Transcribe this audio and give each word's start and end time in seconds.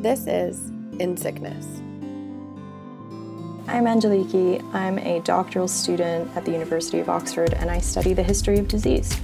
This 0.00 0.26
is 0.26 0.70
In 0.98 1.14
Sickness. 1.14 1.66
I'm 3.68 3.84
Angeliki. 3.84 4.64
I'm 4.72 4.98
a 4.98 5.20
doctoral 5.20 5.68
student 5.68 6.34
at 6.34 6.46
the 6.46 6.52
University 6.52 7.00
of 7.00 7.10
Oxford 7.10 7.52
and 7.52 7.70
I 7.70 7.80
study 7.80 8.14
the 8.14 8.22
history 8.22 8.58
of 8.58 8.66
disease. 8.66 9.14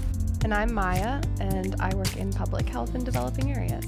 And 0.44 0.52
I'm 0.52 0.74
Maya, 0.74 1.22
and 1.40 1.76
I 1.80 1.94
work 1.94 2.14
in 2.18 2.30
public 2.30 2.68
health 2.68 2.94
in 2.94 3.04
developing 3.04 3.52
areas. 3.52 3.86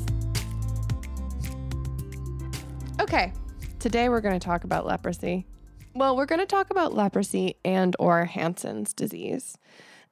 Okay, 2.98 3.34
today 3.78 4.08
we're 4.08 4.22
going 4.22 4.40
to 4.40 4.46
talk 4.46 4.64
about 4.64 4.86
leprosy. 4.86 5.44
Well, 5.94 6.16
we're 6.16 6.24
going 6.24 6.40
to 6.40 6.46
talk 6.46 6.70
about 6.70 6.94
leprosy 6.94 7.56
and 7.66 7.94
or 7.98 8.24
Hansen's 8.24 8.94
disease. 8.94 9.58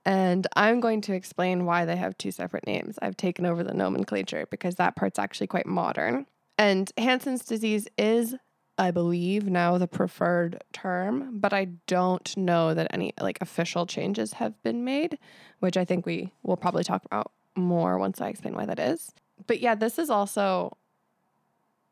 And 0.05 0.47
I'm 0.55 0.81
going 0.81 1.01
to 1.01 1.15
explain 1.15 1.65
why 1.65 1.87
they 1.87 1.97
have 1.97 2.19
two 2.19 2.33
separate 2.33 2.67
names. 2.67 2.99
I've 3.01 3.17
taken 3.17 3.47
over 3.47 3.65
the 3.65 3.73
nomenclature 3.73 4.47
because 4.51 4.75
that 4.75 4.95
part's 4.95 5.19
actually 5.19 5.47
quite 5.47 5.65
modern. 5.65 6.27
And 6.59 6.91
Hansen's 6.97 7.45
disease 7.45 7.87
is, 7.99 8.35
I 8.79 8.91
believe, 8.91 9.47
now 9.47 9.79
the 9.79 9.87
preferred 9.87 10.63
term, 10.73 11.39
but 11.39 11.53
I 11.53 11.67
don't 11.87 12.37
know 12.37 12.75
that 12.75 12.89
any 12.91 13.13
like 13.21 13.39
official 13.41 13.87
changes 13.87 14.35
have 14.35 14.61
been 14.63 14.85
made, 14.85 15.19
which 15.61 15.77
I 15.77 15.85
think 15.85 16.07
we 16.07 16.33
will 16.43 16.57
probably 16.57 16.85
talk 16.85 17.05
about 17.05 17.33
more 17.57 17.99
once 17.99 18.21
I 18.21 18.29
explain 18.29 18.55
why 18.55 18.67
that 18.67 18.79
is. 18.79 19.13
But 19.47 19.61
yeah, 19.61 19.75
this 19.75 19.99
is 19.99 20.11
also 20.11 20.77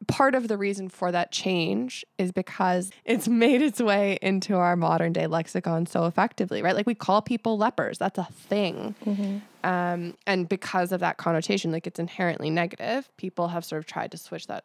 part 0.07 0.35
of 0.35 0.49
the 0.49 0.57
reason 0.57 0.89
for 0.89 1.13
that 1.13 1.33
change 1.33 2.05
is 2.19 2.33
because 2.33 2.91
it's 3.05 3.29
made 3.29 3.63
its 3.63 3.81
way 3.81 4.19
into 4.23 4.57
our 4.57 4.77
modern 4.77 5.13
day 5.13 5.27
lexicon 5.27 5.87
so 5.87 6.07
effectively, 6.07 6.63
right? 6.63 6.75
Like 6.75 6.87
we 6.87 6.95
call 6.95 7.23
people 7.23 7.57
lepers, 7.59 7.99
that's 7.99 8.19
a 8.19 8.25
thing. 8.25 8.95
Mm-hmm. 9.05 9.39
Um, 9.69 10.15
and 10.27 10.49
because 10.49 10.93
of 10.93 11.01
that 11.01 11.17
connotation, 11.17 11.73
like 11.73 11.87
it's 11.87 11.99
inherently 11.99 12.51
negative, 12.51 13.09
people 13.17 13.49
have 13.49 13.65
sort 13.65 13.81
of 13.81 13.87
tried 13.87 14.11
to 14.13 14.19
switch 14.19 14.47
that 14.49 14.65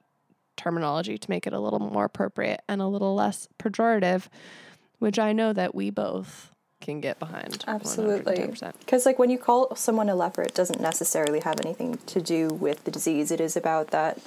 terminology 0.58 1.18
to 1.18 1.30
make 1.30 1.48
it 1.48 1.54
a 1.54 1.60
little 1.60 1.80
more 1.80 2.06
appropriate 2.06 2.62
and 2.68 2.82
a 2.82 2.88
little 2.88 3.16
less 3.16 3.48
pejorative, 3.58 4.28
which 5.00 5.18
I 5.18 5.32
know 5.32 5.54
that 5.54 5.74
we 5.74 5.90
both 5.90 6.52
can 6.82 7.02
get 7.02 7.20
behind. 7.20 7.64
Absolutely. 7.68 8.48
Because, 8.80 9.06
like, 9.06 9.20
when 9.20 9.30
you 9.30 9.38
call 9.38 9.76
someone 9.76 10.10
a 10.10 10.16
leper, 10.16 10.42
it 10.42 10.54
doesn't 10.54 10.80
necessarily 10.80 11.42
have 11.42 11.60
anything 11.64 12.00
to 12.08 12.22
do 12.22 12.48
with 12.48 12.84
the 12.86 12.92
disease. 12.92 13.32
It 13.32 13.42
is 13.42 13.58
about 13.58 13.88
that 13.92 14.18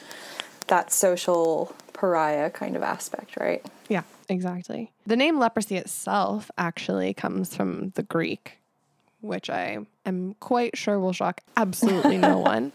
that 0.69 0.93
social 0.93 1.75
pariah 1.93 2.51
kind 2.51 2.77
of 2.77 2.83
aspect, 2.83 3.37
right? 3.39 3.65
Yeah, 3.89 4.03
exactly. 4.29 4.93
The 5.07 5.17
name 5.17 5.39
leprosy 5.39 5.77
itself 5.77 6.51
actually 6.59 7.15
comes 7.15 7.55
from 7.55 7.91
the 7.91 8.03
Greek, 8.03 8.59
which 9.21 9.51
I 9.51 9.79
am 10.05 10.35
quite 10.41 10.77
sure 10.77 10.99
will 10.99 11.13
shock 11.13 11.41
absolutely 11.57 12.19
no 12.19 12.39
one. 12.55 12.73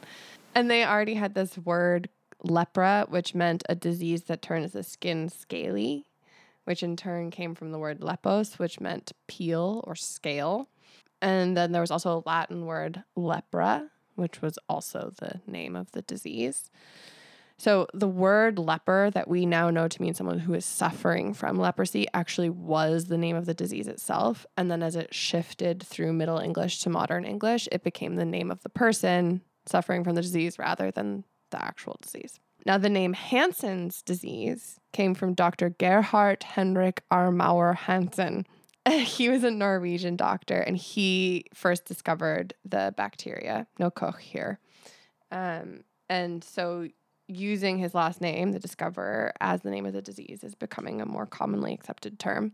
And 0.55 0.71
they 0.71 0.85
already 0.85 1.15
had 1.15 1.33
this 1.33 1.57
word 1.57 2.09
lepra, 2.43 3.09
which 3.09 3.35
meant 3.35 3.63
a 3.69 3.75
disease 3.75 4.23
that 4.23 4.41
turns 4.41 4.73
the 4.73 4.83
skin 4.83 5.29
scaly, 5.29 6.05
which 6.65 6.83
in 6.83 6.95
turn 6.95 7.31
came 7.31 7.55
from 7.55 7.71
the 7.71 7.79
word 7.79 7.99
lepos, 8.01 8.59
which 8.59 8.79
meant 8.79 9.11
peel 9.27 9.83
or 9.87 9.95
scale. 9.95 10.67
And 11.21 11.57
then 11.57 11.71
there 11.71 11.81
was 11.81 11.91
also 11.91 12.17
a 12.17 12.29
Latin 12.29 12.65
word 12.65 13.03
lepra, 13.15 13.89
which 14.15 14.41
was 14.41 14.59
also 14.69 15.13
the 15.17 15.41
name 15.47 15.75
of 15.75 15.91
the 15.91 16.01
disease. 16.01 16.69
So 17.59 17.87
the 17.93 18.07
word 18.07 18.59
leper 18.59 19.09
that 19.11 19.27
we 19.27 19.45
now 19.45 19.71
know 19.71 19.87
to 19.87 20.01
mean 20.01 20.13
someone 20.13 20.39
who 20.39 20.53
is 20.53 20.65
suffering 20.65 21.33
from 21.33 21.57
leprosy 21.57 22.07
actually 22.13 22.51
was 22.51 23.05
the 23.05 23.17
name 23.17 23.35
of 23.35 23.45
the 23.45 23.53
disease 23.53 23.87
itself. 23.87 24.45
And 24.55 24.69
then 24.69 24.83
as 24.83 24.95
it 24.95 25.13
shifted 25.13 25.81
through 25.81 26.13
Middle 26.13 26.37
English 26.37 26.81
to 26.81 26.89
modern 26.89 27.25
English, 27.25 27.67
it 27.71 27.83
became 27.83 28.15
the 28.15 28.25
name 28.25 28.51
of 28.51 28.61
the 28.61 28.69
person 28.69 29.41
suffering 29.65 30.03
from 30.03 30.15
the 30.15 30.21
disease 30.21 30.59
rather 30.59 30.91
than 30.91 31.23
the 31.49 31.63
actual 31.63 31.97
disease. 32.01 32.39
Now, 32.65 32.77
the 32.77 32.89
name 32.89 33.13
Hansen's 33.13 34.01
disease 34.01 34.79
came 34.91 35.15
from 35.15 35.33
Dr. 35.33 35.69
Gerhard 35.69 36.43
Henrik 36.43 37.01
Armauer 37.11 37.75
Hansen. 37.75 38.45
he 38.89 39.29
was 39.29 39.43
a 39.43 39.51
Norwegian 39.51 40.15
doctor 40.15 40.59
and 40.59 40.77
he 40.77 41.45
first 41.53 41.85
discovered 41.85 42.53
the 42.65 42.93
bacteria, 42.97 43.67
no 43.79 43.89
koch 43.89 44.19
here. 44.19 44.59
Um, 45.31 45.83
and 46.09 46.43
so 46.43 46.87
using 47.27 47.77
his 47.77 47.93
last 47.93 48.21
name, 48.21 48.51
the 48.51 48.59
discoverer, 48.59 49.33
as 49.41 49.61
the 49.61 49.69
name 49.69 49.85
of 49.85 49.93
the 49.93 50.01
disease 50.01 50.43
is 50.43 50.55
becoming 50.55 51.01
a 51.01 51.05
more 51.05 51.25
commonly 51.25 51.73
accepted 51.73 52.19
term. 52.19 52.53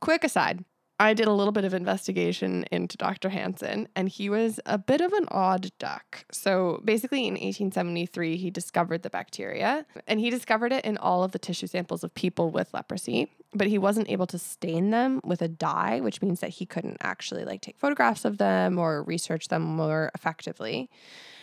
Quick 0.00 0.24
aside 0.24 0.64
I 1.00 1.14
did 1.14 1.28
a 1.28 1.32
little 1.32 1.50
bit 1.50 1.64
of 1.64 1.72
investigation 1.72 2.66
into 2.70 2.98
Dr. 2.98 3.30
Hansen, 3.30 3.88
and 3.96 4.06
he 4.06 4.28
was 4.28 4.60
a 4.66 4.76
bit 4.76 5.00
of 5.00 5.14
an 5.14 5.24
odd 5.30 5.70
duck. 5.78 6.26
So 6.30 6.82
basically, 6.84 7.20
in 7.20 7.32
1873, 7.32 8.36
he 8.36 8.50
discovered 8.50 9.02
the 9.02 9.08
bacteria, 9.08 9.86
and 10.06 10.20
he 10.20 10.28
discovered 10.28 10.74
it 10.74 10.84
in 10.84 10.98
all 10.98 11.24
of 11.24 11.32
the 11.32 11.38
tissue 11.38 11.68
samples 11.68 12.04
of 12.04 12.12
people 12.12 12.50
with 12.50 12.74
leprosy, 12.74 13.32
but 13.54 13.66
he 13.66 13.78
wasn't 13.78 14.10
able 14.10 14.26
to 14.26 14.38
stain 14.38 14.90
them 14.90 15.22
with 15.24 15.40
a 15.40 15.48
dye, 15.48 16.00
which 16.00 16.20
means 16.20 16.40
that 16.40 16.50
he 16.50 16.66
couldn't 16.66 16.98
actually 17.00 17.46
like 17.46 17.62
take 17.62 17.78
photographs 17.78 18.26
of 18.26 18.36
them 18.36 18.78
or 18.78 19.02
research 19.02 19.48
them 19.48 19.62
more 19.62 20.10
effectively. 20.14 20.90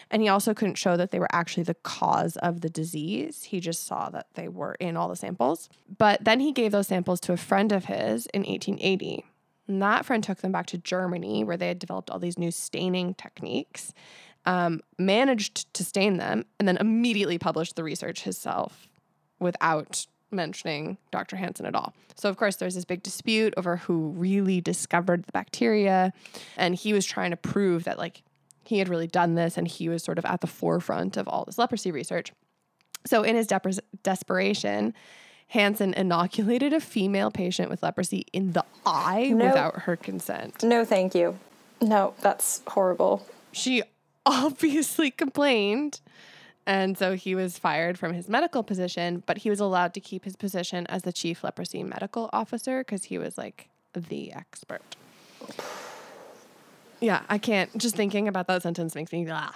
And 0.09 0.21
he 0.21 0.27
also 0.27 0.53
couldn't 0.53 0.75
show 0.75 0.95
that 0.97 1.11
they 1.11 1.19
were 1.19 1.27
actually 1.31 1.63
the 1.63 1.73
cause 1.73 2.37
of 2.37 2.61
the 2.61 2.69
disease. 2.69 3.43
He 3.43 3.59
just 3.59 3.85
saw 3.85 4.09
that 4.09 4.27
they 4.35 4.47
were 4.47 4.75
in 4.79 4.95
all 4.95 5.09
the 5.09 5.15
samples. 5.15 5.69
But 5.97 6.23
then 6.23 6.39
he 6.39 6.51
gave 6.51 6.71
those 6.71 6.87
samples 6.87 7.19
to 7.21 7.33
a 7.33 7.37
friend 7.37 7.71
of 7.71 7.85
his 7.85 8.25
in 8.27 8.41
1880. 8.41 9.25
And 9.67 9.81
that 9.81 10.05
friend 10.05 10.23
took 10.23 10.39
them 10.39 10.51
back 10.51 10.65
to 10.67 10.77
Germany, 10.77 11.43
where 11.43 11.57
they 11.57 11.67
had 11.67 11.79
developed 11.79 12.09
all 12.09 12.19
these 12.19 12.39
new 12.39 12.51
staining 12.51 13.13
techniques, 13.15 13.93
um, 14.45 14.79
managed 14.97 15.73
to 15.73 15.83
stain 15.83 16.17
them, 16.17 16.45
and 16.57 16.67
then 16.67 16.77
immediately 16.77 17.37
published 17.37 17.75
the 17.75 17.83
research 17.83 18.23
himself 18.23 18.87
without 19.39 20.07
mentioning 20.31 20.97
Dr. 21.11 21.35
Hansen 21.35 21.65
at 21.65 21.75
all. 21.75 21.93
So, 22.15 22.29
of 22.29 22.37
course, 22.37 22.55
there's 22.55 22.75
this 22.75 22.85
big 22.85 23.03
dispute 23.03 23.53
over 23.57 23.77
who 23.77 24.09
really 24.09 24.61
discovered 24.61 25.23
the 25.23 25.31
bacteria. 25.31 26.13
And 26.57 26.75
he 26.75 26.93
was 26.93 27.05
trying 27.05 27.31
to 27.31 27.37
prove 27.37 27.83
that, 27.85 27.97
like, 27.97 28.23
he 28.67 28.79
had 28.79 28.89
really 28.89 29.07
done 29.07 29.35
this 29.35 29.57
and 29.57 29.67
he 29.67 29.89
was 29.89 30.03
sort 30.03 30.17
of 30.17 30.25
at 30.25 30.41
the 30.41 30.47
forefront 30.47 31.17
of 31.17 31.27
all 31.27 31.45
this 31.45 31.57
leprosy 31.57 31.91
research. 31.91 32.31
So, 33.05 33.23
in 33.23 33.35
his 33.35 33.47
de- 33.47 33.61
desperation, 34.03 34.93
Hansen 35.49 35.93
inoculated 35.93 36.73
a 36.73 36.79
female 36.79 37.31
patient 37.31 37.69
with 37.69 37.81
leprosy 37.81 38.25
in 38.33 38.51
the 38.51 38.65
eye 38.85 39.31
no. 39.33 39.45
without 39.45 39.79
her 39.81 39.95
consent. 39.95 40.63
No, 40.63 40.83
thank 40.83 41.15
you. 41.15 41.39
No, 41.81 42.13
that's 42.21 42.61
horrible. 42.67 43.25
She 43.53 43.83
obviously 44.25 45.11
complained. 45.11 46.01
And 46.65 46.97
so 46.97 47.15
he 47.15 47.33
was 47.33 47.57
fired 47.57 47.97
from 47.97 48.13
his 48.13 48.27
medical 48.27 48.61
position, 48.61 49.23
but 49.25 49.37
he 49.37 49.49
was 49.49 49.61
allowed 49.61 49.93
to 49.93 50.01
keep 50.01 50.25
his 50.25 50.35
position 50.35 50.85
as 50.87 51.03
the 51.03 51.13
chief 51.13 51.41
leprosy 51.41 51.81
medical 51.81 52.29
officer 52.33 52.81
because 52.81 53.05
he 53.05 53.17
was 53.17 53.37
like 53.37 53.69
the 53.93 54.33
expert. 54.33 54.97
Yeah, 56.99 57.23
I 57.29 57.37
can't. 57.37 57.75
Just 57.77 57.95
thinking 57.95 58.27
about 58.27 58.47
that 58.47 58.63
sentence 58.63 58.95
makes 58.95 59.11
me 59.11 59.27
ah. 59.29 59.55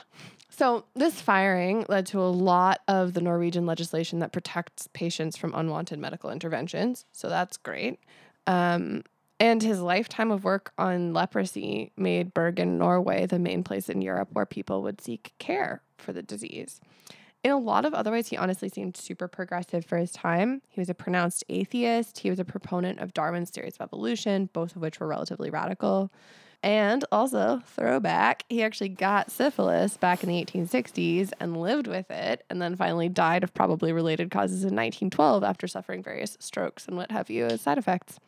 So, 0.50 0.85
this 0.96 1.22
firing 1.22 1.85
led 1.90 2.06
to 2.07 2.19
a 2.19 2.29
lot 2.29 2.81
of 2.88 3.13
the 3.13 3.22
Norwegian 3.22 3.66
legislation 3.66 4.19
that 4.19 4.31
protects 4.31 4.88
patients 4.94 5.38
from 5.38 5.53
unwanted 5.56 5.97
medical 5.97 6.29
interventions. 6.29 7.06
So, 7.12 7.29
that's 7.29 7.57
great. 7.57 8.00
Um, 8.47 9.03
and 9.40 9.63
his 9.63 9.79
lifetime 9.79 10.29
of 10.29 10.44
work 10.44 10.72
on 10.78 11.13
leprosy 11.13 11.91
made 11.97 12.34
Bergen, 12.34 12.78
Norway, 12.78 13.25
the 13.25 13.40
main 13.40 13.63
place 13.63 13.90
in 13.90 14.02
Europe 14.02 14.29
where 14.34 14.46
people 14.46 14.84
would 14.84 15.02
seek 15.02 15.34
care 15.40 15.81
for 15.97 16.13
the 16.13 16.22
disease. 16.22 16.79
In 17.44 17.50
a 17.50 17.58
lot 17.58 17.85
of 17.85 17.96
other 17.96 18.12
ways, 18.12 18.28
he 18.28 18.38
honestly 18.38 18.69
seemed 18.69 18.96
super 18.96 19.28
progressive 19.28 19.84
for 19.84 19.97
his 19.97 20.12
time. 20.12 20.62
He 20.69 20.79
was 20.79 20.90
a 20.90 20.94
pronounced 20.94 21.44
atheist. 21.50 22.19
He 22.19 22.29
was 22.29 22.40
a 22.40 22.46
proponent 22.46 23.00
of 23.00 23.16
Darwin's 23.16 23.50
theories 23.50 23.78
of 23.79 23.85
evolution, 23.88 24.47
both 24.53 24.75
of 24.75 24.81
which 24.84 24.99
were 24.99 25.08
relatively 25.08 25.49
radical. 25.49 26.11
And 26.63 27.03
also, 27.11 27.61
throwback, 27.66 28.46
he 28.47 28.61
actually 28.61 28.90
got 28.90 29.31
syphilis 29.31 29.97
back 29.97 30.23
in 30.23 30.29
the 30.29 30.46
1860s 30.46 31.31
and 31.40 31.59
lived 31.59 31.87
with 31.87 32.11
it, 32.11 32.46
and 32.52 32.61
then 32.61 32.75
finally 32.75 33.09
died 33.09 33.43
of 33.43 33.53
probably 33.53 33.91
related 33.91 34.29
causes 34.29 34.59
in 34.61 34.75
1912 34.75 35.43
after 35.43 35.67
suffering 35.67 36.03
various 36.03 36.37
strokes 36.40 36.87
and 36.87 36.97
what 36.97 37.09
have 37.09 37.31
you 37.31 37.46
as 37.46 37.61
side 37.61 37.79
effects. 37.79 38.19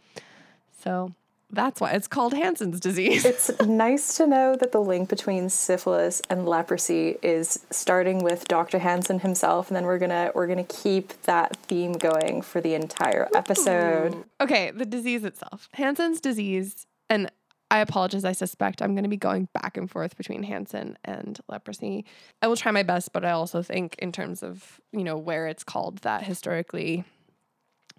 So 0.84 1.14
that's 1.54 1.80
why 1.80 1.92
it's 1.92 2.08
called 2.08 2.34
Hansen's 2.34 2.80
disease. 2.80 3.24
it's 3.24 3.52
nice 3.66 4.18
to 4.18 4.26
know 4.26 4.56
that 4.56 4.72
the 4.72 4.82
link 4.82 5.10
between 5.10 5.50
syphilis 5.50 6.22
and 6.30 6.48
leprosy 6.48 7.18
is 7.22 7.64
starting 7.70 8.24
with 8.24 8.48
Dr. 8.48 8.80
Hansen 8.80 9.20
himself, 9.20 9.70
and 9.70 9.76
then 9.76 9.86
we're 9.86 10.00
gonna 10.00 10.32
we're 10.34 10.48
gonna 10.48 10.64
keep 10.64 11.22
that 11.24 11.56
theme 11.58 11.94
going 11.94 12.42
for 12.42 12.60
the 12.60 12.74
entire 12.74 13.30
episode. 13.36 14.24
Okay, 14.42 14.72
the 14.72 14.86
disease 14.86 15.24
itself. 15.24 15.70
Hansen's 15.74 16.20
disease, 16.20 16.88
and 17.10 17.30
I 17.74 17.80
apologize. 17.80 18.24
I 18.24 18.34
suspect 18.34 18.84
I'm 18.84 18.94
going 18.94 19.04
to 19.04 19.10
be 19.10 19.18
going 19.18 19.48
back 19.52 19.78
and 19.78 19.90
forth 19.90 20.16
between 20.16 20.44
Hansen 20.44 20.96
and 21.04 21.40
leprosy. 21.48 22.06
I 22.40 22.46
will 22.46 22.56
try 22.56 22.72
my 22.72 22.84
best, 22.84 23.12
but 23.12 23.26
I 23.26 23.32
also 23.32 23.64
think, 23.64 23.96
in 23.98 24.12
terms 24.12 24.44
of 24.44 24.80
you 24.92 25.04
know 25.04 25.18
where 25.18 25.48
it's 25.48 25.64
called 25.64 25.98
that 26.00 26.22
historically, 26.22 27.04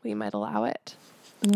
we 0.05 0.15
might 0.15 0.33
allow 0.33 0.63
it. 0.63 0.95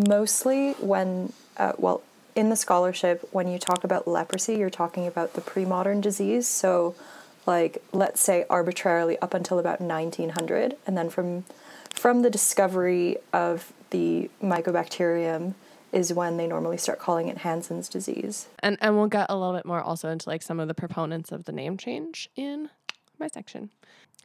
Mostly 0.08 0.72
when, 0.80 1.32
uh, 1.58 1.74
well, 1.78 2.02
in 2.34 2.50
the 2.50 2.56
scholarship, 2.56 3.28
when 3.30 3.46
you 3.46 3.56
talk 3.56 3.84
about 3.84 4.08
leprosy, 4.08 4.56
you're 4.56 4.68
talking 4.68 5.06
about 5.06 5.34
the 5.34 5.40
pre-modern 5.40 6.00
disease. 6.00 6.48
So, 6.48 6.96
like 7.46 7.80
let's 7.92 8.20
say 8.20 8.44
arbitrarily 8.50 9.16
up 9.20 9.32
until 9.32 9.60
about 9.60 9.80
1900 9.80 10.76
and 10.88 10.98
then 10.98 11.08
from 11.08 11.44
from 11.94 12.22
the 12.22 12.30
discovery 12.30 13.18
of 13.32 13.72
the 13.90 14.28
mycobacterium 14.42 15.54
is 15.92 16.12
when 16.12 16.36
they 16.36 16.46
normally 16.46 16.76
start 16.76 16.98
calling 16.98 17.28
it 17.28 17.38
Hansen's 17.38 17.88
disease. 17.88 18.48
And 18.60 18.76
and 18.80 18.96
we'll 18.96 19.08
get 19.08 19.26
a 19.28 19.36
little 19.36 19.54
bit 19.54 19.66
more 19.66 19.82
also 19.82 20.08
into 20.08 20.28
like 20.28 20.42
some 20.42 20.60
of 20.60 20.68
the 20.68 20.74
proponents 20.74 21.32
of 21.32 21.44
the 21.44 21.52
name 21.52 21.76
change 21.76 22.28
in 22.36 22.70
my 23.18 23.28
section. 23.28 23.70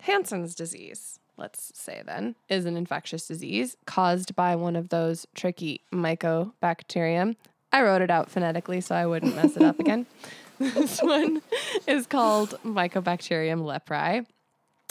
Hansen's 0.02 0.56
disease, 0.56 1.20
let's 1.38 1.72
say 1.74 2.02
then, 2.06 2.36
is 2.50 2.66
an 2.66 2.76
infectious 2.76 3.28
disease 3.28 3.78
caused 3.86 4.36
by 4.36 4.56
one 4.56 4.76
of 4.76 4.90
those 4.90 5.26
tricky 5.34 5.82
mycobacterium. 5.94 7.36
I 7.72 7.82
wrote 7.82 8.02
it 8.02 8.12
out 8.12 8.30
phonetically 8.30 8.82
so 8.82 8.96
I 8.96 9.06
wouldn't 9.06 9.36
mess 9.36 9.56
it 9.56 9.64
up 9.64 9.80
again. 9.80 10.06
this 10.60 11.02
one 11.02 11.42
is 11.88 12.06
called 12.06 12.60
Mycobacterium 12.64 13.62
leprae. 13.64 14.26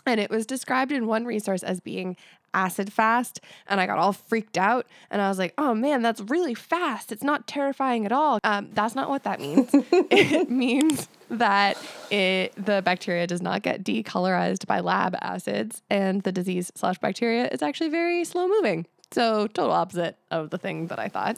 And 0.06 0.20
it 0.20 0.30
was 0.30 0.46
described 0.46 0.92
in 0.92 1.06
one 1.06 1.24
resource 1.24 1.62
as 1.62 1.80
being 1.80 2.16
acid 2.54 2.92
fast. 2.92 3.40
And 3.66 3.80
I 3.80 3.86
got 3.86 3.98
all 3.98 4.12
freaked 4.12 4.58
out. 4.58 4.86
And 5.10 5.22
I 5.22 5.28
was 5.28 5.38
like, 5.38 5.54
oh 5.58 5.74
man, 5.74 6.02
that's 6.02 6.20
really 6.20 6.54
fast. 6.54 7.12
It's 7.12 7.22
not 7.22 7.46
terrifying 7.46 8.04
at 8.04 8.12
all. 8.12 8.38
Um, 8.44 8.70
that's 8.72 8.94
not 8.94 9.08
what 9.08 9.24
that 9.24 9.40
means. 9.40 9.70
it 9.74 10.50
means 10.50 11.08
that 11.30 11.78
it, 12.10 12.52
the 12.56 12.82
bacteria 12.82 13.26
does 13.26 13.42
not 13.42 13.62
get 13.62 13.84
decolorized 13.84 14.66
by 14.66 14.80
lab 14.80 15.16
acids. 15.20 15.82
And 15.88 16.22
the 16.22 16.32
disease 16.32 16.70
slash 16.74 16.98
bacteria 16.98 17.48
is 17.48 17.62
actually 17.62 17.90
very 17.90 18.24
slow 18.24 18.48
moving. 18.48 18.86
So, 19.12 19.46
total 19.46 19.72
opposite 19.72 20.16
of 20.30 20.50
the 20.50 20.58
thing 20.58 20.86
that 20.86 20.98
I 20.98 21.08
thought. 21.08 21.36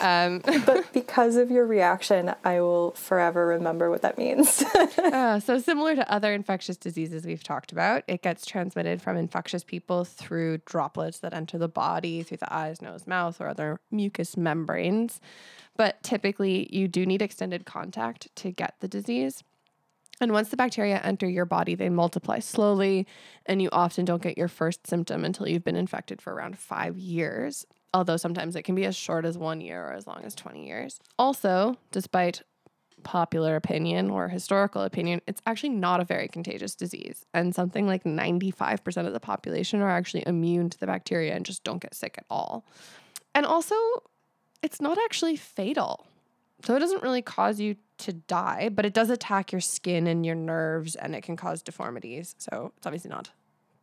Um, 0.00 0.42
but 0.66 0.92
because 0.92 1.36
of 1.36 1.50
your 1.50 1.66
reaction, 1.66 2.34
I 2.44 2.60
will 2.60 2.92
forever 2.92 3.46
remember 3.46 3.90
what 3.90 4.02
that 4.02 4.18
means. 4.18 4.62
uh, 4.98 5.40
so, 5.40 5.58
similar 5.58 5.94
to 5.94 6.12
other 6.12 6.32
infectious 6.32 6.76
diseases 6.76 7.24
we've 7.24 7.42
talked 7.42 7.72
about, 7.72 8.02
it 8.06 8.22
gets 8.22 8.44
transmitted 8.46 9.00
from 9.00 9.16
infectious 9.16 9.64
people 9.64 10.04
through 10.04 10.58
droplets 10.58 11.18
that 11.20 11.32
enter 11.32 11.58
the 11.58 11.68
body 11.68 12.22
through 12.22 12.38
the 12.38 12.52
eyes, 12.52 12.82
nose, 12.82 13.06
mouth, 13.06 13.40
or 13.40 13.48
other 13.48 13.80
mucous 13.90 14.36
membranes. 14.36 15.20
But 15.76 16.02
typically, 16.02 16.68
you 16.74 16.88
do 16.88 17.04
need 17.04 17.22
extended 17.22 17.66
contact 17.66 18.34
to 18.36 18.50
get 18.50 18.74
the 18.80 18.88
disease. 18.88 19.42
And 20.18 20.32
once 20.32 20.48
the 20.48 20.56
bacteria 20.56 20.98
enter 21.04 21.28
your 21.28 21.44
body, 21.44 21.74
they 21.74 21.90
multiply 21.90 22.38
slowly, 22.38 23.06
and 23.44 23.60
you 23.60 23.68
often 23.70 24.06
don't 24.06 24.22
get 24.22 24.38
your 24.38 24.48
first 24.48 24.86
symptom 24.86 25.24
until 25.24 25.46
you've 25.46 25.64
been 25.64 25.76
infected 25.76 26.22
for 26.22 26.32
around 26.32 26.58
five 26.58 26.96
years 26.96 27.66
although 27.96 28.18
sometimes 28.18 28.54
it 28.54 28.62
can 28.62 28.74
be 28.74 28.84
as 28.84 28.94
short 28.94 29.24
as 29.24 29.38
one 29.38 29.60
year 29.60 29.82
or 29.82 29.94
as 29.94 30.06
long 30.06 30.20
as 30.22 30.34
20 30.34 30.66
years. 30.66 31.00
Also, 31.18 31.78
despite 31.92 32.42
popular 33.04 33.56
opinion 33.56 34.10
or 34.10 34.28
historical 34.28 34.82
opinion, 34.82 35.22
it's 35.26 35.40
actually 35.46 35.70
not 35.70 36.00
a 36.00 36.04
very 36.04 36.28
contagious 36.28 36.74
disease. 36.74 37.24
And 37.32 37.54
something 37.54 37.86
like 37.86 38.04
95% 38.04 39.06
of 39.06 39.14
the 39.14 39.20
population 39.20 39.80
are 39.80 39.90
actually 39.90 40.24
immune 40.26 40.68
to 40.70 40.78
the 40.78 40.86
bacteria 40.86 41.34
and 41.34 41.46
just 41.46 41.64
don't 41.64 41.80
get 41.80 41.94
sick 41.94 42.16
at 42.18 42.26
all. 42.28 42.66
And 43.34 43.46
also, 43.46 43.74
it's 44.62 44.80
not 44.80 44.98
actually 44.98 45.36
fatal. 45.36 46.06
So 46.64 46.76
it 46.76 46.80
doesn't 46.80 47.02
really 47.02 47.22
cause 47.22 47.60
you 47.60 47.76
to 47.98 48.12
die, 48.12 48.68
but 48.68 48.84
it 48.84 48.92
does 48.92 49.08
attack 49.08 49.52
your 49.52 49.62
skin 49.62 50.06
and 50.06 50.26
your 50.26 50.34
nerves 50.34 50.96
and 50.96 51.14
it 51.14 51.22
can 51.22 51.36
cause 51.36 51.62
deformities. 51.62 52.34
So 52.38 52.72
it's 52.76 52.86
obviously 52.86 53.10
not 53.10 53.30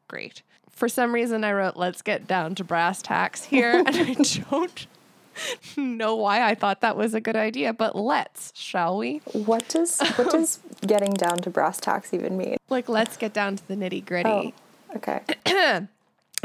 great. 0.08 0.42
For 0.70 0.90
some 0.90 1.14
reason, 1.14 1.44
I 1.44 1.52
wrote, 1.54 1.76
let's 1.76 2.02
get 2.02 2.28
down 2.28 2.56
to 2.56 2.64
brass 2.64 3.02
tacks 3.02 3.44
here. 3.44 3.84
and 3.86 3.96
I 3.96 4.14
don't 4.52 4.88
know 5.78 6.16
why 6.16 6.44
I 6.44 6.56
thought 6.56 6.82
that 6.82 6.98
was 6.98 7.14
a 7.14 7.22
good 7.22 7.36
idea, 7.36 7.74
but 7.74 7.96
let's, 7.96 8.52
shall 8.56 8.98
we? 8.98 9.22
What 9.34 9.68
does 9.68 10.00
what 10.16 10.32
does 10.32 10.60
getting 10.88 11.14
down 11.14 11.38
to 11.40 11.50
brass 11.50 11.80
tacks 11.80 12.14
even 12.14 12.38
mean? 12.38 12.58
Like 12.70 12.90
let's 12.90 13.18
get 13.18 13.34
down 13.34 13.56
to 13.56 13.68
the 13.68 13.76
nitty 13.76 14.06
gritty. 14.06 14.30
Oh, 14.30 14.54
okay. 14.96 15.22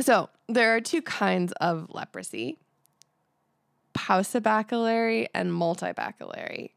so 0.01 0.29
there 0.49 0.75
are 0.75 0.81
two 0.81 1.03
kinds 1.03 1.53
of 1.61 1.89
leprosy: 1.91 2.59
paucibacillary 3.95 5.29
and 5.35 5.51
multibacillary 5.51 6.71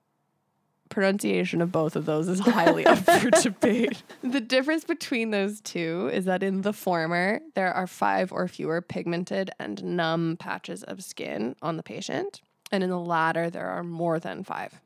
pronunciation 0.91 1.61
of 1.61 1.71
both 1.71 1.95
of 1.95 2.05
those 2.05 2.27
is 2.27 2.39
highly 2.39 2.85
up 2.85 2.99
for 2.99 3.29
debate. 3.41 4.03
The 4.21 4.41
difference 4.41 4.83
between 4.83 5.31
those 5.31 5.59
two 5.61 6.11
is 6.13 6.25
that 6.25 6.43
in 6.43 6.61
the 6.61 6.73
former, 6.73 7.39
there 7.55 7.73
are 7.73 7.87
five 7.87 8.31
or 8.31 8.47
fewer 8.47 8.81
pigmented 8.81 9.49
and 9.59 9.83
numb 9.83 10.37
patches 10.39 10.83
of 10.83 11.03
skin 11.03 11.55
on 11.63 11.77
the 11.77 11.83
patient. 11.83 12.41
And 12.71 12.83
in 12.83 12.91
the 12.91 12.99
latter, 12.99 13.49
there 13.49 13.67
are 13.67 13.83
more 13.83 14.19
than 14.19 14.43
five. 14.43 14.79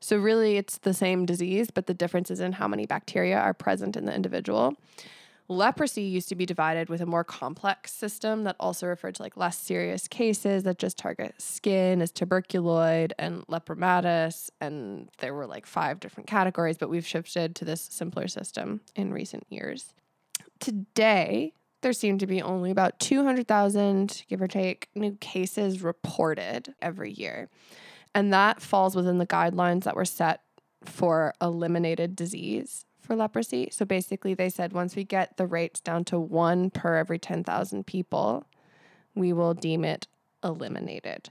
So, 0.00 0.16
really, 0.16 0.56
it's 0.56 0.78
the 0.78 0.94
same 0.94 1.26
disease, 1.26 1.70
but 1.72 1.86
the 1.86 1.94
difference 1.94 2.30
is 2.30 2.40
in 2.40 2.52
how 2.52 2.68
many 2.68 2.86
bacteria 2.86 3.38
are 3.38 3.52
present 3.52 3.96
in 3.96 4.06
the 4.06 4.14
individual. 4.14 4.76
Leprosy 5.50 6.02
used 6.02 6.28
to 6.28 6.34
be 6.34 6.44
divided 6.44 6.90
with 6.90 7.00
a 7.00 7.06
more 7.06 7.24
complex 7.24 7.92
system 7.92 8.44
that 8.44 8.56
also 8.60 8.86
referred 8.86 9.14
to 9.14 9.22
like 9.22 9.36
less 9.36 9.56
serious 9.56 10.06
cases 10.06 10.64
that 10.64 10.78
just 10.78 10.98
target 10.98 11.34
skin 11.38 12.02
as 12.02 12.12
tuberculoid 12.12 13.12
and 13.18 13.46
lepromatous. 13.46 14.50
And 14.60 15.08
there 15.18 15.32
were 15.32 15.46
like 15.46 15.64
five 15.64 16.00
different 16.00 16.26
categories, 16.26 16.76
but 16.76 16.90
we've 16.90 17.06
shifted 17.06 17.56
to 17.56 17.64
this 17.64 17.80
simpler 17.80 18.28
system 18.28 18.82
in 18.94 19.10
recent 19.10 19.46
years. 19.48 19.94
Today, 20.60 21.54
there 21.80 21.94
seem 21.94 22.18
to 22.18 22.26
be 22.26 22.42
only 22.42 22.70
about 22.70 22.98
200,000, 22.98 24.24
give 24.28 24.42
or 24.42 24.48
take, 24.48 24.88
new 24.94 25.16
cases 25.18 25.82
reported 25.82 26.74
every 26.82 27.12
year. 27.12 27.48
And 28.14 28.34
that 28.34 28.60
falls 28.60 28.94
within 28.94 29.16
the 29.16 29.26
guidelines 29.26 29.84
that 29.84 29.96
were 29.96 30.04
set 30.04 30.42
for 30.84 31.32
eliminated 31.40 32.16
disease 32.16 32.84
for 33.08 33.16
leprosy. 33.16 33.68
So 33.72 33.84
basically, 33.86 34.34
they 34.34 34.50
said 34.50 34.74
once 34.74 34.94
we 34.94 35.02
get 35.02 35.38
the 35.38 35.46
rates 35.46 35.80
down 35.80 36.04
to 36.04 36.20
one 36.20 36.70
per 36.70 36.96
every 36.96 37.18
10,000 37.18 37.86
people, 37.86 38.44
we 39.14 39.32
will 39.32 39.54
deem 39.54 39.82
it 39.82 40.06
eliminated. 40.44 41.30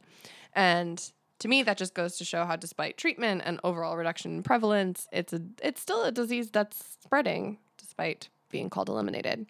And 0.54 1.12
to 1.38 1.48
me, 1.48 1.62
that 1.62 1.78
just 1.78 1.94
goes 1.94 2.18
to 2.18 2.26
show 2.26 2.46
how, 2.46 2.56
despite 2.56 2.98
treatment 2.98 3.44
and 3.46 3.60
overall 3.64 3.96
reduction 3.96 4.38
in 4.38 4.44
prevalence, 4.44 5.08
it's 5.12 5.32
a 5.34 5.42
it's 5.62 5.80
still 5.80 6.04
a 6.04 6.12
disease 6.12 6.50
that's 6.50 6.98
spreading 7.04 7.60
despite 7.78 8.30
being 8.50 8.72
called 8.72 8.90
eliminated. 8.90 9.46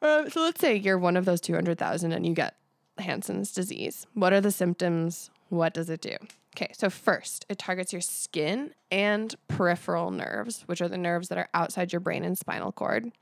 Uh, 0.00 0.30
so 0.30 0.40
let's 0.40 0.58
say 0.58 0.74
you're 0.74 0.96
one 0.96 1.18
of 1.18 1.26
those 1.26 1.42
200,000 1.42 2.12
and 2.12 2.26
you 2.26 2.32
get 2.32 2.56
Hansen's 2.96 3.52
disease. 3.52 4.06
What 4.14 4.32
are 4.32 4.40
the 4.40 4.50
symptoms? 4.50 5.30
What 5.50 5.74
does 5.74 5.90
it 5.90 6.00
do? 6.00 6.16
Okay, 6.56 6.72
so 6.76 6.90
first, 6.90 7.46
it 7.48 7.58
targets 7.58 7.92
your 7.92 8.02
skin 8.02 8.74
and 8.90 9.34
peripheral 9.46 10.10
nerves, 10.10 10.62
which 10.66 10.80
are 10.80 10.88
the 10.88 10.98
nerves 10.98 11.28
that 11.28 11.38
are 11.38 11.48
outside 11.54 11.92
your 11.92 12.00
brain 12.00 12.24
and 12.24 12.36
spinal 12.36 12.72
cord. 12.72 13.12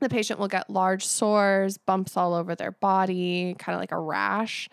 The 0.00 0.08
patient 0.08 0.38
will 0.38 0.48
get 0.48 0.70
large 0.70 1.04
sores, 1.04 1.76
bumps 1.76 2.16
all 2.16 2.32
over 2.32 2.54
their 2.54 2.70
body, 2.70 3.54
kind 3.58 3.74
of 3.74 3.80
like 3.80 3.92
a 3.92 3.98
rash. 3.98 4.68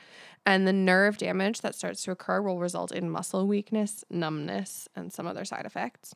And 0.46 0.68
the 0.68 0.74
nerve 0.74 1.18
damage 1.18 1.62
that 1.62 1.76
starts 1.76 2.04
to 2.04 2.12
occur 2.12 2.42
will 2.42 2.60
result 2.60 2.92
in 2.92 3.10
muscle 3.10 3.48
weakness, 3.48 4.06
numbness, 4.10 4.88
and 4.96 5.12
some 5.12 5.26
other 5.26 5.44
side 5.44 5.66
effects. 5.66 6.14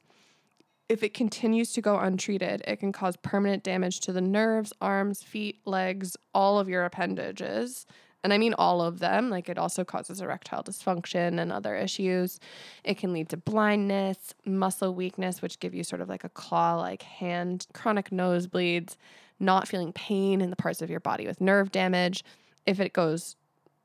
If 0.87 1.03
it 1.03 1.13
continues 1.13 1.71
to 1.73 1.81
go 1.81 1.97
untreated, 1.97 2.63
it 2.67 2.77
can 2.77 2.91
cause 2.91 3.17
permanent 3.17 3.63
damage 3.63 3.99
to 4.01 4.11
the 4.11 4.21
nerves, 4.21 4.71
arms, 4.79 5.23
feet, 5.23 5.59
legs, 5.65 6.15
all 6.33 6.59
of 6.59 6.69
your 6.69 6.85
appendages, 6.85 7.85
and 8.23 8.33
I 8.33 8.37
mean 8.37 8.53
all 8.57 8.81
of 8.81 8.99
them. 8.99 9.29
Like 9.29 9.49
it 9.49 9.57
also 9.57 9.83
causes 9.83 10.21
erectile 10.21 10.63
dysfunction 10.63 11.39
and 11.39 11.51
other 11.51 11.75
issues. 11.75 12.39
It 12.83 12.97
can 12.97 13.13
lead 13.13 13.29
to 13.29 13.37
blindness, 13.37 14.33
muscle 14.45 14.93
weakness, 14.93 15.41
which 15.41 15.59
give 15.59 15.73
you 15.73 15.83
sort 15.83 16.01
of 16.01 16.09
like 16.09 16.23
a 16.23 16.29
claw 16.29 16.75
like 16.75 17.03
hand, 17.03 17.67
chronic 17.73 18.09
nosebleeds, 18.09 18.95
not 19.39 19.67
feeling 19.67 19.93
pain 19.93 20.41
in 20.41 20.49
the 20.49 20.55
parts 20.55 20.81
of 20.81 20.89
your 20.89 20.99
body 20.99 21.27
with 21.27 21.41
nerve 21.41 21.71
damage. 21.71 22.23
If 22.65 22.79
it 22.79 22.93
goes 22.93 23.35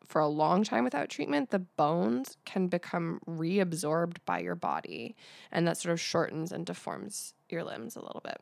for 0.07 0.21
a 0.21 0.29
long 0.29 0.65
time 0.65 0.85
without 0.85 1.09
treatment, 1.09 1.51
the 1.51 1.61
bones 1.61 2.37
can 2.45 2.69
become 2.69 3.21
reabsorbed 3.27 4.19
by 4.27 4.41
your 4.41 4.55
body, 4.55 5.17
and 5.51 5.67
that 5.67 5.79
sort 5.79 5.93
of 5.93 6.01
shortens 6.01 6.53
and 6.53 6.67
deforms 6.67 7.35
your 7.49 7.65
limbs 7.65 7.97
a 7.97 8.01
little 8.01 8.21
bit. 8.23 8.41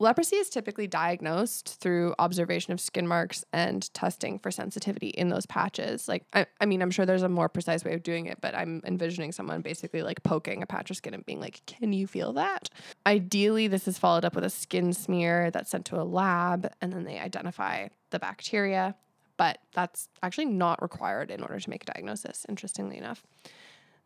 Leprosy 0.00 0.36
is 0.36 0.48
typically 0.48 0.86
diagnosed 0.86 1.80
through 1.80 2.14
observation 2.20 2.72
of 2.72 2.80
skin 2.80 3.08
marks 3.08 3.44
and 3.52 3.92
testing 3.94 4.38
for 4.38 4.52
sensitivity 4.52 5.08
in 5.08 5.28
those 5.28 5.44
patches. 5.44 6.06
Like, 6.06 6.24
I, 6.32 6.46
I 6.60 6.66
mean, 6.66 6.82
I'm 6.82 6.92
sure 6.92 7.04
there's 7.04 7.24
a 7.24 7.28
more 7.28 7.48
precise 7.48 7.84
way 7.84 7.94
of 7.94 8.04
doing 8.04 8.26
it, 8.26 8.38
but 8.40 8.54
I'm 8.54 8.80
envisioning 8.84 9.32
someone 9.32 9.60
basically 9.60 10.02
like 10.02 10.22
poking 10.22 10.62
a 10.62 10.66
patch 10.66 10.90
of 10.90 10.96
skin 10.96 11.14
and 11.14 11.26
being 11.26 11.40
like, 11.40 11.66
Can 11.66 11.92
you 11.92 12.06
feel 12.06 12.32
that? 12.34 12.70
Ideally, 13.06 13.66
this 13.66 13.88
is 13.88 13.98
followed 13.98 14.24
up 14.24 14.36
with 14.36 14.44
a 14.44 14.50
skin 14.50 14.92
smear 14.92 15.50
that's 15.50 15.70
sent 15.70 15.84
to 15.86 16.00
a 16.00 16.04
lab, 16.04 16.72
and 16.80 16.92
then 16.92 17.02
they 17.02 17.18
identify 17.18 17.88
the 18.10 18.20
bacteria. 18.20 18.94
But 19.36 19.58
that's 19.72 20.08
actually 20.22 20.46
not 20.46 20.80
required 20.82 21.30
in 21.30 21.42
order 21.42 21.58
to 21.58 21.70
make 21.70 21.84
a 21.84 21.92
diagnosis, 21.92 22.46
interestingly 22.48 22.98
enough. 22.98 23.24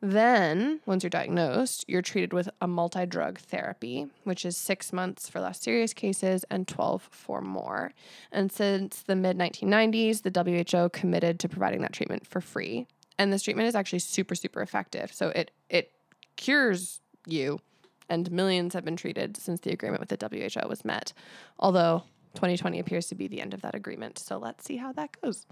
Then, 0.05 0.81
once 0.85 1.05
you're 1.05 1.11
diagnosed, 1.11 1.85
you're 1.87 2.03
treated 2.03 2.33
with 2.33 2.51
a 2.61 2.67
multi 2.67 3.07
drug 3.07 3.39
therapy, 3.39 4.09
which 4.25 4.45
is 4.45 4.57
six 4.57 4.93
months 4.93 5.29
for 5.29 5.41
less 5.41 5.61
serious 5.61 5.95
cases 5.95 6.45
and 6.51 6.67
12 6.67 7.09
for 7.13 7.41
more. 7.41 7.93
And 8.33 8.51
since 8.51 9.03
the 9.03 9.15
mid 9.15 9.39
1990s, 9.39 10.23
the 10.23 10.81
WHO 10.83 10.89
committed 10.89 11.39
to 11.39 11.49
providing 11.49 11.83
that 11.83 11.93
treatment 11.93 12.27
for 12.27 12.41
free. 12.41 12.89
And 13.17 13.33
this 13.33 13.45
treatment 13.45 13.69
is 13.69 13.77
actually 13.77 14.01
super, 14.01 14.35
super 14.35 14.61
effective. 14.61 15.13
So 15.13 15.29
it, 15.29 15.53
it 15.71 15.93
cures 16.35 17.01
you 17.25 17.61
and 18.09 18.29
millions 18.33 18.75
have 18.75 18.85
been 18.85 18.97
treated 18.97 19.37
since 19.37 19.61
the 19.61 19.71
agreement 19.71 20.01
with 20.01 20.09
the 20.09 20.29
WHO 20.29 20.69
was 20.69 20.85
met. 20.85 21.13
Although 21.61 22.03
2020 22.35 22.81
appears 22.81 23.07
to 23.07 23.15
be 23.15 23.29
the 23.29 23.41
end 23.41 23.55
of 23.55 23.63
that 23.63 23.77
agreement, 23.77 24.19
so 24.19 24.37
let's 24.37 24.65
see 24.65 24.79
how 24.79 24.93
that 24.95 25.17
goes. 25.23 25.47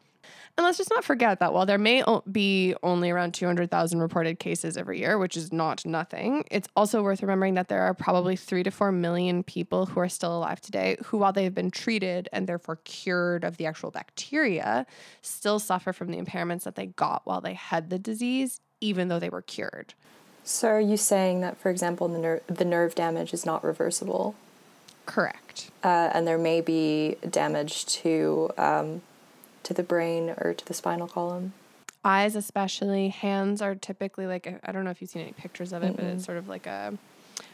And 0.57 0.65
let's 0.65 0.79
just 0.79 0.91
not 0.91 1.05
forget 1.05 1.39
that 1.41 1.55
while 1.55 1.65
there 1.65 1.79
may 1.79 2.05
be 2.31 2.75
only 2.83 3.11
around 3.11 3.33
200,000 3.33 4.00
reported 4.00 4.39
cases 4.39 4.77
every 4.77 4.99
year, 4.99 5.17
which 5.17 5.37
is 5.37 5.53
not 5.53 5.87
nothing, 5.87 6.45
it's 6.50 6.69
also 6.77 7.03
worth 7.03 7.23
remembering 7.23 7.55
that 7.55 7.69
there 7.69 7.83
are 7.83 7.95
probably 7.95 8.37
3 8.37 8.62
to 8.65 8.71
4 8.71 8.93
million 8.93 9.43
people 9.43 9.87
who 9.87 10.00
are 10.00 10.09
still 10.09 10.37
alive 10.37 10.61
today 10.61 10.97
who, 11.07 11.19
while 11.19 11.33
they've 11.33 11.55
been 11.55 11.71
treated 11.71 12.29
and 12.33 12.47
therefore 12.47 12.77
cured 12.85 13.45
of 13.45 13.57
the 13.57 13.67
actual 13.67 13.91
bacteria, 13.91 14.87
still 15.23 15.59
suffer 15.59 15.93
from 15.93 16.11
the 16.11 16.19
impairments 16.19 16.65
that 16.65 16.75
they 16.75 16.87
got 16.87 17.23
while 17.25 17.41
they 17.41 17.55
had 17.55 17.89
the 17.89 17.99
disease, 17.99 18.61
even 18.81 19.09
though 19.09 19.19
they 19.19 19.31
were 19.31 19.43
cured. 19.43 19.95
So 20.45 20.69
are 20.69 20.81
you 20.81 20.97
saying 20.97 21.43
that, 21.43 21.57
for 21.59 21.71
example, 21.71 22.09
the, 22.09 22.19
ner- 22.19 22.43
the 22.49 22.65
nerve 22.65 22.95
damage 22.95 23.33
is 23.33 23.47
not 23.47 23.62
reversible? 23.62 24.35
Correct. 25.07 25.71
Uh, 25.83 26.11
and 26.12 26.27
there 26.27 26.39
may 26.39 26.61
be 26.61 27.17
damage 27.29 27.87
to 27.87 28.50
um, 28.59 29.03
to 29.62 29.75
the 29.75 29.83
brain 29.83 30.35
or 30.38 30.55
to 30.55 30.64
the 30.64 30.75
spinal 30.75 31.09
column. 31.09 31.52
Eyes, 32.05 32.35
especially, 32.35 33.09
hands 33.09 33.61
are 33.61 33.75
typically 33.75 34.26
like 34.26 34.47
I 34.47 34.59
I 34.64 34.73
don't 34.73 34.85
know 34.85 34.90
if 34.90 35.00
you've 35.00 35.11
seen 35.11 35.23
any 35.23 35.33
pictures 35.33 35.73
of 35.73 35.83
it, 35.83 35.97
but 35.97 36.05
it's 36.05 36.25
sort 36.25 36.38
of 36.38 36.49
like 36.49 36.67
a 36.67 36.97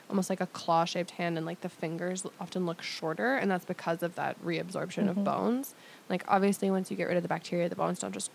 almost 0.09 0.31
like 0.31 0.41
a 0.41 0.47
claw 0.47 0.85
shaped 0.85 1.13
hand, 1.13 1.37
and 1.37 1.47
like 1.47 1.61
the 1.61 1.69
fingers 1.69 2.25
often 2.41 2.67
look 2.67 2.83
shorter, 2.83 3.37
and 3.37 3.51
that's 3.51 3.65
because 3.65 4.03
of 4.03 4.15
that 4.15 4.43
reabsorption 4.45 5.09
of 5.09 5.17
mm-hmm. 5.17 5.25
bones. 5.25 5.75
Like, 6.09 6.25
obviously, 6.29 6.71
once 6.71 6.91
you 6.91 6.97
get 6.97 7.09
rid 7.09 7.17
of 7.17 7.23
the 7.23 7.29
bacteria, 7.29 7.69
the 7.69 7.77
bones 7.77 7.99
don't 7.99 8.13
just 8.13 8.31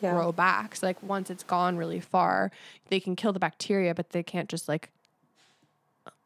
Yeah. 0.00 0.12
grow 0.12 0.32
back. 0.32 0.76
So, 0.76 0.86
like, 0.86 1.02
once 1.02 1.30
it's 1.30 1.44
gone 1.44 1.76
really 1.76 2.00
far, 2.00 2.50
they 2.88 2.98
can 3.00 3.14
kill 3.14 3.32
the 3.32 3.38
bacteria, 3.38 3.94
but 3.94 4.10
they 4.10 4.22
can't 4.22 4.48
just 4.48 4.68
like 4.68 4.90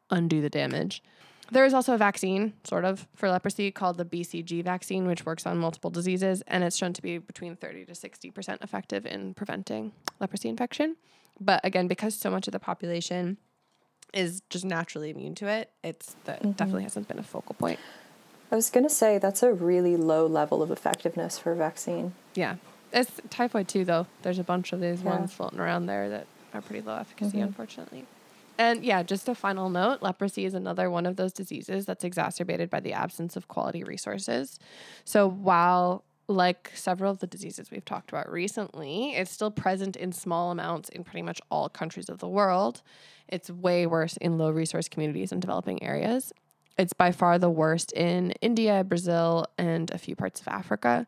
undo 0.09 0.41
the 0.41 0.49
damage. 0.49 1.03
There 1.51 1.65
is 1.65 1.73
also 1.73 1.93
a 1.93 1.97
vaccine, 1.97 2.53
sort 2.63 2.83
of, 2.83 3.07
for 3.15 3.29
leprosy 3.29 3.71
called 3.71 3.97
the 3.97 4.05
BCG 4.05 4.63
vaccine, 4.63 5.07
which 5.07 5.25
works 5.25 5.45
on 5.45 5.57
multiple 5.57 5.89
diseases, 5.89 6.43
and 6.47 6.63
it's 6.63 6.75
shown 6.75 6.93
to 6.93 7.01
be 7.01 7.17
between 7.17 7.55
30 7.55 7.85
to 7.85 7.93
60% 7.93 8.63
effective 8.63 9.05
in 9.05 9.33
preventing 9.33 9.93
leprosy 10.19 10.49
infection. 10.49 10.97
But 11.39 11.61
again, 11.63 11.87
because 11.87 12.15
so 12.15 12.29
much 12.29 12.47
of 12.47 12.51
the 12.51 12.59
population 12.59 13.37
is 14.13 14.41
just 14.49 14.65
naturally 14.65 15.09
immune 15.09 15.35
to 15.35 15.47
it, 15.47 15.71
it's 15.83 16.15
that 16.25 16.39
mm-hmm. 16.39 16.51
definitely 16.51 16.83
hasn't 16.83 17.07
been 17.07 17.19
a 17.19 17.23
focal 17.23 17.55
point. 17.55 17.79
I 18.51 18.55
was 18.55 18.69
going 18.69 18.85
to 18.87 18.93
say 18.93 19.17
that's 19.17 19.43
a 19.43 19.51
really 19.53 19.97
low 19.97 20.25
level 20.25 20.61
of 20.61 20.71
effectiveness 20.71 21.37
for 21.37 21.51
a 21.51 21.55
vaccine. 21.55 22.13
Yeah. 22.33 22.55
It's 22.93 23.11
typhoid 23.29 23.67
too, 23.67 23.83
though. 23.83 24.07
There's 24.21 24.39
a 24.39 24.43
bunch 24.43 24.71
of 24.71 24.79
these 24.79 25.01
Yeah. 25.01 25.09
ones 25.09 25.33
floating 25.33 25.59
around 25.59 25.87
there 25.87 26.09
that 26.09 26.27
are 26.53 26.61
pretty 26.61 26.85
low 26.85 26.95
efficacy, 26.95 27.37
mm-hmm. 27.37 27.47
unfortunately. 27.47 28.05
And 28.57 28.83
yeah, 28.83 29.03
just 29.03 29.29
a 29.29 29.35
final 29.35 29.69
note 29.69 30.01
leprosy 30.01 30.45
is 30.45 30.53
another 30.53 30.89
one 30.89 31.05
of 31.05 31.15
those 31.15 31.31
diseases 31.31 31.85
that's 31.85 32.03
exacerbated 32.03 32.69
by 32.69 32.79
the 32.79 32.93
absence 32.93 33.35
of 33.35 33.47
quality 33.47 33.83
resources. 33.83 34.59
So 35.05 35.27
while 35.29 36.03
like 36.27 36.71
several 36.73 37.11
of 37.11 37.19
the 37.19 37.27
diseases 37.27 37.71
we've 37.71 37.85
talked 37.85 38.09
about 38.09 38.29
recently, 38.31 39.13
it's 39.13 39.31
still 39.31 39.51
present 39.51 39.95
in 39.95 40.11
small 40.11 40.51
amounts 40.51 40.89
in 40.89 41.03
pretty 41.03 41.21
much 41.21 41.39
all 41.49 41.69
countries 41.69 42.09
of 42.09 42.19
the 42.19 42.27
world. 42.27 42.81
It's 43.27 43.49
way 43.49 43.85
worse 43.85 44.17
in 44.17 44.37
low 44.37 44.49
resource 44.49 44.89
communities 44.89 45.31
and 45.31 45.41
developing 45.41 45.81
areas. 45.83 46.33
It's 46.77 46.93
by 46.93 47.11
far 47.11 47.39
the 47.39 47.49
worst 47.49 47.91
in 47.93 48.31
India, 48.41 48.83
Brazil, 48.83 49.45
and 49.57 49.89
a 49.91 49.97
few 49.97 50.15
parts 50.15 50.41
of 50.41 50.47
Africa. 50.47 51.07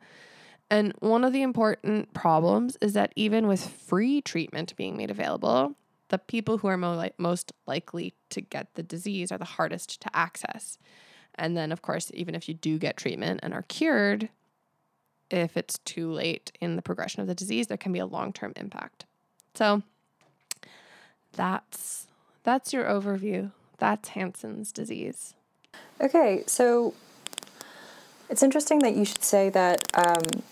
And 0.71 0.93
one 0.99 1.23
of 1.23 1.33
the 1.33 1.41
important 1.41 2.13
problems 2.13 2.77
is 2.81 2.93
that 2.93 3.11
even 3.15 3.47
with 3.47 3.67
free 3.67 4.21
treatment 4.21 4.75
being 4.75 4.95
made 4.95 5.11
available, 5.11 5.75
the 6.09 6.17
people 6.17 6.59
who 6.59 6.67
are 6.67 6.77
mo- 6.77 7.09
most 7.17 7.53
likely 7.65 8.13
to 8.29 8.41
get 8.41 8.75
the 8.75 8.83
disease 8.83 9.31
are 9.31 9.37
the 9.37 9.45
hardest 9.45 10.01
to 10.01 10.15
access. 10.15 10.77
And 11.35 11.55
then, 11.55 11.71
of 11.71 11.81
course, 11.81 12.11
even 12.13 12.35
if 12.35 12.49
you 12.49 12.53
do 12.53 12.77
get 12.77 12.97
treatment 12.97 13.39
and 13.41 13.53
are 13.53 13.63
cured, 13.63 14.29
if 15.31 15.55
it's 15.55 15.79
too 15.79 16.11
late 16.11 16.51
in 16.59 16.75
the 16.75 16.81
progression 16.81 17.21
of 17.21 17.27
the 17.27 17.35
disease, 17.35 17.67
there 17.67 17.77
can 17.77 17.93
be 17.93 17.99
a 17.99 18.05
long 18.05 18.33
term 18.33 18.53
impact. 18.55 19.05
So 19.53 19.83
that's 21.33 22.07
that's 22.43 22.73
your 22.73 22.85
overview. 22.85 23.51
That's 23.77 24.09
Hansen's 24.09 24.71
disease. 24.71 25.35
Okay, 26.01 26.43
so 26.47 26.93
it's 28.29 28.43
interesting 28.43 28.79
that 28.79 28.95
you 28.95 29.05
should 29.05 29.23
say 29.23 29.49
that 29.49 29.87
um, 29.93 30.43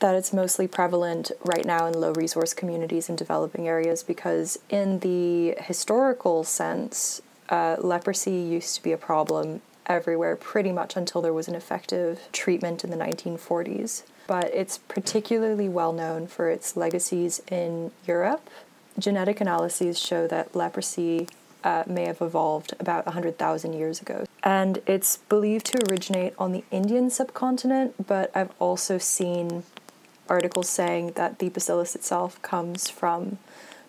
that 0.00 0.14
it's 0.14 0.32
mostly 0.32 0.66
prevalent 0.66 1.30
right 1.44 1.64
now 1.64 1.86
in 1.86 1.94
low 1.94 2.12
resource 2.12 2.52
communities 2.52 3.08
in 3.08 3.16
developing 3.16 3.68
areas 3.68 4.02
because 4.02 4.58
in 4.68 4.98
the 5.00 5.54
historical 5.60 6.44
sense, 6.44 7.22
uh, 7.48 7.76
leprosy 7.78 8.32
used 8.32 8.74
to 8.74 8.82
be 8.82 8.92
a 8.92 8.96
problem 8.96 9.60
everywhere 9.86 10.36
pretty 10.36 10.72
much 10.72 10.96
until 10.96 11.20
there 11.20 11.32
was 11.32 11.48
an 11.48 11.54
effective 11.54 12.28
treatment 12.32 12.84
in 12.84 12.90
the 12.90 12.96
1940s. 12.96 14.02
But 14.26 14.54
it's 14.54 14.78
particularly 14.78 15.68
well 15.68 15.92
known 15.92 16.26
for 16.26 16.48
its 16.48 16.76
legacies 16.76 17.42
in 17.50 17.90
Europe. 18.06 18.48
Genetic 18.98 19.40
analyses 19.40 19.98
show 19.98 20.26
that 20.28 20.54
leprosy 20.54 21.28
uh, 21.62 21.82
may 21.86 22.04
have 22.06 22.20
evolved 22.20 22.74
about 22.78 23.06
100,000 23.06 23.72
years 23.72 24.00
ago. 24.00 24.24
And 24.42 24.80
it's 24.86 25.16
believed 25.16 25.66
to 25.66 25.90
originate 25.90 26.34
on 26.38 26.52
the 26.52 26.64
Indian 26.70 27.10
subcontinent, 27.10 28.06
but 28.06 28.30
I've 28.36 28.52
also 28.58 28.98
seen 28.98 29.64
articles 30.28 30.68
saying 30.68 31.12
that 31.12 31.38
the 31.38 31.48
bacillus 31.48 31.94
itself 31.94 32.40
comes 32.42 32.88
from 32.88 33.38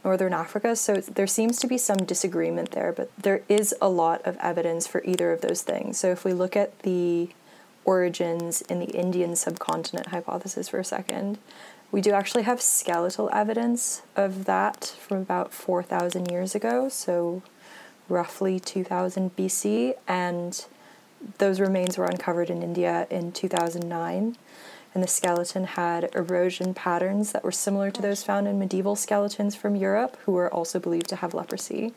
northern 0.03 0.33
Africa. 0.33 0.75
So 0.75 0.97
there 0.97 1.27
seems 1.27 1.59
to 1.59 1.67
be 1.67 1.77
some 1.77 1.97
disagreement 1.97 2.71
there, 2.71 2.93
but 2.93 3.09
there 3.17 3.41
is 3.49 3.73
a 3.81 3.89
lot 3.89 4.21
of 4.25 4.37
evidence 4.37 4.85
for 4.85 5.03
either 5.03 5.31
of 5.31 5.41
those 5.41 5.63
things. 5.63 5.97
So 5.97 6.11
if 6.11 6.23
we 6.23 6.33
look 6.33 6.55
at 6.55 6.79
the 6.79 7.29
origins 7.83 8.61
in 8.61 8.79
the 8.79 8.85
Indian 8.85 9.35
subcontinent 9.35 10.07
hypothesis 10.07 10.69
for 10.69 10.79
a 10.79 10.83
second, 10.83 11.39
we 11.91 12.01
do 12.01 12.11
actually 12.11 12.43
have 12.43 12.61
skeletal 12.61 13.29
evidence 13.31 14.01
of 14.15 14.45
that 14.45 14.95
from 14.99 15.17
about 15.17 15.53
4,000 15.53 16.31
years 16.31 16.53
ago, 16.55 16.89
so 16.89 17.41
roughly 18.09 18.59
2000 18.59 19.35
BC, 19.35 19.93
and 20.07 20.65
those 21.37 21.59
remains 21.59 21.97
were 21.97 22.05
uncovered 22.05 22.49
in 22.49 22.61
India 22.61 23.07
in 23.09 23.31
2009 23.31 24.35
and 24.95 25.03
the 25.03 25.07
skeleton 25.07 25.65
had 25.65 26.09
erosion 26.15 26.73
patterns 26.73 27.33
that 27.33 27.43
were 27.43 27.51
similar 27.51 27.91
to 27.91 28.01
those 28.01 28.23
found 28.23 28.47
in 28.47 28.57
medieval 28.57 28.95
skeletons 28.95 29.53
from 29.53 29.75
Europe, 29.75 30.17
who 30.23 30.31
were 30.31 30.51
also 30.51 30.79
believed 30.79 31.09
to 31.09 31.17
have 31.17 31.33
leprosy. 31.33 31.93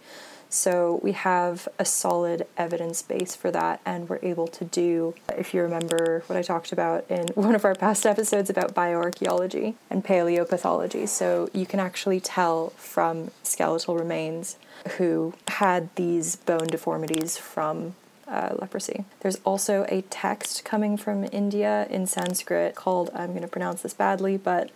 So 0.50 0.99
we 1.02 1.12
have 1.12 1.69
a 1.78 1.85
solid 1.85 2.47
evidence 2.57 3.02
base 3.02 3.37
for 3.37 3.50
that, 3.52 3.81
and 3.87 4.09
we're 4.09 4.19
able 4.23 4.49
to 4.49 4.64
do, 4.64 5.14
if 5.37 5.55
you 5.55 5.62
remember 5.62 6.25
what 6.26 6.37
I 6.37 6.43
talked 6.43 6.73
about 6.73 7.09
in 7.09 7.28
one 7.35 7.55
of 7.55 7.64
our 7.64 7.75
past 7.75 8.05
episodes 8.05 8.50
about 8.50 8.75
bioarchaeology 8.75 9.75
and 9.90 10.05
paleopathology. 10.05 11.07
So 11.07 11.49
you 11.52 11.67
can 11.67 11.81
actually 11.81 12.19
tell 12.19 12.71
from 12.71 13.31
skeletal 13.43 13.97
remains 13.97 14.57
who 14.97 15.35
had 15.49 15.95
these 15.97 16.37
bone 16.37 16.67
deformities 16.67 17.37
from 17.37 17.95
uh, 18.29 18.55
leprosy. 18.59 19.05
There's 19.21 19.37
also 19.45 19.85
a 19.89 20.03
text 20.03 20.65
coming 20.65 20.97
from 20.97 21.25
India 21.33 21.87
in 21.91 22.07
Sanskrit 22.07 22.75
called, 22.75 23.11
I'm 23.15 23.31
going 23.31 23.43
to 23.43 23.49
pronounce 23.49 23.83
this 23.83 23.95
badly, 23.95 24.37
but 24.37 24.71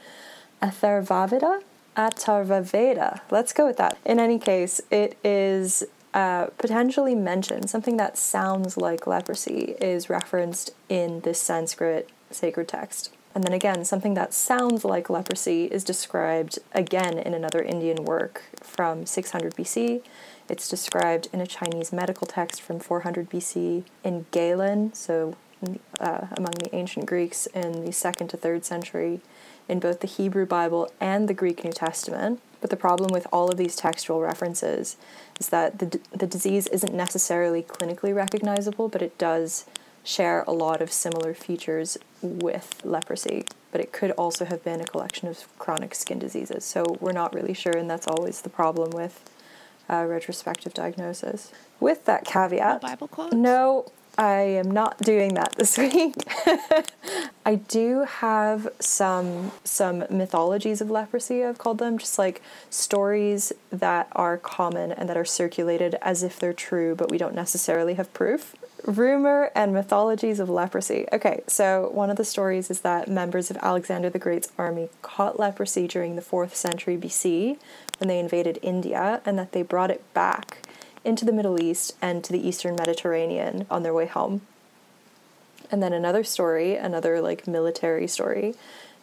Atharvaveda? 0.62 1.62
Atharvaveda. 1.96 3.20
Let's 3.30 3.52
go 3.52 3.66
with 3.66 3.76
that. 3.76 3.98
In 4.04 4.18
any 4.18 4.38
case, 4.38 4.80
it 4.90 5.18
is 5.22 5.84
uh, 6.14 6.46
potentially 6.58 7.14
mentioned. 7.14 7.70
Something 7.70 7.96
that 7.98 8.16
sounds 8.16 8.76
like 8.76 9.06
leprosy 9.06 9.74
is 9.80 10.08
referenced 10.08 10.70
in 10.88 11.20
this 11.20 11.40
Sanskrit 11.40 12.08
sacred 12.30 12.68
text. 12.68 13.10
And 13.34 13.44
then 13.44 13.52
again, 13.52 13.84
something 13.84 14.14
that 14.14 14.34
sounds 14.34 14.84
like 14.84 15.08
leprosy 15.08 15.64
is 15.64 15.84
described 15.84 16.58
again 16.72 17.18
in 17.18 17.32
another 17.32 17.62
Indian 17.62 18.04
work 18.04 18.42
from 18.60 19.06
600 19.06 19.54
BC. 19.54 20.02
It's 20.48 20.68
described 20.68 21.28
in 21.32 21.40
a 21.40 21.46
Chinese 21.46 21.92
medical 21.92 22.26
text 22.26 22.60
from 22.60 22.78
400 22.78 23.30
BC 23.30 23.84
in 24.04 24.26
Galen, 24.32 24.92
so 24.92 25.36
uh, 26.00 26.26
among 26.36 26.52
the 26.58 26.74
ancient 26.74 27.06
Greeks 27.06 27.46
in 27.46 27.84
the 27.84 27.92
second 27.92 28.28
to 28.28 28.36
third 28.36 28.64
century, 28.64 29.20
in 29.68 29.78
both 29.78 30.00
the 30.00 30.06
Hebrew 30.06 30.44
Bible 30.44 30.90
and 31.00 31.28
the 31.28 31.34
Greek 31.34 31.64
New 31.64 31.72
Testament. 31.72 32.40
But 32.60 32.70
the 32.70 32.76
problem 32.76 33.12
with 33.12 33.26
all 33.32 33.50
of 33.50 33.56
these 33.56 33.76
textual 33.76 34.20
references 34.20 34.96
is 35.40 35.48
that 35.48 35.78
the, 35.78 35.86
d- 35.86 36.00
the 36.10 36.26
disease 36.26 36.66
isn't 36.68 36.94
necessarily 36.94 37.62
clinically 37.62 38.14
recognizable, 38.14 38.88
but 38.88 39.02
it 39.02 39.16
does 39.18 39.64
share 40.04 40.44
a 40.46 40.52
lot 40.52 40.80
of 40.80 40.92
similar 40.92 41.34
features 41.34 41.98
with 42.20 42.80
leprosy. 42.84 43.46
But 43.70 43.80
it 43.80 43.92
could 43.92 44.10
also 44.12 44.44
have 44.44 44.62
been 44.62 44.80
a 44.80 44.84
collection 44.84 45.28
of 45.28 45.46
chronic 45.58 45.94
skin 45.94 46.18
diseases. 46.18 46.64
So 46.64 46.96
we're 47.00 47.12
not 47.12 47.34
really 47.34 47.54
sure, 47.54 47.72
and 47.72 47.88
that's 47.88 48.06
always 48.06 48.42
the 48.42 48.50
problem 48.50 48.90
with 48.90 49.30
uh, 49.88 50.04
retrospective 50.04 50.74
diagnosis. 50.74 51.52
With 51.80 52.04
that 52.04 52.24
caveat, 52.24 52.80
Bible 52.80 53.08
quotes? 53.08 53.34
no, 53.34 53.86
I 54.18 54.40
am 54.40 54.70
not 54.70 54.98
doing 54.98 55.34
that 55.34 55.54
this 55.56 55.78
week. 55.78 56.14
I 57.46 57.56
do 57.56 58.04
have 58.04 58.68
some 58.78 59.52
some 59.64 60.04
mythologies 60.10 60.80
of 60.80 60.90
leprosy, 60.90 61.44
I've 61.44 61.58
called 61.58 61.78
them, 61.78 61.98
just 61.98 62.18
like 62.18 62.42
stories 62.70 63.52
that 63.70 64.08
are 64.12 64.36
common 64.36 64.92
and 64.92 65.08
that 65.08 65.16
are 65.16 65.24
circulated 65.24 65.96
as 66.02 66.22
if 66.22 66.38
they're 66.38 66.52
true, 66.52 66.94
but 66.94 67.10
we 67.10 67.18
don't 67.18 67.34
necessarily 67.34 67.94
have 67.94 68.12
proof. 68.12 68.54
Rumor 68.84 69.52
and 69.54 69.72
mythologies 69.72 70.40
of 70.40 70.50
leprosy. 70.50 71.06
Okay, 71.12 71.42
so 71.46 71.88
one 71.92 72.10
of 72.10 72.16
the 72.16 72.24
stories 72.24 72.68
is 72.68 72.80
that 72.80 73.06
members 73.06 73.48
of 73.48 73.56
Alexander 73.58 74.10
the 74.10 74.18
Great's 74.18 74.50
army 74.58 74.88
caught 75.02 75.38
leprosy 75.38 75.86
during 75.86 76.16
the 76.16 76.22
4th 76.22 76.54
century 76.54 76.96
BC 76.96 77.58
when 77.98 78.08
they 78.08 78.18
invaded 78.18 78.58
India 78.60 79.20
and 79.24 79.38
that 79.38 79.52
they 79.52 79.62
brought 79.62 79.92
it 79.92 80.02
back 80.14 80.66
into 81.04 81.24
the 81.24 81.32
Middle 81.32 81.62
East 81.62 81.94
and 82.02 82.24
to 82.24 82.32
the 82.32 82.46
Eastern 82.46 82.74
Mediterranean 82.74 83.66
on 83.70 83.84
their 83.84 83.94
way 83.94 84.06
home. 84.06 84.40
And 85.70 85.80
then 85.80 85.92
another 85.92 86.24
story, 86.24 86.74
another 86.74 87.20
like 87.20 87.46
military 87.46 88.08
story, 88.08 88.54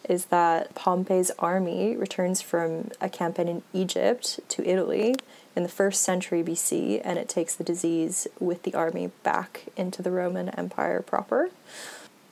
is 0.08 0.26
that 0.26 0.74
Pompey's 0.74 1.30
army 1.38 1.96
returns 1.96 2.42
from 2.42 2.90
a 3.00 3.08
campaign 3.08 3.48
in 3.48 3.62
Egypt 3.72 4.40
to 4.48 4.66
Italy 4.68 5.16
in 5.56 5.62
the 5.62 5.68
first 5.68 6.02
century 6.02 6.42
BC, 6.42 7.00
and 7.04 7.18
it 7.18 7.28
takes 7.28 7.54
the 7.54 7.64
disease 7.64 8.26
with 8.38 8.62
the 8.62 8.74
army 8.74 9.10
back 9.22 9.64
into 9.76 10.02
the 10.02 10.10
Roman 10.10 10.48
Empire 10.50 11.02
proper. 11.02 11.50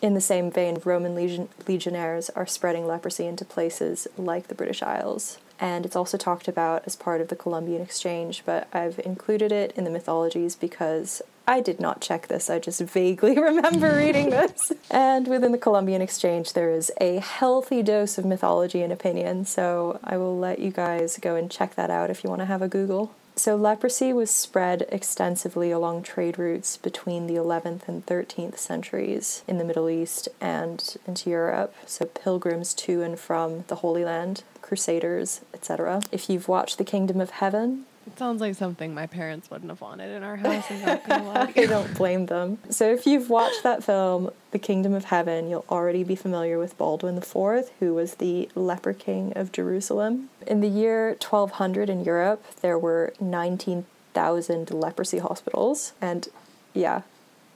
In 0.01 0.15
the 0.15 0.21
same 0.21 0.51
vein, 0.51 0.79
Roman 0.85 1.15
legion- 1.15 1.49
legionnaires 1.67 2.31
are 2.31 2.47
spreading 2.47 2.87
leprosy 2.87 3.27
into 3.27 3.45
places 3.45 4.07
like 4.17 4.47
the 4.47 4.55
British 4.55 4.83
Isles 4.83 5.39
and 5.61 5.85
it's 5.85 5.97
also 5.97 6.17
talked 6.17 6.49
about 6.49 6.83
as 6.87 6.97
part 6.97 7.21
of 7.21 7.29
the 7.29 7.37
Columbian 7.37 7.83
Exchange, 7.83 8.43
but 8.45 8.69
I've 8.73 9.01
included 9.05 9.53
it 9.53 9.73
in 9.77 9.85
the 9.85 9.91
mythologies 9.91 10.55
because 10.55 11.23
I 11.47 11.61
did 11.61 11.81
not 11.81 12.01
check 12.01 12.29
this, 12.29 12.51
I 12.51 12.59
just 12.59 12.81
vaguely 12.83 13.39
remember 13.39 13.97
reading 13.97 14.31
this. 14.31 14.73
And 14.91 15.27
within 15.27 15.53
the 15.53 15.59
Columbian 15.59 16.03
Exchange, 16.03 16.53
there 16.53 16.71
is 16.71 16.93
a 17.01 17.19
healthy 17.19 17.83
dose 17.83 18.19
of 18.19 18.25
mythology 18.25 18.83
and 18.83 18.93
opinion, 18.93 19.45
so 19.45 19.99
I 20.05 20.17
will 20.17 20.39
let 20.39 20.59
you 20.59 20.71
guys 20.71 21.19
go 21.21 21.35
and 21.35 21.51
check 21.51 21.75
that 21.75 21.91
out 21.91 22.11
if 22.11 22.23
you 22.23 22.31
want 22.31 22.41
to 22.41 22.47
have 22.47 22.63
a 22.63 22.69
Google. 22.69 23.15
So, 23.39 23.55
leprosy 23.55 24.13
was 24.13 24.33
spread 24.33 24.85
extensively 24.89 25.71
along 25.71 26.03
trade 26.03 26.41
routes 26.41 26.77
between 26.77 27.29
the 27.29 27.37
11th 27.37 27.87
and 27.87 28.05
13th 28.05 28.59
centuries 28.59 29.45
in 29.47 29.59
the 29.59 29.65
Middle 29.65 29.89
East 29.89 30.29
and 30.41 30.97
into 31.07 31.31
Europe. 31.31 31.73
So, 31.87 32.07
pilgrims 32.07 32.75
to 32.75 33.01
and 33.03 33.17
from 33.17 33.63
the 33.69 33.77
Holy 33.77 34.05
Land 34.05 34.43
Crusaders, 34.61 35.43
etc. 35.55 36.03
If 36.11 36.29
you've 36.29 36.49
watched 36.49 36.79
The 36.79 36.85
Kingdom 36.85 37.21
of 37.21 37.31
Heaven, 37.31 37.85
it 38.09 38.19
sounds 38.19 38.41
like 38.41 38.55
something 38.55 38.95
my 38.95 39.07
parents 39.07 39.51
wouldn't 39.51 39.71
have 39.71 39.83
wanted 39.83 40.11
in 40.17 40.23
our 40.23 40.37
house. 40.45 40.65
I'm 40.71 40.81
not 40.81 41.07
gonna 41.07 41.25
lie. 41.25 41.53
I 41.55 41.67
don't 41.67 41.95
blame 41.95 42.27
them. 42.27 42.59
So 42.71 42.91
if 42.91 43.07
you've 43.07 43.29
watched 43.29 43.63
that 43.63 43.85
film, 43.85 44.31
The 44.51 44.59
Kingdom 44.59 44.95
of 44.95 45.05
Heaven, 45.05 45.51
you'll 45.51 45.67
already 45.69 46.05
be 46.05 46.17
familiar 46.17 46.59
with 46.59 46.79
Baldwin 46.79 47.19
IV, 47.19 47.71
who 47.81 47.95
was 47.95 48.15
the 48.15 48.49
leper 48.55 48.95
king 48.95 49.35
of 49.37 49.53
Jerusalem. 49.53 50.31
In 50.47 50.61
the 50.61 50.69
year 50.69 51.11
1200 51.21 51.91
in 51.91 52.03
Europe, 52.03 52.43
there 52.63 52.79
were 52.79 53.13
19,000 53.21 54.71
leprosy 54.71 55.19
hospitals, 55.19 55.93
and 56.01 56.29
yeah, 56.73 57.03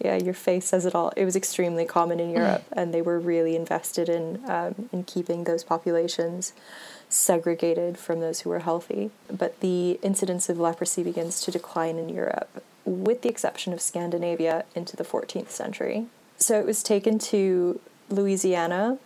yeah, 0.01 0.17
your 0.17 0.35
face 0.35 0.67
says 0.67 0.85
it 0.85 0.95
all. 0.95 1.13
It 1.17 1.25
was 1.25 1.37
extremely 1.37 1.87
common 1.87 2.21
in 2.21 2.31
Europe, 2.37 2.65
and 2.73 2.93
they 2.93 3.01
were 3.01 3.19
really 3.19 3.57
invested 3.57 4.11
in 4.11 4.43
um, 4.51 4.89
in 4.93 5.05
keeping 5.05 5.45
those 5.45 5.65
populations 5.65 6.53
segregated 7.13 7.99
from 7.99 8.21
those 8.21 8.41
who 8.41 8.51
were 8.51 8.61
healthy. 8.61 9.11
But 9.31 9.61
the 9.61 9.99
incidence 10.03 10.49
of 10.49 10.59
leprosy 10.59 11.03
begins 11.03 11.41
to 11.43 11.51
decline 11.51 11.99
in 11.99 12.09
Europe, 12.09 12.63
with 12.85 13.23
the 13.23 13.29
exception 13.29 13.73
of 13.73 13.81
Scandinavia, 13.81 14.65
into 14.75 14.97
the 14.97 15.05
14th 15.05 15.51
century. 15.51 16.07
So 16.39 16.59
it 16.59 16.67
was 16.67 16.83
taken 16.83 17.19
to 17.19 17.81
Louisiana. 18.09 18.99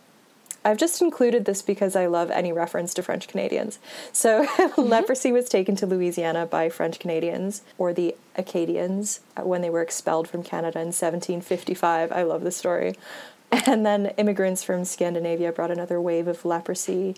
I've 0.65 0.79
just 0.79 1.03
included 1.03 1.45
this 1.45 1.63
because 1.63 1.95
I 1.95 2.07
love 2.07 2.31
any 2.31 2.53
reference 2.53 2.95
to 2.95 3.03
French 3.03 3.29
Canadians. 3.29 3.79
So, 4.13 4.47
mm-hmm. 4.57 4.81
leprosy 4.81 5.31
was 5.33 5.49
taken 5.49 5.77
to 5.77 5.87
Louisiana 5.87 6.47
by 6.47 6.69
French 6.69 6.99
Canadians 6.99 7.63
or 7.77 7.93
the 7.93 8.17
Acadians 8.37 9.21
when 9.41 9.63
they 9.63 9.71
were 9.71 9.83
expelled 9.83 10.29
from 10.29 10.43
Canada 10.43 10.79
in 10.79 10.87
1755. 10.87 12.11
I 12.13 12.23
love 12.23 12.43
the 12.43 12.51
story. 12.51 12.95
And 13.65 13.87
then 13.87 14.07
immigrants 14.17 14.65
from 14.65 14.85
Scandinavia 14.85 15.53
brought 15.53 15.71
another 15.71 16.01
wave 16.01 16.27
of 16.27 16.45
leprosy 16.45 17.15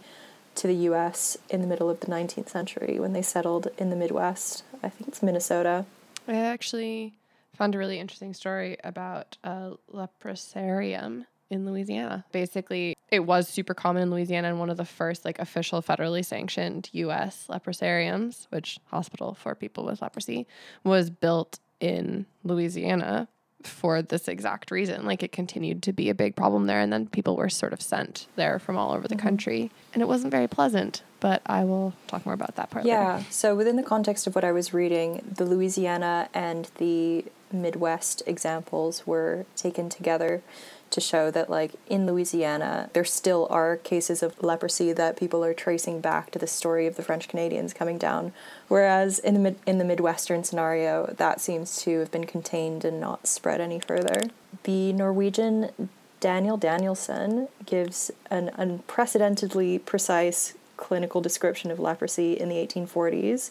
to 0.59 0.67
the 0.67 0.75
US 0.75 1.37
in 1.49 1.61
the 1.61 1.67
middle 1.67 1.89
of 1.89 2.01
the 2.01 2.07
19th 2.07 2.49
century 2.49 2.99
when 2.99 3.13
they 3.13 3.23
settled 3.23 3.69
in 3.79 3.91
the 3.91 3.97
Midwest. 3.97 4.65
I 4.83 4.89
think 4.89 5.09
it's 5.09 5.23
Minnesota. 5.23 5.87
I 6.27 6.35
actually 6.35 7.15
found 7.55 7.75
a 7.75 7.79
really 7.79 7.99
interesting 7.99 8.35
story 8.35 8.77
about 8.83 9.37
a 9.45 9.73
leprosarium 9.93 11.27
in 11.49 11.65
Louisiana. 11.65 12.25
Basically, 12.33 12.97
it 13.11 13.21
was 13.21 13.49
super 13.49 13.73
common 13.73 14.03
in 14.03 14.11
Louisiana 14.11 14.49
and 14.49 14.59
one 14.59 14.69
of 14.69 14.77
the 14.77 14.85
first 14.85 15.25
like 15.25 15.39
official 15.39 15.81
federally 15.81 16.25
sanctioned 16.25 16.91
US 16.93 17.47
leprosariums, 17.49 18.47
which 18.51 18.79
hospital 18.87 19.35
for 19.35 19.55
people 19.55 19.85
with 19.85 20.03
leprosy, 20.03 20.47
was 20.85 21.09
built 21.09 21.61
in 21.81 22.27
Louisiana 22.43 23.29
for 23.69 24.03
this 24.03 24.29
exact 24.29 24.71
reason. 24.71 25.05
Like 25.05 25.23
it 25.23 25.33
continued 25.33 25.83
to 25.85 25.93
be 25.93 26.09
a 26.09 26.15
big 26.15 26.37
problem 26.37 26.67
there, 26.67 26.81
and 26.81 26.93
then 26.93 27.07
people 27.07 27.37
were 27.37 27.49
sort 27.49 27.73
of 27.73 27.81
sent 27.81 28.27
there 28.37 28.59
from 28.59 28.77
all 28.77 28.93
over 28.93 29.07
the 29.07 29.15
mm-hmm. 29.15 29.27
country, 29.27 29.71
and 29.93 30.03
it 30.03 30.07
wasn't 30.07 30.31
very 30.31 30.49
pleasant. 30.49 31.03
But 31.21 31.43
I 31.47 31.65
will 31.65 31.95
talk 32.07 32.25
more 32.25 32.35
about 32.35 32.57
that 32.57 32.71
part. 32.71 32.85
Yeah. 32.85 33.17
Later. 33.17 33.27
So 33.31 33.57
within 33.57 33.77
the 33.77 33.83
context 33.83 34.27
of 34.27 34.35
what 34.35 34.45
I 34.45 34.53
was 34.53 34.73
reading, 34.73 35.23
the 35.37 35.45
Louisiana 35.45 36.29
and 36.33 36.71
the 36.77 37.25
Midwest 37.51 38.23
examples 38.27 39.07
were 39.07 39.47
taken 39.57 39.89
together 39.89 40.43
to 40.91 41.01
show 41.01 41.31
that 41.31 41.51
like 41.51 41.73
in 41.89 42.07
Louisiana 42.07 42.91
there 42.93 43.05
still 43.05 43.47
are 43.51 43.77
cases 43.77 44.23
of 44.23 44.43
leprosy 44.43 44.93
that 44.93 45.17
people 45.17 45.45
are 45.45 45.55
tracing 45.55 46.01
back 46.01 46.31
to 46.31 46.39
the 46.39 46.47
story 46.47 46.87
of 46.87 46.97
the 46.97 47.03
French 47.03 47.29
Canadians 47.29 47.73
coming 47.73 47.99
down. 47.99 48.33
Whereas 48.69 49.19
in 49.19 49.35
the 49.35 49.41
mid- 49.41 49.59
in 49.67 49.79
the 49.79 49.85
midwestern 49.85 50.45
scenario 50.45 51.15
that 51.17 51.41
seems 51.41 51.77
to 51.83 52.01
have 52.01 52.11
been 52.11 52.27
contained 52.27 52.85
and 52.85 53.01
not 53.01 53.27
spread 53.27 53.61
any 53.61 53.81
further. 53.81 54.23
The 54.65 54.93
Norwegian 54.93 55.91
Daniel 56.21 56.59
Danielssen 56.59 57.49
gives 57.65 58.11
an 58.31 58.51
unprecedentedly 58.57 59.79
precise 59.79 60.55
clinical 60.77 61.21
description 61.21 61.71
of 61.71 61.79
leprosy 61.79 62.33
in 62.33 62.49
the 62.49 62.55
1840s 62.55 63.51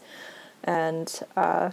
and 0.63 1.21
uh, 1.35 1.71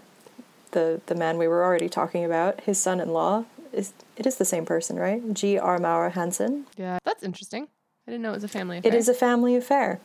the 0.73 1.01
the 1.07 1.15
man 1.15 1.39
we 1.39 1.49
were 1.49 1.65
already 1.65 1.89
talking 1.89 2.25
about 2.25 2.61
his 2.63 2.79
son-in-law 2.79 3.45
is 3.75 3.93
it 4.17 4.27
is 4.27 4.37
the 4.37 4.45
same 4.45 4.65
person, 4.65 4.97
right? 4.97 5.35
G. 5.35 5.57
Armauer 5.57 6.13
Hansen. 6.13 6.67
Yeah, 6.77 6.99
that's 7.05 7.23
interesting. 7.23 7.69
I 8.07 8.11
didn't 8.11 8.23
know 8.23 8.31
it 8.31 8.37
was 8.37 8.45
a 8.45 8.49
family 8.49 8.79
affair. 8.79 8.93
It 8.93 8.97
is 8.97 9.09
a 9.09 9.15
family 9.15 9.57
affair. 9.57 10.01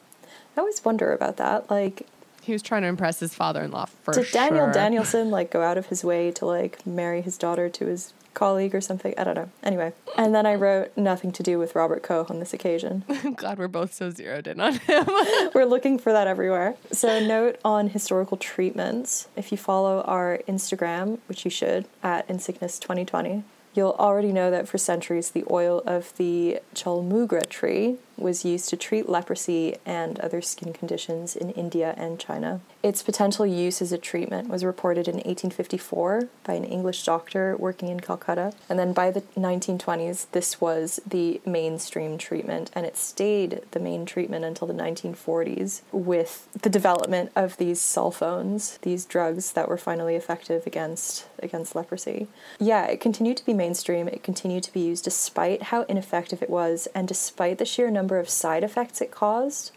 I 0.56 0.60
always 0.60 0.84
wonder 0.86 1.12
about 1.12 1.38
that. 1.38 1.70
Like, 1.70 2.08
he 2.42 2.54
was 2.54 2.62
trying 2.62 2.84
to 2.84 2.88
impress 2.88 3.20
his 3.20 3.36
father-in-law 3.36 3.86
for 4.04 4.14
Did 4.14 4.32
Daniel 4.32 4.72
sure. 4.72 4.74
Danielssen 4.74 5.30
like 5.30 5.52
go 5.52 5.62
out 5.62 5.78
of 5.78 5.88
his 5.88 6.04
way 6.04 6.32
to 6.32 6.46
like 6.46 6.86
marry 6.86 7.22
his 7.22 7.38
daughter 7.38 7.70
to 7.70 7.86
his 7.86 8.14
colleague 8.34 8.74
or 8.74 8.82
something? 8.82 9.14
I 9.18 9.24
don't 9.24 9.36
know. 9.36 9.50
Anyway, 9.64 9.94
and 10.18 10.34
then 10.34 10.46
I 10.46 10.56
wrote 10.56 10.96
nothing 10.98 11.32
to 11.34 11.44
do 11.44 11.60
with 11.60 11.76
Robert 11.76 12.02
Koch 12.04 12.30
on 12.30 12.40
this 12.40 12.54
occasion. 12.54 13.04
I'm 13.10 13.34
glad 13.34 13.60
we're 13.60 13.68
both 13.68 13.94
so 13.94 14.10
zeroed 14.10 14.48
in 14.48 14.60
on 14.60 14.76
him. 14.76 15.06
we're 15.54 15.66
looking 15.66 16.00
for 16.00 16.14
that 16.14 16.28
everywhere. 16.28 16.76
So, 16.92 17.20
note 17.20 17.60
on 17.66 17.90
historical 17.90 18.38
treatments. 18.38 19.28
If 19.36 19.52
you 19.52 19.58
follow 19.58 20.02
our 20.02 20.40
Instagram, 20.48 21.20
which 21.28 21.44
you 21.46 21.52
should, 21.52 21.86
at 22.02 22.28
insickness2020, 22.28 23.44
You'll 23.74 23.96
already 24.00 24.32
know 24.32 24.50
that 24.52 24.68
for 24.68 24.78
centuries 24.78 25.32
the 25.32 25.46
oil 25.50 25.84
of 25.86 26.16
the 26.18 26.60
chaulmoogra 26.74 27.48
tree 27.48 27.98
was 28.18 28.44
used 28.44 28.70
to 28.70 28.78
treat 28.78 29.08
leprosy 29.08 29.78
and 29.86 30.20
other 30.20 30.42
skin 30.42 30.74
conditions 30.74 31.36
in 31.36 31.52
India 31.52 31.94
and 31.98 32.20
China. 32.20 32.62
Its 32.82 33.04
potential 33.04 33.46
use 33.46 33.82
as 33.82 33.92
a 33.92 33.98
treatment 33.98 34.48
was 34.48 34.64
reported 34.64 35.08
in 35.08 35.16
1854 35.16 36.30
by 36.46 36.54
an 36.54 36.64
English 36.64 37.04
doctor 37.04 37.58
working 37.58 37.90
in 37.90 38.00
Calcutta, 38.00 38.54
and 38.70 38.80
then 38.80 38.94
by 38.94 39.12
the 39.12 39.22
1920s, 39.38 40.28
this 40.32 40.62
was 40.62 41.00
the 41.06 41.42
mainstream 41.46 42.18
treatment, 42.18 42.72
and 42.74 42.86
it 42.86 42.96
stayed 42.96 43.62
the 43.72 43.82
main 43.82 44.06
treatment 44.06 44.46
until 44.46 44.68
the 44.68 44.74
1940s 44.74 45.82
with 45.92 46.48
the 46.54 46.70
development 46.70 47.32
of 47.36 47.58
these 47.58 47.82
sulfones, 47.82 48.80
these 48.82 49.04
drugs 49.04 49.52
that 49.52 49.68
were 49.68 49.78
finally 49.78 50.16
effective 50.16 50.66
against 50.66 51.28
against 51.40 51.76
leprosy. 51.76 52.28
Yeah, 52.60 52.86
it 52.86 53.02
continued 53.02 53.38
to 53.38 53.46
be 53.46 53.54
mainstream. 53.54 54.08
It 54.08 54.24
continued 54.24 54.64
to 54.64 54.74
be 54.74 54.82
used 54.82 55.04
despite 55.04 55.64
how 55.64 55.84
ineffective 55.84 56.42
it 56.42 56.50
was, 56.50 56.88
and 56.96 57.08
despite 57.08 57.58
the 57.58 57.66
sheer 57.66 57.92
number 57.92 58.20
of 58.20 58.30
side 58.30 58.64
effects 58.64 59.02
it 59.02 59.12
caused. 59.12 59.72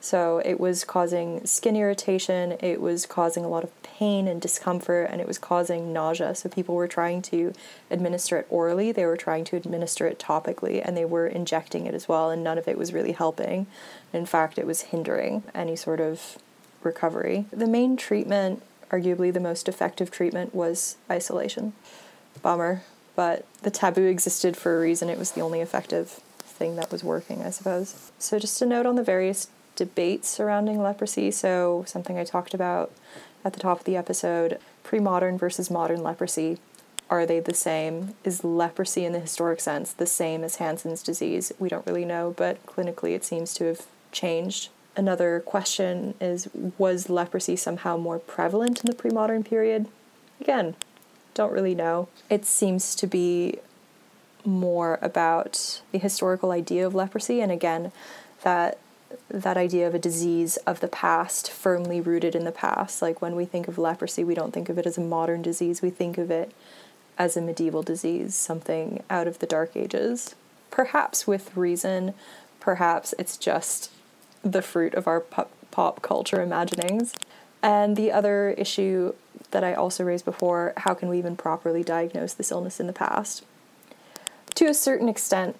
So 0.00 0.40
it 0.44 0.60
was 0.60 0.84
causing 0.84 1.44
skin 1.44 1.76
irritation, 1.76 2.52
it 2.60 2.80
was 2.80 3.04
causing 3.04 3.44
a 3.44 3.48
lot 3.48 3.64
of 3.64 3.82
pain 3.82 4.28
and 4.28 4.40
discomfort, 4.40 5.08
and 5.10 5.20
it 5.20 5.26
was 5.26 5.38
causing 5.38 5.92
nausea. 5.92 6.34
So 6.34 6.48
people 6.48 6.74
were 6.76 6.86
trying 6.86 7.20
to 7.22 7.52
administer 7.90 8.38
it 8.38 8.46
orally, 8.48 8.92
they 8.92 9.06
were 9.06 9.16
trying 9.16 9.44
to 9.44 9.56
administer 9.56 10.06
it 10.06 10.18
topically, 10.18 10.80
and 10.84 10.96
they 10.96 11.04
were 11.04 11.26
injecting 11.26 11.86
it 11.86 11.94
as 11.94 12.08
well, 12.08 12.30
and 12.30 12.44
none 12.44 12.58
of 12.58 12.68
it 12.68 12.78
was 12.78 12.92
really 12.92 13.12
helping. 13.12 13.66
In 14.12 14.24
fact, 14.24 14.58
it 14.58 14.66
was 14.66 14.82
hindering 14.82 15.42
any 15.54 15.74
sort 15.74 16.00
of 16.00 16.38
recovery. 16.82 17.46
The 17.50 17.66
main 17.66 17.96
treatment, 17.96 18.62
arguably 18.90 19.32
the 19.32 19.40
most 19.40 19.68
effective 19.68 20.10
treatment, 20.10 20.54
was 20.54 20.96
isolation. 21.10 21.72
Bummer 22.40 22.82
but 23.18 23.44
the 23.62 23.70
taboo 23.72 24.04
existed 24.04 24.56
for 24.56 24.76
a 24.76 24.80
reason. 24.80 25.08
It 25.08 25.18
was 25.18 25.32
the 25.32 25.40
only 25.40 25.60
effective 25.60 26.20
thing 26.38 26.76
that 26.76 26.92
was 26.92 27.02
working, 27.02 27.42
I 27.42 27.50
suppose. 27.50 28.12
So, 28.16 28.38
just 28.38 28.62
a 28.62 28.66
note 28.66 28.86
on 28.86 28.94
the 28.94 29.02
various 29.02 29.48
debates 29.78 30.28
surrounding 30.28 30.82
leprosy. 30.82 31.30
So, 31.30 31.84
something 31.86 32.18
I 32.18 32.24
talked 32.24 32.52
about 32.52 32.90
at 33.44 33.52
the 33.52 33.60
top 33.60 33.78
of 33.78 33.84
the 33.84 33.96
episode 33.96 34.58
pre 34.82 34.98
modern 34.98 35.38
versus 35.38 35.70
modern 35.70 36.02
leprosy. 36.02 36.58
Are 37.08 37.24
they 37.24 37.40
the 37.40 37.54
same? 37.54 38.14
Is 38.24 38.44
leprosy 38.44 39.04
in 39.04 39.12
the 39.12 39.20
historic 39.20 39.60
sense 39.60 39.92
the 39.92 40.04
same 40.04 40.44
as 40.44 40.56
Hansen's 40.56 41.02
disease? 41.02 41.52
We 41.58 41.68
don't 41.70 41.86
really 41.86 42.04
know, 42.04 42.34
but 42.36 42.64
clinically 42.66 43.14
it 43.14 43.24
seems 43.24 43.54
to 43.54 43.64
have 43.64 43.86
changed. 44.12 44.68
Another 44.96 45.40
question 45.40 46.14
is 46.20 46.48
Was 46.76 47.08
leprosy 47.08 47.54
somehow 47.54 47.96
more 47.96 48.18
prevalent 48.18 48.80
in 48.80 48.90
the 48.90 48.96
pre 48.96 49.10
modern 49.10 49.44
period? 49.44 49.86
Again, 50.40 50.74
don't 51.34 51.52
really 51.52 51.74
know. 51.74 52.08
It 52.28 52.44
seems 52.44 52.96
to 52.96 53.06
be 53.06 53.58
more 54.44 54.98
about 55.00 55.82
the 55.92 55.98
historical 55.98 56.50
idea 56.50 56.86
of 56.86 56.94
leprosy, 56.94 57.40
and 57.40 57.52
again, 57.52 57.92
that 58.42 58.78
that 59.28 59.56
idea 59.56 59.86
of 59.86 59.94
a 59.94 59.98
disease 59.98 60.56
of 60.58 60.80
the 60.80 60.88
past 60.88 61.50
firmly 61.50 62.00
rooted 62.00 62.34
in 62.34 62.44
the 62.44 62.52
past. 62.52 63.02
Like 63.02 63.20
when 63.20 63.36
we 63.36 63.44
think 63.44 63.68
of 63.68 63.78
leprosy 63.78 64.24
we 64.24 64.34
don't 64.34 64.52
think 64.52 64.68
of 64.68 64.78
it 64.78 64.86
as 64.86 64.98
a 64.98 65.02
modern 65.02 65.42
disease. 65.42 65.82
We 65.82 65.90
think 65.90 66.18
of 66.18 66.30
it 66.30 66.52
as 67.16 67.36
a 67.36 67.40
medieval 67.40 67.82
disease 67.82 68.34
something 68.34 69.02
out 69.10 69.26
of 69.26 69.38
the 69.38 69.46
dark 69.46 69.76
ages. 69.76 70.34
Perhaps 70.70 71.26
with 71.26 71.56
reason 71.56 72.14
perhaps 72.60 73.14
it's 73.18 73.36
just 73.36 73.90
the 74.42 74.62
fruit 74.62 74.94
of 74.94 75.06
our 75.06 75.20
pop, 75.20 75.50
pop 75.70 76.02
culture 76.02 76.42
imaginings. 76.42 77.14
And 77.62 77.96
the 77.96 78.12
other 78.12 78.50
issue 78.50 79.14
that 79.50 79.64
I 79.64 79.74
also 79.74 80.04
raised 80.04 80.24
before 80.24 80.72
how 80.76 80.94
can 80.94 81.08
we 81.08 81.18
even 81.18 81.36
properly 81.36 81.82
diagnose 81.82 82.34
this 82.34 82.50
illness 82.50 82.80
in 82.80 82.86
the 82.86 82.92
past? 82.92 83.44
To 84.56 84.66
a 84.66 84.74
certain 84.74 85.08
extent 85.08 85.56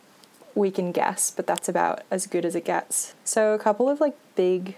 we 0.59 0.71
can 0.71 0.93
guess, 0.93 1.31
but 1.31 1.47
that's 1.47 1.69
about 1.69 2.03
as 2.11 2.27
good 2.27 2.45
as 2.45 2.55
it 2.55 2.65
gets. 2.65 3.15
So, 3.25 3.55
a 3.55 3.59
couple 3.59 3.89
of 3.89 4.01
like 4.01 4.17
big 4.35 4.77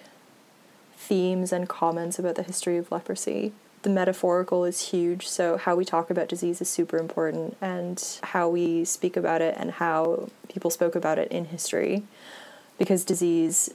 themes 0.97 1.53
and 1.53 1.69
comments 1.69 2.19
about 2.19 2.37
the 2.37 2.43
history 2.43 2.77
of 2.77 2.93
leprosy. 2.93 3.53
The 3.83 3.91
metaphorical 3.91 4.67
is 4.67 4.91
huge, 4.91 5.27
so 5.27 5.57
how 5.57 5.75
we 5.75 5.87
talk 5.87 6.11
about 6.11 6.29
disease 6.29 6.61
is 6.61 6.69
super 6.69 6.99
important, 6.99 7.57
and 7.63 8.03
how 8.23 8.49
we 8.49 8.85
speak 8.85 9.17
about 9.17 9.41
it 9.41 9.57
and 9.59 9.73
how 9.73 10.29
people 10.51 10.71
spoke 10.71 10.95
about 10.95 11.19
it 11.19 11.33
in 11.33 11.47
history, 11.47 12.03
because 12.79 13.05
disease 13.05 13.73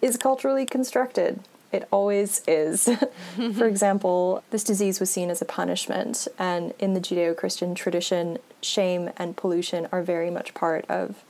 is 0.00 0.16
culturally 0.16 0.64
constructed. 0.64 1.40
It 1.70 1.86
always 1.90 2.42
is. 2.46 2.88
For 3.36 3.66
example, 3.66 4.42
this 4.50 4.64
disease 4.64 5.00
was 5.00 5.10
seen 5.10 5.30
as 5.30 5.42
a 5.42 5.44
punishment, 5.44 6.26
and 6.38 6.72
in 6.78 6.94
the 6.94 7.00
Judeo 7.00 7.36
Christian 7.36 7.74
tradition, 7.74 8.38
shame 8.62 9.10
and 9.16 9.36
pollution 9.36 9.88
are 9.92 10.02
very 10.02 10.30
much 10.30 10.54
part 10.54 10.84
of 10.88 11.24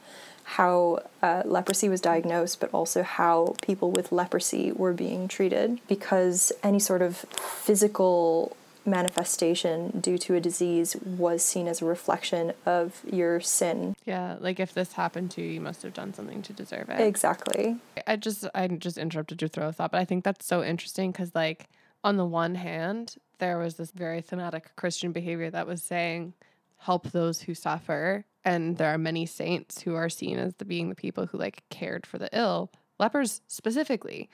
how 0.44 1.00
uh, 1.22 1.42
leprosy 1.44 1.88
was 1.88 2.00
diagnosed, 2.00 2.58
but 2.58 2.70
also 2.72 3.02
how 3.02 3.54
people 3.60 3.90
with 3.90 4.12
leprosy 4.12 4.72
were 4.72 4.94
being 4.94 5.28
treated. 5.28 5.78
Because 5.88 6.52
any 6.62 6.78
sort 6.78 7.02
of 7.02 7.16
physical 7.16 8.56
manifestation 8.88 10.00
due 10.00 10.18
to 10.18 10.34
a 10.34 10.40
disease 10.40 10.96
was 11.04 11.44
seen 11.44 11.68
as 11.68 11.82
a 11.82 11.84
reflection 11.84 12.52
of 12.66 13.02
your 13.10 13.40
sin. 13.40 13.94
Yeah, 14.04 14.36
like 14.40 14.58
if 14.58 14.74
this 14.74 14.94
happened 14.94 15.30
to 15.32 15.42
you, 15.42 15.48
you 15.48 15.60
must 15.60 15.82
have 15.82 15.94
done 15.94 16.14
something 16.14 16.42
to 16.42 16.52
deserve 16.52 16.88
it. 16.90 17.00
Exactly. 17.00 17.76
I 18.06 18.16
just 18.16 18.46
I 18.54 18.66
just 18.68 18.98
interrupted 18.98 19.40
your 19.40 19.48
throw 19.48 19.68
of 19.68 19.76
thought, 19.76 19.92
but 19.92 20.00
I 20.00 20.04
think 20.04 20.24
that's 20.24 20.46
so 20.46 20.62
interesting 20.64 21.12
because 21.12 21.34
like 21.34 21.68
on 22.02 22.16
the 22.16 22.26
one 22.26 22.54
hand, 22.54 23.16
there 23.38 23.58
was 23.58 23.74
this 23.74 23.90
very 23.90 24.20
thematic 24.20 24.74
Christian 24.76 25.12
behavior 25.12 25.50
that 25.50 25.66
was 25.66 25.82
saying 25.82 26.34
help 26.78 27.10
those 27.10 27.42
who 27.42 27.54
suffer 27.54 28.24
and 28.44 28.76
there 28.76 28.94
are 28.94 28.98
many 28.98 29.26
saints 29.26 29.82
who 29.82 29.94
are 29.94 30.08
seen 30.08 30.38
as 30.38 30.54
the 30.54 30.64
being 30.64 30.88
the 30.88 30.94
people 30.94 31.26
who 31.26 31.36
like 31.36 31.64
cared 31.70 32.06
for 32.06 32.18
the 32.18 32.28
ill 32.32 32.70
lepers 33.00 33.40
specifically 33.48 34.30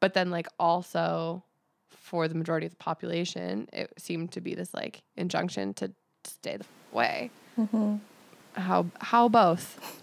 but 0.00 0.14
then 0.14 0.30
like 0.30 0.48
also 0.58 1.42
for 2.06 2.28
the 2.28 2.34
majority 2.34 2.66
of 2.66 2.72
the 2.72 2.76
population 2.76 3.68
it 3.72 3.92
seemed 3.98 4.30
to 4.30 4.40
be 4.40 4.54
this 4.54 4.72
like 4.72 5.02
injunction 5.16 5.74
to 5.74 5.90
stay 6.24 6.56
the 6.56 6.64
way 6.92 7.30
mm-hmm. 7.58 7.96
how 8.54 8.86
how 9.00 9.28
both 9.28 10.00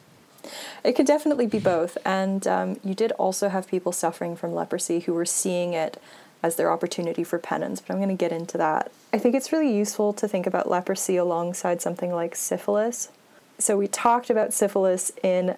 it 0.84 0.94
could 0.94 1.06
definitely 1.06 1.48
be 1.48 1.60
both 1.60 1.98
and 2.06 2.46
um, 2.46 2.78
you 2.84 2.94
did 2.94 3.14
also 3.14 3.48
have 3.48 3.68
people 3.68 3.94
suffering 3.94 4.36
from 4.36 4.54
leprosy 4.54 5.00
who 5.02 5.14
were 5.14 5.26
seeing 5.26 5.74
it 5.74 6.02
as 6.44 6.58
their 6.58 6.70
opportunity 6.70 7.24
for 7.24 7.40
penance, 7.40 7.80
but 7.80 7.94
I'm 7.94 8.00
going 8.00 8.10
to 8.10 8.16
get 8.16 8.34
into 8.34 8.58
that. 8.58 8.92
I 9.14 9.18
think 9.18 9.34
it's 9.34 9.54
really 9.54 9.74
useful 9.74 10.12
to 10.14 10.28
think 10.28 10.46
about 10.46 10.70
leprosy 10.70 11.16
alongside 11.16 11.82
something 11.82 12.12
like 12.12 12.36
syphilis. 12.36 13.10
So, 13.58 13.78
we 13.78 13.88
talked 13.88 14.30
about 14.30 14.54
syphilis 14.54 15.12
in 15.24 15.56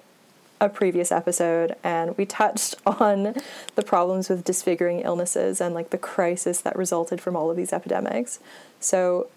a 0.61 0.69
previous 0.69 1.11
episode 1.11 1.75
and 1.83 2.17
we 2.17 2.25
touched 2.25 2.75
on 2.85 3.35
the 3.75 3.83
problems 3.83 4.29
with 4.29 4.43
disfiguring 4.43 5.01
illnesses 5.01 5.59
and 5.59 5.75
like 5.75 5.89
the 5.89 5.97
crisis 5.97 6.61
that 6.61 6.75
resulted 6.75 7.19
from 7.21 7.35
all 7.35 7.51
of 7.51 7.57
these 7.57 7.73
epidemics. 7.73 8.39
So, 8.79 9.27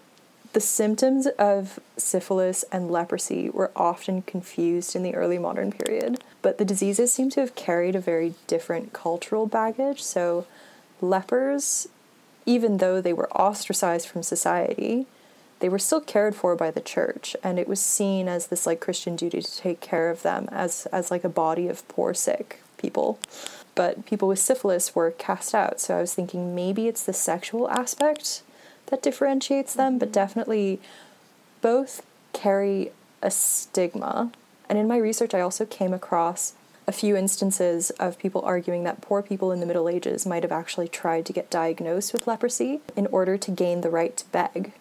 the 0.51 0.59
symptoms 0.59 1.27
of 1.37 1.79
syphilis 1.95 2.65
and 2.71 2.89
leprosy 2.89 3.51
were 3.51 3.69
often 3.75 4.23
confused 4.23 4.95
in 4.95 5.03
the 5.03 5.13
early 5.13 5.37
modern 5.37 5.71
period, 5.71 6.23
but 6.41 6.57
the 6.57 6.65
diseases 6.65 7.13
seem 7.13 7.29
to 7.31 7.39
have 7.39 7.53
carried 7.53 7.95
a 7.95 7.99
very 7.99 8.33
different 8.47 8.91
cultural 8.91 9.45
baggage. 9.45 10.01
So, 10.01 10.47
lepers, 11.01 11.87
even 12.47 12.77
though 12.77 12.99
they 12.99 13.13
were 13.13 13.31
ostracized 13.31 14.07
from 14.07 14.23
society, 14.23 15.05
they 15.59 15.69
were 15.69 15.79
still 15.79 16.01
cared 16.01 16.35
for 16.35 16.55
by 16.55 16.71
the 16.71 16.81
church 16.81 17.35
and 17.43 17.59
it 17.59 17.67
was 17.67 17.79
seen 17.79 18.27
as 18.27 18.47
this 18.47 18.65
like 18.65 18.79
christian 18.79 19.15
duty 19.15 19.41
to 19.41 19.57
take 19.57 19.79
care 19.79 20.09
of 20.09 20.21
them 20.21 20.47
as 20.51 20.85
as 20.87 21.11
like 21.11 21.23
a 21.23 21.29
body 21.29 21.67
of 21.67 21.87
poor 21.87 22.13
sick 22.13 22.61
people. 22.77 23.19
But 23.75 24.05
people 24.05 24.27
with 24.27 24.39
syphilis 24.39 24.95
were 24.95 25.11
cast 25.11 25.53
out 25.53 25.79
so 25.79 25.97
i 25.97 26.01
was 26.01 26.13
thinking 26.13 26.55
maybe 26.55 26.87
it's 26.87 27.03
the 27.03 27.13
sexual 27.13 27.69
aspect 27.69 28.41
that 28.87 29.01
differentiates 29.01 29.73
them 29.73 29.97
but 29.99 30.07
mm-hmm. 30.07 30.13
definitely 30.13 30.79
both 31.61 32.05
carry 32.33 32.91
a 33.21 33.29
stigma. 33.29 34.31
And 34.69 34.77
in 34.77 34.87
my 34.87 34.97
research 34.97 35.33
i 35.33 35.41
also 35.41 35.65
came 35.65 35.93
across 35.93 36.53
a 36.89 36.91
few 36.91 37.15
instances 37.15 37.91
of 37.91 38.17
people 38.17 38.41
arguing 38.41 38.83
that 38.83 38.99
poor 38.99 39.21
people 39.21 39.51
in 39.51 39.59
the 39.59 39.67
Middle 39.67 39.87
Ages 39.87 40.25
might 40.25 40.41
have 40.41 40.51
actually 40.51 40.87
tried 40.87 41.23
to 41.27 41.31
get 41.31 41.51
diagnosed 41.51 42.11
with 42.11 42.25
leprosy 42.25 42.79
in 42.95 43.05
order 43.07 43.37
to 43.37 43.51
gain 43.51 43.81
the 43.81 43.91
right 43.91 44.17
to 44.17 44.25
beg. 44.31 44.73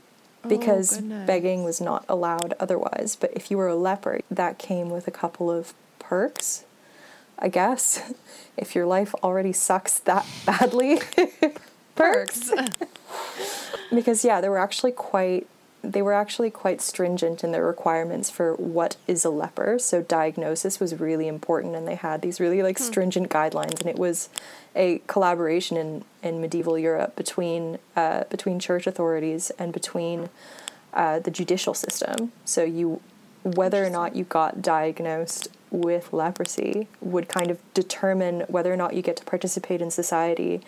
Oh, 0.44 0.48
because 0.48 1.01
oh, 1.01 1.27
begging 1.27 1.64
was 1.64 1.81
not 1.81 2.05
allowed 2.09 2.55
otherwise. 2.61 3.16
But 3.16 3.33
if 3.35 3.51
you 3.51 3.57
were 3.57 3.68
a 3.68 3.77
leper, 3.77 4.20
that 4.31 4.59
came 4.59 4.90
with 4.90 5.09
a 5.09 5.11
couple 5.11 5.51
of 5.51 5.74
perks, 5.98 6.64
I 7.38 7.48
guess. 7.48 8.12
If 8.57 8.74
your 8.74 8.87
life 8.87 9.14
already 9.22 9.53
sucks 9.53 10.01
that 10.01 10.27
badly, 10.44 10.98
perks. 11.94 12.51
because, 13.94 14.24
yeah, 14.24 14.40
there 14.40 14.51
were 14.51 14.59
actually 14.59 14.90
quite 14.90 15.46
they 15.83 16.03
were 16.03 16.12
actually 16.12 16.51
quite 16.51 16.81
stringent 16.81 17.45
in 17.45 17.53
their 17.53 17.64
requirements 17.64 18.31
for 18.31 18.55
what 18.55 18.97
is 19.07 19.25
a 19.25 19.31
leper. 19.31 19.79
So 19.79 20.03
diagnosis 20.03 20.81
was 20.81 20.99
really 20.99 21.29
important, 21.29 21.77
and 21.77 21.87
they 21.87 21.95
had 21.95 22.21
these 22.23 22.41
really 22.41 22.62
like 22.62 22.79
hmm. 22.79 22.85
stringent 22.85 23.31
guidelines, 23.31 23.81
and 23.81 23.88
it 23.88 23.99
was 23.99 24.29
a 24.75 25.01
collaboration 25.07 25.77
in, 25.77 26.05
in 26.23 26.41
medieval 26.41 26.79
Europe 26.79 27.17
between 27.17 27.79
uh, 27.97 28.25
between 28.25 28.59
church 28.59 28.87
authorities 28.87 29.51
and 29.59 29.73
between 29.73 30.31
uh, 30.95 31.19
the 31.21 31.31
judicial 31.31 31.75
system. 31.75 32.33
So 32.45 32.64
you 32.64 33.01
whether 33.45 33.85
or 33.85 33.91
not 33.91 34.17
you 34.17 34.25
got 34.25 34.61
diagnosed 34.61 35.49
with 35.71 36.12
leprosy 36.12 36.88
would 37.01 37.29
kind 37.29 37.51
of 37.51 37.59
determine 37.75 38.41
whether 38.49 38.73
or 38.73 38.77
not 38.77 38.95
you 38.95 39.03
get 39.03 39.17
to 39.17 39.25
participate 39.25 39.81
in 39.81 39.91
society 39.91 40.61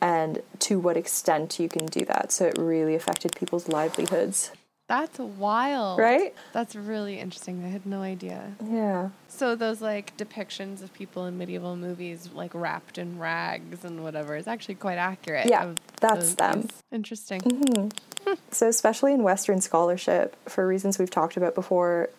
and 0.00 0.42
to 0.60 0.78
what 0.78 0.96
extent 0.96 1.58
you 1.58 1.68
can 1.68 1.86
do 1.86 2.04
that. 2.06 2.32
So 2.32 2.46
it 2.46 2.58
really 2.58 2.94
affected 2.94 3.36
people's 3.36 3.68
livelihoods. 3.68 4.50
That's 4.90 5.20
wild. 5.20 6.00
Right? 6.00 6.34
That's 6.52 6.74
really 6.74 7.20
interesting. 7.20 7.64
I 7.64 7.68
had 7.68 7.86
no 7.86 8.02
idea. 8.02 8.56
Yeah. 8.60 9.10
So 9.28 9.54
those 9.54 9.80
like 9.80 10.16
depictions 10.16 10.82
of 10.82 10.92
people 10.92 11.26
in 11.26 11.38
medieval 11.38 11.76
movies 11.76 12.28
like 12.34 12.52
wrapped 12.54 12.98
in 12.98 13.16
rags 13.16 13.84
and 13.84 14.02
whatever 14.02 14.34
is 14.34 14.48
actually 14.48 14.74
quite 14.74 14.98
accurate. 14.98 15.46
Yeah, 15.46 15.74
that's 16.00 16.34
them. 16.34 16.68
Interesting. 16.90 17.40
Mm-hmm. 17.40 18.32
so 18.50 18.66
especially 18.66 19.12
in 19.12 19.22
Western 19.22 19.60
scholarship, 19.60 20.34
for 20.48 20.66
reasons 20.66 20.98
we've 20.98 21.08
talked 21.08 21.36
about 21.36 21.54
before, 21.54 22.10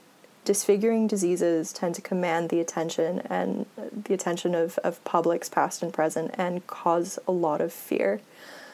disfiguring 0.45 1.08
diseases 1.08 1.71
tend 1.71 1.95
to 1.95 2.01
command 2.01 2.49
the 2.49 2.60
attention 2.60 3.19
and 3.30 3.65
the 3.77 4.13
attention 4.13 4.56
of, 4.56 4.77
of 4.80 5.04
publics 5.04 5.49
past 5.49 5.82
and 5.82 5.93
present 5.93 6.32
and 6.38 6.65
cause 6.67 7.19
a 7.27 7.32
lot 7.32 7.62
of 7.62 7.71
fear. 7.71 8.21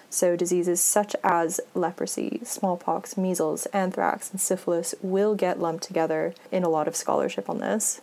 So, 0.10 0.38
diseases 0.38 0.80
such 0.80 1.18
as 1.22 1.60
leprosy, 1.74 2.40
smallpox, 2.44 3.18
measles, 3.18 3.66
anthrax, 3.68 4.32
and 4.32 4.40
syphilis 4.40 4.96
will 5.02 5.36
get 5.36 5.60
lumped 5.60 5.84
together 5.84 6.34
in 6.50 6.64
a 6.64 6.70
lot 6.70 6.88
of 6.88 6.96
scholarship 6.96 7.50
on 7.50 7.58
this 7.58 8.00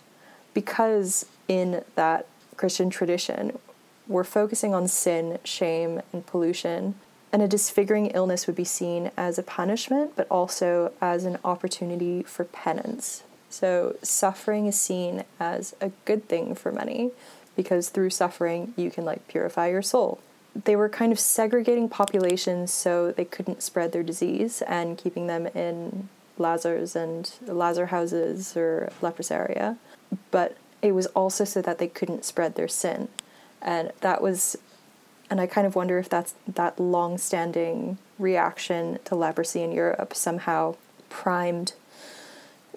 because, 0.53 1.25
in 1.49 1.83
that 1.95 2.27
Christian 2.57 2.91
tradition, 2.91 3.59
we're 4.07 4.23
focusing 4.23 4.75
on 4.75 4.87
sin, 4.87 5.39
shame, 5.45 6.03
and 6.13 6.27
pollution 6.27 6.95
And 7.35 7.43
a 7.43 7.49
disfiguring 7.49 8.13
illness 8.15 8.47
would 8.47 8.55
be 8.55 8.63
seen 8.63 9.11
as 9.17 9.41
a 9.41 9.43
punishment, 9.43 10.13
but 10.15 10.29
also 10.31 10.93
as 11.01 11.25
an 11.25 11.39
opportunity 11.43 12.23
for 12.23 12.45
penance. 12.45 13.25
So, 13.55 13.95
suffering 14.03 14.67
is 14.67 14.81
seen 14.81 15.23
as 15.39 15.77
a 15.81 15.93
good 16.07 16.29
thing 16.29 16.57
for 16.57 16.73
many 16.73 17.13
because 17.55 17.89
through 17.89 18.11
suffering, 18.11 18.75
you 18.77 18.91
can 18.91 19.05
like 19.05 19.29
purify 19.29 19.69
your 19.69 19.81
soul. 19.81 20.19
They 20.65 20.75
were 20.75 20.89
kind 20.89 21.13
of 21.13 21.21
segregating 21.21 21.89
populations 21.89 22.73
so 22.73 23.13
they 23.13 23.25
couldn't 23.25 23.63
spread 23.63 23.93
their 23.93 24.03
disease 24.03 24.61
and 24.63 24.99
keeping 24.99 25.29
them 25.29 25.47
in 25.47 26.09
Lazars 26.37 26.97
and 26.97 27.31
Lazar 27.47 27.87
houses 27.87 28.57
or 28.57 28.91
leprosaria. 29.01 29.77
But 30.33 30.57
it 30.83 30.91
was 30.91 31.07
also 31.15 31.45
so 31.45 31.63
that 31.63 31.79
they 31.79 31.87
couldn't 31.87 32.25
spread 32.25 32.57
their 32.57 32.67
sin. 32.67 33.07
And 33.63 33.93
that 34.01 34.21
was 34.21 34.57
and 35.31 35.41
I 35.41 35.47
kind 35.47 35.65
of 35.65 35.77
wonder 35.77 36.01
if 36.01 36.09
that's 36.09 36.35
that 36.49 36.81
long-standing 36.81 37.99
reaction 38.19 38.99
to 39.05 39.15
leprosy 39.15 39.63
in 39.63 39.71
Europe 39.71 40.13
somehow 40.13 40.75
primed 41.09 41.75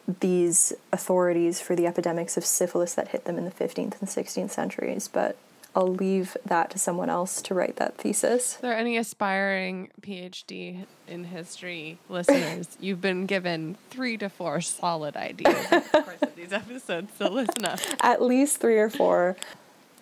these 0.07 0.73
authorities 0.91 1.59
for 1.59 1.75
the 1.75 1.85
epidemics 1.85 2.37
of 2.37 2.45
syphilis 2.45 2.93
that 2.95 3.09
hit 3.09 3.25
them 3.25 3.37
in 3.37 3.45
the 3.45 3.51
15th 3.51 3.99
and 3.99 4.09
16th 4.09 4.51
centuries. 4.51 5.07
But 5.07 5.37
I'll 5.75 5.93
leave 5.93 6.35
that 6.43 6.71
to 6.71 6.79
someone 6.79 7.09
else 7.09 7.39
to 7.43 7.53
write 7.53 7.75
that 7.75 7.97
thesis. 7.97 8.57
Are 8.57 8.61
there 8.61 8.77
any 8.77 8.97
aspiring 8.97 9.89
PhD 10.01 10.85
in 11.07 11.25
history 11.25 11.99
listeners? 12.09 12.75
You've 12.79 13.01
been 13.01 13.27
given 13.27 13.77
three 13.91 14.17
to 14.17 14.27
four 14.27 14.59
solid 14.61 15.15
ideas 15.15 15.55
in 15.71 15.83
the 15.91 16.01
course 16.01 16.21
of 16.21 16.35
these 16.35 16.51
episodes, 16.51 17.11
so 17.17 17.29
listen 17.29 17.65
up. 17.65 17.79
At 18.01 18.23
least 18.23 18.57
three 18.57 18.79
or 18.79 18.89
four. 18.89 19.35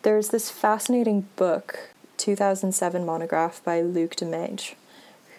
There's 0.03 0.29
this 0.29 0.49
fascinating 0.49 1.27
book 1.35 1.89
2007 2.17 3.05
monograph 3.05 3.61
by 3.63 3.81
Luc 3.81 4.15
Demaitre, 4.15 4.75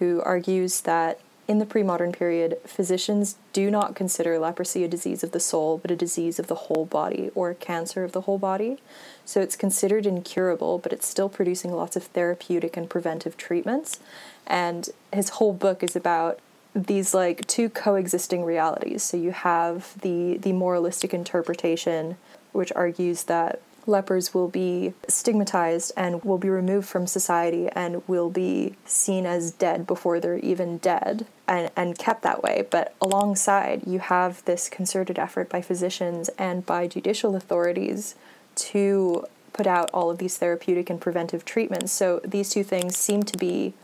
who 0.00 0.20
argues 0.22 0.82
that 0.82 1.18
in 1.48 1.58
the 1.58 1.66
pre 1.66 1.82
modern 1.82 2.12
period, 2.12 2.58
physicians 2.64 3.36
do 3.52 3.70
not 3.70 3.94
consider 3.94 4.38
leprosy 4.38 4.82
a 4.84 4.88
disease 4.88 5.22
of 5.22 5.30
the 5.30 5.40
soul, 5.40 5.78
but 5.78 5.90
a 5.90 5.96
disease 5.96 6.38
of 6.38 6.48
the 6.48 6.54
whole 6.54 6.84
body 6.84 7.30
or 7.34 7.50
a 7.50 7.54
cancer 7.54 8.02
of 8.02 8.12
the 8.12 8.22
whole 8.22 8.38
body. 8.38 8.78
So 9.24 9.40
it's 9.40 9.56
considered 9.56 10.06
incurable, 10.06 10.78
but 10.78 10.92
it's 10.92 11.06
still 11.06 11.28
producing 11.28 11.72
lots 11.72 11.96
of 11.96 12.04
therapeutic 12.04 12.76
and 12.76 12.90
preventive 12.90 13.36
treatments. 13.36 14.00
And 14.46 14.90
his 15.12 15.30
whole 15.30 15.52
book 15.52 15.82
is 15.82 15.94
about 15.94 16.40
these 16.74 17.14
like 17.14 17.46
two 17.46 17.68
coexisting 17.68 18.44
realities. 18.44 19.02
So 19.02 19.16
you 19.16 19.30
have 19.30 19.98
the 20.00 20.38
the 20.38 20.52
moralistic 20.52 21.14
interpretation, 21.14 22.16
which 22.52 22.72
argues 22.74 23.24
that 23.24 23.60
lepers 23.86 24.34
will 24.34 24.48
be 24.48 24.92
stigmatized 25.08 25.92
and 25.96 26.24
will 26.24 26.38
be 26.38 26.48
removed 26.48 26.88
from 26.88 27.06
society 27.06 27.68
and 27.68 28.06
will 28.08 28.30
be 28.30 28.74
seen 28.84 29.26
as 29.26 29.50
dead 29.52 29.86
before 29.86 30.20
they're 30.20 30.38
even 30.38 30.78
dead 30.78 31.26
and, 31.46 31.70
and 31.76 31.98
kept 31.98 32.22
that 32.22 32.42
way. 32.42 32.66
But 32.70 32.94
alongside, 33.00 33.86
you 33.86 34.00
have 34.00 34.44
this 34.44 34.68
concerted 34.68 35.18
effort 35.18 35.48
by 35.48 35.62
physicians 35.62 36.28
and 36.38 36.66
by 36.66 36.86
judicial 36.88 37.36
authorities 37.36 38.14
to 38.56 39.24
put 39.52 39.66
out 39.66 39.90
all 39.94 40.10
of 40.10 40.18
these 40.18 40.36
therapeutic 40.36 40.90
and 40.90 41.00
preventive 41.00 41.44
treatments. 41.44 41.92
So 41.92 42.20
these 42.24 42.50
two 42.50 42.64
things 42.64 42.96
seem 42.96 43.22
to 43.24 43.38
be 43.38 43.74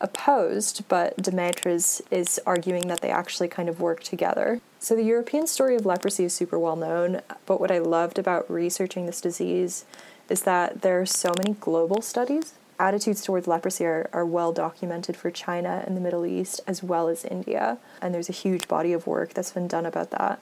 opposed, 0.00 0.86
but 0.88 1.16
Demaitre 1.16 1.72
is, 1.72 2.02
is 2.10 2.40
arguing 2.44 2.88
that 2.88 3.00
they 3.00 3.10
actually 3.10 3.48
kind 3.48 3.68
of 3.68 3.80
work 3.80 4.02
together. 4.02 4.60
So, 4.82 4.96
the 4.96 5.04
European 5.04 5.46
story 5.46 5.76
of 5.76 5.86
leprosy 5.86 6.24
is 6.24 6.34
super 6.34 6.58
well 6.58 6.74
known, 6.74 7.20
but 7.46 7.60
what 7.60 7.70
I 7.70 7.78
loved 7.78 8.18
about 8.18 8.50
researching 8.50 9.06
this 9.06 9.20
disease 9.20 9.84
is 10.28 10.42
that 10.42 10.82
there 10.82 11.00
are 11.00 11.06
so 11.06 11.32
many 11.38 11.52
global 11.60 12.02
studies. 12.02 12.54
Attitudes 12.80 13.22
towards 13.22 13.46
leprosy 13.46 13.84
are, 13.84 14.10
are 14.12 14.26
well 14.26 14.52
documented 14.52 15.16
for 15.16 15.30
China 15.30 15.84
and 15.86 15.96
the 15.96 16.00
Middle 16.00 16.26
East 16.26 16.60
as 16.66 16.82
well 16.82 17.06
as 17.06 17.24
India, 17.24 17.78
and 18.00 18.12
there's 18.12 18.28
a 18.28 18.32
huge 18.32 18.66
body 18.66 18.92
of 18.92 19.06
work 19.06 19.34
that's 19.34 19.52
been 19.52 19.68
done 19.68 19.86
about 19.86 20.10
that. 20.10 20.40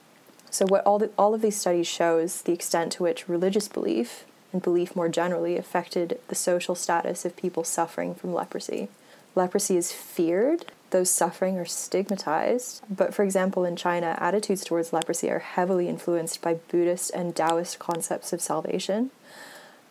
So, 0.49 0.65
what 0.65 0.83
all, 0.87 0.97
the, 0.97 1.11
all 1.19 1.35
of 1.35 1.43
these 1.43 1.61
studies 1.61 1.85
show 1.85 2.17
is 2.17 2.41
the 2.41 2.51
extent 2.51 2.93
to 2.93 3.03
which 3.03 3.29
religious 3.29 3.67
belief 3.67 4.25
and 4.51 4.59
belief 4.59 4.95
more 4.95 5.07
generally 5.07 5.55
affected 5.55 6.19
the 6.29 6.35
social 6.35 6.73
status 6.73 7.25
of 7.25 7.37
people 7.37 7.63
suffering 7.63 8.15
from 8.15 8.33
leprosy. 8.33 8.89
Leprosy 9.35 9.77
is 9.77 9.91
feared 9.91 10.65
those 10.91 11.09
suffering 11.09 11.57
are 11.57 11.65
stigmatized. 11.65 12.81
But 12.89 13.13
for 13.13 13.23
example, 13.23 13.65
in 13.65 13.75
China, 13.75 14.17
attitudes 14.19 14.63
towards 14.63 14.93
leprosy 14.93 15.29
are 15.29 15.39
heavily 15.39 15.87
influenced 15.87 16.41
by 16.41 16.55
Buddhist 16.55 17.11
and 17.13 17.35
Taoist 17.35 17.79
concepts 17.79 18.31
of 18.31 18.41
salvation, 18.41 19.11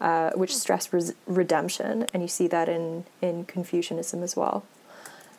uh, 0.00 0.30
which 0.34 0.56
stress 0.56 0.92
res- 0.92 1.14
redemption, 1.26 2.06
and 2.14 2.22
you 2.22 2.28
see 2.28 2.46
that 2.48 2.68
in, 2.68 3.04
in 3.20 3.44
Confucianism 3.44 4.22
as 4.22 4.36
well. 4.36 4.64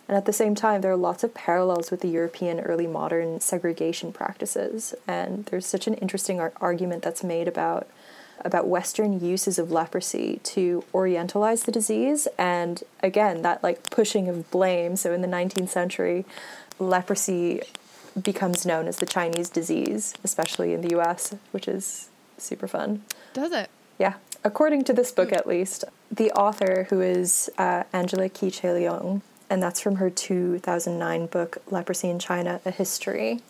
And 0.08 0.17
at 0.17 0.26
the 0.26 0.34
same 0.34 0.56
time, 0.56 0.82
there 0.82 0.91
are 0.91 0.97
lots 0.97 1.24
of 1.24 1.34
parallels 1.34 1.89
with 1.89 2.02
the 2.02 2.10
European 2.10 2.60
early 2.60 2.88
modern 2.88 3.39
segregation 3.39 4.12
practices. 4.12 4.93
And 5.08 5.45
there's 5.45 5.65
such 5.65 5.88
an 5.88 5.93
interesting 5.95 6.38
ar- 6.39 6.52
argument 6.60 7.02
that's 7.02 7.24
made 7.24 7.47
about 7.47 7.88
about 8.44 8.68
Western 8.68 9.24
uses 9.24 9.60
of 9.60 9.72
leprosy 9.72 10.40
to 10.44 10.84
orientalize 10.94 11.66
the 11.66 11.72
disease. 11.72 12.28
And 12.38 12.84
again, 13.02 13.42
that 13.42 13.64
like 13.64 13.90
pushing 13.90 14.28
of 14.28 14.50
blame. 14.52 14.96
So 14.96 15.14
in 15.14 15.22
the 15.22 15.28
19th 15.28 15.70
century, 15.70 16.26
leprosy 16.80 17.62
becomes 18.22 18.66
known 18.66 18.88
as 18.88 18.98
the 18.98 19.06
Chinese 19.06 19.50
disease, 19.50 20.14
especially 20.24 20.74
in 20.74 20.82
the 20.82 21.00
US, 21.00 21.36
which 21.52 21.68
is 21.68 22.10
super 22.38 22.68
fun. 22.68 23.04
Does 23.34 23.52
it? 23.52 23.70
Yeah. 23.98 24.16
According 24.44 24.86
to 24.86 24.94
this 24.94 25.12
book, 25.12 25.32
at 25.32 25.48
least, 25.48 25.86
the 26.12 26.32
author, 26.32 26.88
who 26.90 27.00
is 27.00 27.50
uh, 27.58 27.84
Angela 27.94 28.28
Ki 28.28 28.50
Che 28.50 28.68
Leung, 28.70 29.22
and 29.50 29.62
that's 29.62 29.80
from 29.80 29.98
her 29.98 30.10
2009 30.10 31.28
book, 31.28 31.58
Leprosy 31.70 32.10
in 32.10 32.18
China 32.18 32.60
A 32.66 32.72
History, 32.72 33.42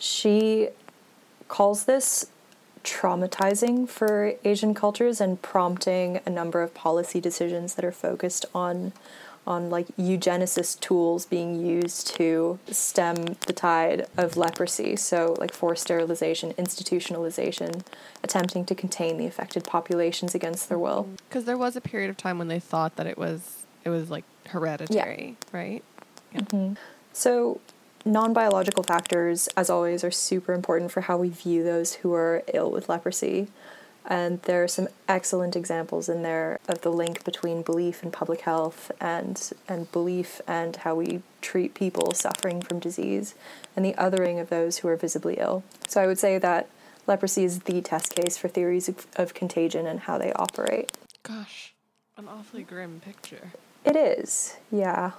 she 0.00 0.68
calls 1.48 1.84
this 1.84 2.26
traumatizing 2.86 3.88
for 3.88 4.34
Asian 4.44 4.72
cultures 4.72 5.20
and 5.20 5.42
prompting 5.42 6.20
a 6.24 6.30
number 6.30 6.62
of 6.62 6.72
policy 6.72 7.20
decisions 7.20 7.74
that 7.74 7.84
are 7.84 7.92
focused 7.92 8.46
on 8.54 8.92
on 9.46 9.70
like 9.70 9.86
eugenicist 9.96 10.80
tools 10.80 11.24
being 11.24 11.64
used 11.64 12.08
to 12.16 12.58
stem 12.68 13.36
the 13.46 13.52
tide 13.52 14.04
of 14.16 14.36
leprosy. 14.36 14.96
So 14.96 15.36
like 15.38 15.52
forced 15.52 15.82
sterilization, 15.82 16.52
institutionalization, 16.54 17.84
attempting 18.24 18.64
to 18.64 18.74
contain 18.74 19.18
the 19.18 19.26
affected 19.26 19.64
populations 19.64 20.34
against 20.34 20.68
their 20.68 20.80
will. 20.80 21.08
Because 21.28 21.44
there 21.44 21.56
was 21.56 21.76
a 21.76 21.80
period 21.80 22.10
of 22.10 22.16
time 22.16 22.38
when 22.38 22.48
they 22.48 22.58
thought 22.58 22.96
that 22.96 23.06
it 23.06 23.16
was 23.16 23.64
it 23.84 23.90
was 23.90 24.10
like 24.10 24.24
hereditary, 24.48 25.36
yeah. 25.52 25.56
right? 25.56 25.84
Yeah. 26.32 26.40
Mm-hmm. 26.40 26.74
So 27.12 27.60
non 28.06 28.32
biological 28.32 28.82
factors, 28.82 29.48
as 29.56 29.68
always, 29.68 30.04
are 30.04 30.10
super 30.10 30.54
important 30.54 30.92
for 30.92 31.02
how 31.02 31.18
we 31.18 31.28
view 31.28 31.62
those 31.64 31.94
who 31.94 32.14
are 32.14 32.42
ill 32.54 32.70
with 32.70 32.88
leprosy. 32.88 33.48
And 34.08 34.40
there 34.42 34.62
are 34.62 34.68
some 34.68 34.86
excellent 35.08 35.56
examples 35.56 36.08
in 36.08 36.22
there 36.22 36.60
of 36.68 36.82
the 36.82 36.92
link 36.92 37.24
between 37.24 37.62
belief 37.62 38.04
and 38.04 38.12
public 38.12 38.42
health 38.42 38.92
and, 39.00 39.50
and 39.66 39.90
belief 39.90 40.40
and 40.46 40.76
how 40.76 40.94
we 40.94 41.22
treat 41.42 41.74
people 41.74 42.12
suffering 42.14 42.62
from 42.62 42.78
disease 42.78 43.34
and 43.74 43.84
the 43.84 43.94
othering 43.94 44.40
of 44.40 44.48
those 44.48 44.78
who 44.78 44.88
are 44.88 44.96
visibly 44.96 45.34
ill. 45.38 45.64
So 45.88 46.00
I 46.00 46.06
would 46.06 46.20
say 46.20 46.38
that 46.38 46.68
leprosy 47.08 47.42
is 47.42 47.60
the 47.60 47.80
test 47.80 48.14
case 48.14 48.36
for 48.36 48.46
theories 48.46 48.88
of, 48.88 49.08
of 49.16 49.34
contagion 49.34 49.88
and 49.88 50.00
how 50.00 50.18
they 50.18 50.32
operate. 50.34 50.96
Gosh, 51.24 51.74
an 52.16 52.28
awfully 52.28 52.62
grim 52.62 53.00
picture. 53.04 53.52
It 53.84 53.96
is, 53.96 54.56
yeah. 54.70 55.12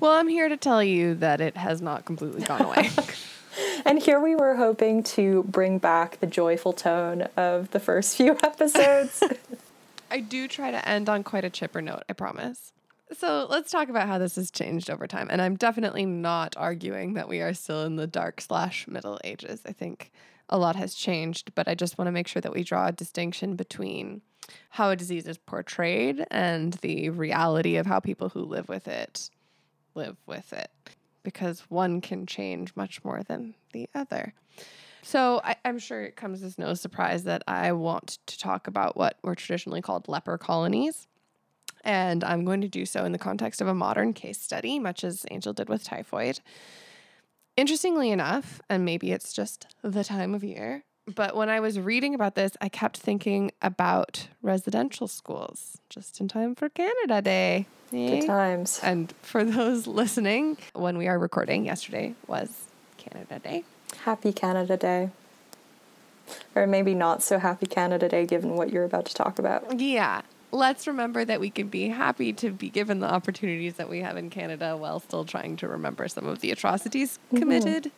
Well, 0.00 0.12
I'm 0.12 0.28
here 0.28 0.48
to 0.48 0.56
tell 0.56 0.82
you 0.82 1.14
that 1.16 1.42
it 1.42 1.58
has 1.58 1.82
not 1.82 2.06
completely 2.06 2.40
gone 2.40 2.62
away. 2.62 2.88
and 3.84 4.02
here 4.02 4.18
we 4.18 4.34
were 4.34 4.56
hoping 4.56 5.02
to 5.02 5.42
bring 5.42 5.76
back 5.76 6.20
the 6.20 6.26
joyful 6.26 6.72
tone 6.72 7.28
of 7.36 7.70
the 7.72 7.80
first 7.80 8.16
few 8.16 8.32
episodes. 8.42 9.22
I 10.10 10.20
do 10.20 10.48
try 10.48 10.70
to 10.70 10.88
end 10.88 11.10
on 11.10 11.22
quite 11.22 11.44
a 11.44 11.50
chipper 11.50 11.82
note, 11.82 12.04
I 12.08 12.14
promise. 12.14 12.72
So 13.12 13.46
let's 13.50 13.70
talk 13.70 13.90
about 13.90 14.08
how 14.08 14.16
this 14.16 14.36
has 14.36 14.50
changed 14.50 14.88
over 14.88 15.06
time. 15.06 15.28
And 15.30 15.42
I'm 15.42 15.56
definitely 15.56 16.06
not 16.06 16.54
arguing 16.56 17.12
that 17.14 17.28
we 17.28 17.42
are 17.42 17.52
still 17.52 17.84
in 17.84 17.96
the 17.96 18.06
dark 18.06 18.40
slash 18.40 18.88
middle 18.88 19.20
ages. 19.22 19.60
I 19.66 19.72
think 19.72 20.10
a 20.48 20.56
lot 20.56 20.76
has 20.76 20.94
changed, 20.94 21.54
but 21.54 21.68
I 21.68 21.74
just 21.74 21.98
want 21.98 22.06
to 22.06 22.12
make 22.12 22.26
sure 22.26 22.40
that 22.40 22.54
we 22.54 22.64
draw 22.64 22.86
a 22.86 22.92
distinction 22.92 23.54
between 23.54 24.22
how 24.70 24.88
a 24.88 24.96
disease 24.96 25.28
is 25.28 25.36
portrayed 25.36 26.24
and 26.30 26.72
the 26.74 27.10
reality 27.10 27.76
of 27.76 27.84
how 27.84 28.00
people 28.00 28.30
who 28.30 28.40
live 28.40 28.70
with 28.70 28.88
it 28.88 29.28
live 30.00 30.16
with 30.26 30.54
it 30.54 30.70
because 31.22 31.60
one 31.68 32.00
can 32.00 32.24
change 32.26 32.74
much 32.74 33.04
more 33.04 33.22
than 33.22 33.54
the 33.74 33.86
other. 33.94 34.32
So 35.02 35.42
I, 35.44 35.56
am 35.64 35.78
sure 35.78 36.02
it 36.02 36.16
comes 36.16 36.42
as 36.42 36.58
no 36.58 36.72
surprise 36.72 37.24
that 37.24 37.42
I 37.46 37.72
want 37.72 38.18
to 38.26 38.38
talk 38.38 38.66
about 38.66 38.96
what 38.96 39.18
were 39.22 39.34
traditionally 39.34 39.82
called 39.82 40.08
leper 40.08 40.38
colonies. 40.38 41.06
And 41.84 42.24
I'm 42.24 42.44
going 42.46 42.62
to 42.62 42.68
do 42.68 42.86
so 42.86 43.04
in 43.04 43.12
the 43.12 43.18
context 43.18 43.60
of 43.60 43.68
a 43.68 43.74
modern 43.74 44.14
case 44.14 44.40
study, 44.40 44.78
much 44.78 45.04
as 45.04 45.26
Angel 45.30 45.52
did 45.52 45.68
with 45.68 45.84
typhoid. 45.84 46.40
Interestingly 47.56 48.10
enough, 48.10 48.62
and 48.70 48.84
maybe 48.84 49.12
it's 49.12 49.32
just 49.34 49.66
the 49.82 50.04
time 50.04 50.34
of 50.34 50.42
year, 50.42 50.84
But 51.06 51.34
when 51.34 51.48
I 51.48 51.60
was 51.60 51.78
reading 51.78 52.14
about 52.14 52.34
this, 52.34 52.52
I 52.60 52.68
kept 52.68 52.98
thinking 52.98 53.50
about 53.62 54.28
residential 54.42 55.08
schools 55.08 55.78
just 55.88 56.20
in 56.20 56.28
time 56.28 56.54
for 56.54 56.68
Canada 56.68 57.22
Day. 57.22 57.66
Good 57.90 58.24
eh? 58.24 58.26
times. 58.26 58.80
And 58.82 59.12
for 59.22 59.44
those 59.44 59.86
listening, 59.86 60.56
when 60.72 60.98
we 60.98 61.08
are 61.08 61.18
recording, 61.18 61.64
yesterday 61.64 62.14
was 62.26 62.66
Canada 62.98 63.38
Day. 63.38 63.64
Happy 64.04 64.32
Canada 64.32 64.76
Day. 64.76 65.10
Or 66.54 66.66
maybe 66.66 66.94
not 66.94 67.22
so 67.22 67.38
happy 67.38 67.66
Canada 67.66 68.08
Day 68.08 68.24
given 68.24 68.54
what 68.54 68.70
you're 68.70 68.84
about 68.84 69.06
to 69.06 69.14
talk 69.14 69.38
about. 69.38 69.80
Yeah. 69.80 70.22
Let's 70.52 70.86
remember 70.86 71.24
that 71.24 71.40
we 71.40 71.50
can 71.50 71.68
be 71.68 71.88
happy 71.88 72.32
to 72.34 72.50
be 72.50 72.70
given 72.70 73.00
the 73.00 73.12
opportunities 73.12 73.74
that 73.74 73.88
we 73.88 74.00
have 74.00 74.16
in 74.16 74.30
Canada 74.30 74.76
while 74.76 74.98
still 74.98 75.24
trying 75.24 75.56
to 75.58 75.68
remember 75.68 76.08
some 76.08 76.26
of 76.26 76.40
the 76.40 76.50
atrocities 76.50 77.18
committed 77.34 77.92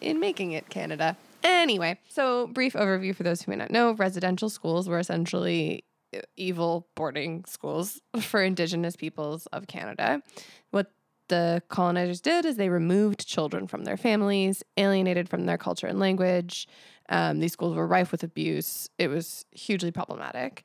in 0.00 0.20
making 0.20 0.52
it 0.52 0.68
Canada. 0.68 1.16
Anyway, 1.42 1.98
so 2.08 2.46
brief 2.48 2.74
overview 2.74 3.14
for 3.14 3.22
those 3.22 3.42
who 3.42 3.50
may 3.50 3.56
not 3.56 3.70
know 3.70 3.92
residential 3.92 4.48
schools 4.48 4.88
were 4.88 4.98
essentially 4.98 5.84
uh, 6.14 6.20
evil 6.36 6.86
boarding 6.94 7.44
schools 7.46 8.00
for 8.20 8.42
Indigenous 8.42 8.96
peoples 8.96 9.46
of 9.46 9.66
Canada. 9.66 10.22
What 10.70 10.92
the 11.28 11.62
colonizers 11.68 12.20
did 12.20 12.44
is 12.44 12.56
they 12.56 12.68
removed 12.68 13.26
children 13.26 13.66
from 13.66 13.84
their 13.84 13.96
families, 13.96 14.62
alienated 14.76 15.28
from 15.28 15.46
their 15.46 15.58
culture 15.58 15.86
and 15.86 15.98
language. 15.98 16.68
Um, 17.08 17.40
these 17.40 17.52
schools 17.52 17.74
were 17.74 17.86
rife 17.86 18.12
with 18.12 18.22
abuse. 18.22 18.88
It 18.98 19.08
was 19.08 19.44
hugely 19.50 19.90
problematic. 19.90 20.64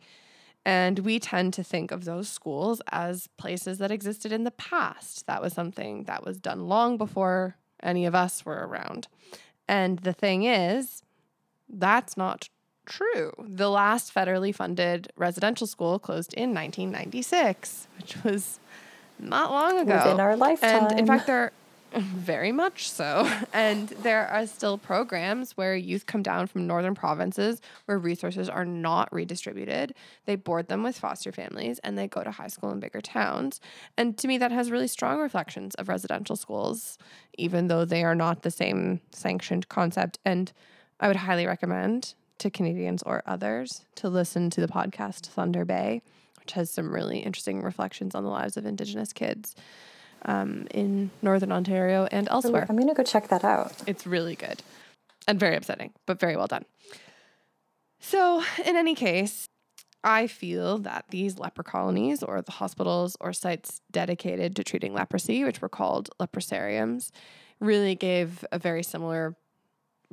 And 0.65 0.99
we 0.99 1.19
tend 1.19 1.53
to 1.53 1.63
think 1.63 1.91
of 1.91 2.03
those 2.03 2.27
schools 2.27 2.81
as 2.91 3.27
places 3.37 3.77
that 3.77 3.89
existed 3.89 4.33
in 4.33 4.43
the 4.43 4.51
past. 4.51 5.25
That 5.25 5.41
was 5.41 5.53
something 5.53 6.03
that 6.03 6.25
was 6.25 6.37
done 6.41 6.67
long 6.67 6.97
before 6.97 7.55
any 7.81 8.05
of 8.05 8.13
us 8.13 8.45
were 8.45 8.67
around. 8.67 9.07
And 9.67 9.99
the 9.99 10.13
thing 10.13 10.43
is, 10.43 11.03
that's 11.69 12.15
not 12.17 12.49
true. 12.85 13.31
The 13.39 13.69
last 13.69 14.13
federally 14.13 14.55
funded 14.55 15.11
residential 15.15 15.67
school 15.67 15.99
closed 15.99 16.33
in 16.33 16.53
1996, 16.53 17.87
which 17.97 18.23
was 18.23 18.59
not 19.19 19.51
long 19.51 19.79
ago. 19.79 19.95
Within 19.95 20.19
our 20.19 20.35
lifetime. 20.35 20.87
And 20.87 20.99
in 20.99 21.05
fact, 21.05 21.27
there 21.27 21.51
very 21.95 22.51
much 22.51 22.89
so. 22.89 23.29
And 23.53 23.89
there 23.89 24.27
are 24.27 24.45
still 24.45 24.77
programs 24.77 25.57
where 25.57 25.75
youth 25.75 26.05
come 26.05 26.21
down 26.21 26.47
from 26.47 26.67
northern 26.67 26.93
provinces 26.93 27.61
where 27.85 27.97
resources 27.97 28.49
are 28.49 28.65
not 28.65 29.11
redistributed. 29.11 29.95
They 30.25 30.35
board 30.35 30.67
them 30.67 30.83
with 30.83 30.97
foster 30.97 31.31
families 31.31 31.79
and 31.79 31.97
they 31.97 32.07
go 32.07 32.23
to 32.23 32.31
high 32.31 32.47
school 32.47 32.71
in 32.71 32.79
bigger 32.79 33.01
towns. 33.01 33.59
And 33.97 34.17
to 34.19 34.27
me, 34.27 34.37
that 34.37 34.51
has 34.51 34.69
really 34.69 34.87
strong 34.87 35.19
reflections 35.19 35.73
of 35.75 35.89
residential 35.89 36.35
schools, 36.35 36.97
even 37.37 37.67
though 37.67 37.85
they 37.85 38.03
are 38.03 38.15
not 38.15 38.43
the 38.43 38.51
same 38.51 39.01
sanctioned 39.11 39.69
concept. 39.69 40.19
And 40.23 40.51
I 40.99 41.07
would 41.07 41.17
highly 41.17 41.47
recommend 41.47 42.13
to 42.39 42.51
Canadians 42.51 43.01
or 43.03 43.23
others 43.25 43.85
to 43.95 44.09
listen 44.09 44.49
to 44.51 44.61
the 44.61 44.67
podcast 44.67 45.27
Thunder 45.27 45.65
Bay, 45.65 46.03
which 46.39 46.51
has 46.51 46.69
some 46.69 46.93
really 46.93 47.19
interesting 47.19 47.63
reflections 47.63 48.13
on 48.13 48.23
the 48.23 48.29
lives 48.29 48.57
of 48.57 48.65
Indigenous 48.65 49.13
kids 49.13 49.55
um, 50.25 50.67
in 50.71 51.11
Northern 51.21 51.51
Ontario 51.51 52.07
and 52.11 52.27
elsewhere. 52.29 52.65
I'm 52.69 52.75
going 52.75 52.87
to 52.87 52.93
go 52.93 53.03
check 53.03 53.27
that 53.29 53.43
out. 53.43 53.73
It's 53.85 54.05
really 54.07 54.35
good 54.35 54.61
and 55.27 55.39
very 55.39 55.55
upsetting, 55.55 55.93
but 56.05 56.19
very 56.19 56.35
well 56.35 56.47
done. 56.47 56.65
So, 57.99 58.43
in 58.63 58.75
any 58.75 58.95
case, 58.95 59.49
I 60.03 60.27
feel 60.27 60.77
that 60.79 61.05
these 61.09 61.39
leper 61.39 61.63
colonies 61.63 62.23
or 62.23 62.41
the 62.41 62.53
hospitals 62.53 63.17
or 63.19 63.33
sites 63.33 63.81
dedicated 63.91 64.55
to 64.55 64.63
treating 64.63 64.93
leprosy, 64.93 65.43
which 65.43 65.61
were 65.61 65.69
called 65.69 66.09
leprosariums, 66.19 67.11
really 67.59 67.95
gave 67.95 68.45
a 68.51 68.59
very 68.59 68.83
similar 68.83 69.35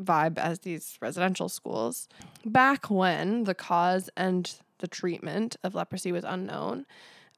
vibe 0.01 0.39
as 0.39 0.61
these 0.61 0.99
residential 1.01 1.49
schools. 1.49 2.09
Back 2.45 2.91
when 2.91 3.45
the 3.45 3.55
cause 3.55 4.11
and 4.17 4.53
the 4.79 4.89
treatment 4.89 5.57
of 5.63 5.75
leprosy 5.75 6.11
was 6.11 6.25
unknown, 6.25 6.87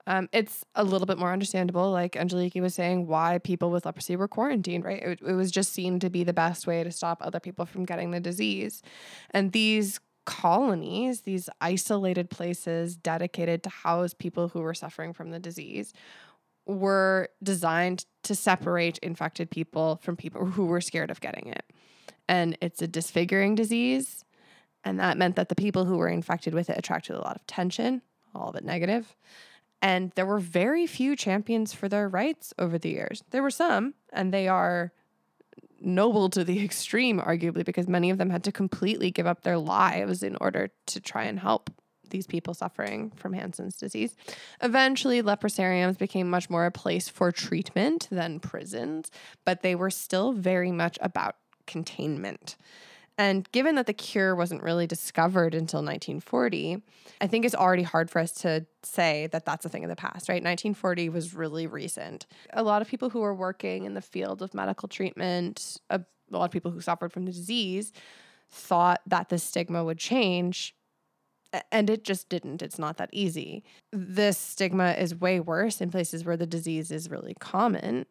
um, 0.06 0.28
it's 0.32 0.64
a 0.74 0.84
little 0.84 1.06
bit 1.06 1.18
more 1.18 1.32
understandable, 1.32 1.90
like 1.90 2.12
Angeliki 2.12 2.60
was 2.60 2.74
saying, 2.74 3.06
why 3.06 3.38
people 3.38 3.70
with 3.70 3.84
leprosy 3.86 4.14
were 4.14 4.28
quarantined, 4.28 4.84
right? 4.84 5.02
It, 5.02 5.20
it 5.26 5.32
was 5.34 5.50
just 5.50 5.72
seen 5.72 5.98
to 6.00 6.10
be 6.10 6.22
the 6.22 6.32
best 6.32 6.66
way 6.66 6.84
to 6.84 6.92
stop 6.92 7.18
other 7.20 7.40
people 7.40 7.66
from 7.66 7.84
getting 7.84 8.12
the 8.12 8.20
disease. 8.20 8.82
And 9.32 9.52
these 9.52 9.98
colonies, 10.24 11.22
these 11.22 11.48
isolated 11.60 12.30
places 12.30 12.96
dedicated 12.96 13.62
to 13.64 13.70
house 13.70 14.14
people 14.14 14.48
who 14.48 14.60
were 14.60 14.74
suffering 14.74 15.12
from 15.12 15.30
the 15.30 15.38
disease, 15.40 15.92
were 16.66 17.28
designed 17.42 18.04
to 18.24 18.34
separate 18.34 18.98
infected 18.98 19.50
people 19.50 20.00
from 20.02 20.16
people 20.16 20.46
who 20.46 20.66
were 20.66 20.80
scared 20.80 21.10
of 21.10 21.20
getting 21.20 21.48
it. 21.48 21.64
And 22.28 22.58
it's 22.60 22.82
a 22.82 22.88
disfiguring 22.88 23.54
disease. 23.54 24.24
And 24.84 25.00
that 25.00 25.16
meant 25.16 25.36
that 25.36 25.48
the 25.48 25.54
people 25.54 25.84
who 25.84 25.96
were 25.96 26.08
infected 26.08 26.54
with 26.54 26.70
it 26.70 26.78
attracted 26.78 27.16
a 27.16 27.20
lot 27.20 27.36
of 27.36 27.46
tension, 27.46 28.02
all 28.34 28.50
of 28.50 28.56
it 28.56 28.64
negative. 28.64 29.16
And 29.86 30.10
there 30.16 30.26
were 30.26 30.40
very 30.40 30.84
few 30.88 31.14
champions 31.14 31.72
for 31.72 31.88
their 31.88 32.08
rights 32.08 32.52
over 32.58 32.76
the 32.76 32.88
years. 32.88 33.22
There 33.30 33.40
were 33.40 33.52
some, 33.52 33.94
and 34.12 34.34
they 34.34 34.48
are 34.48 34.92
noble 35.80 36.28
to 36.30 36.42
the 36.42 36.64
extreme, 36.64 37.20
arguably, 37.20 37.64
because 37.64 37.86
many 37.86 38.10
of 38.10 38.18
them 38.18 38.30
had 38.30 38.42
to 38.44 38.50
completely 38.50 39.12
give 39.12 39.28
up 39.28 39.42
their 39.42 39.58
lives 39.58 40.24
in 40.24 40.36
order 40.40 40.70
to 40.86 41.00
try 41.00 41.22
and 41.22 41.38
help 41.38 41.70
these 42.10 42.26
people 42.26 42.52
suffering 42.52 43.12
from 43.14 43.32
Hansen's 43.32 43.76
disease. 43.76 44.16
Eventually, 44.60 45.22
leprosariums 45.22 45.96
became 45.96 46.28
much 46.28 46.50
more 46.50 46.66
a 46.66 46.72
place 46.72 47.08
for 47.08 47.30
treatment 47.30 48.08
than 48.10 48.40
prisons, 48.40 49.08
but 49.44 49.62
they 49.62 49.76
were 49.76 49.90
still 49.90 50.32
very 50.32 50.72
much 50.72 50.98
about 51.00 51.36
containment. 51.68 52.56
And 53.18 53.50
given 53.52 53.76
that 53.76 53.86
the 53.86 53.94
cure 53.94 54.34
wasn't 54.36 54.62
really 54.62 54.86
discovered 54.86 55.54
until 55.54 55.78
1940, 55.78 56.82
I 57.20 57.26
think 57.26 57.44
it's 57.44 57.54
already 57.54 57.82
hard 57.82 58.10
for 58.10 58.18
us 58.18 58.32
to 58.42 58.66
say 58.82 59.28
that 59.28 59.46
that's 59.46 59.64
a 59.64 59.68
thing 59.70 59.84
of 59.84 59.90
the 59.90 59.96
past, 59.96 60.28
right? 60.28 60.42
1940 60.42 61.08
was 61.08 61.34
really 61.34 61.66
recent. 61.66 62.26
A 62.52 62.62
lot 62.62 62.82
of 62.82 62.88
people 62.88 63.08
who 63.08 63.20
were 63.20 63.34
working 63.34 63.84
in 63.84 63.94
the 63.94 64.02
field 64.02 64.42
of 64.42 64.52
medical 64.52 64.86
treatment, 64.86 65.80
a, 65.88 66.00
a 66.30 66.36
lot 66.36 66.44
of 66.44 66.50
people 66.50 66.70
who 66.70 66.80
suffered 66.80 67.12
from 67.12 67.24
the 67.24 67.32
disease, 67.32 67.92
thought 68.50 69.00
that 69.06 69.30
the 69.30 69.38
stigma 69.38 69.82
would 69.82 69.98
change 69.98 70.74
and 71.72 71.88
it 71.90 72.04
just 72.04 72.28
didn't. 72.28 72.62
It's 72.62 72.78
not 72.78 72.96
that 72.98 73.10
easy. 73.12 73.64
This 73.92 74.36
stigma 74.36 74.92
is 74.92 75.14
way 75.14 75.40
worse 75.40 75.80
in 75.80 75.90
places 75.90 76.24
where 76.24 76.36
the 76.36 76.46
disease 76.46 76.90
is 76.90 77.10
really 77.10 77.34
common. 77.38 78.06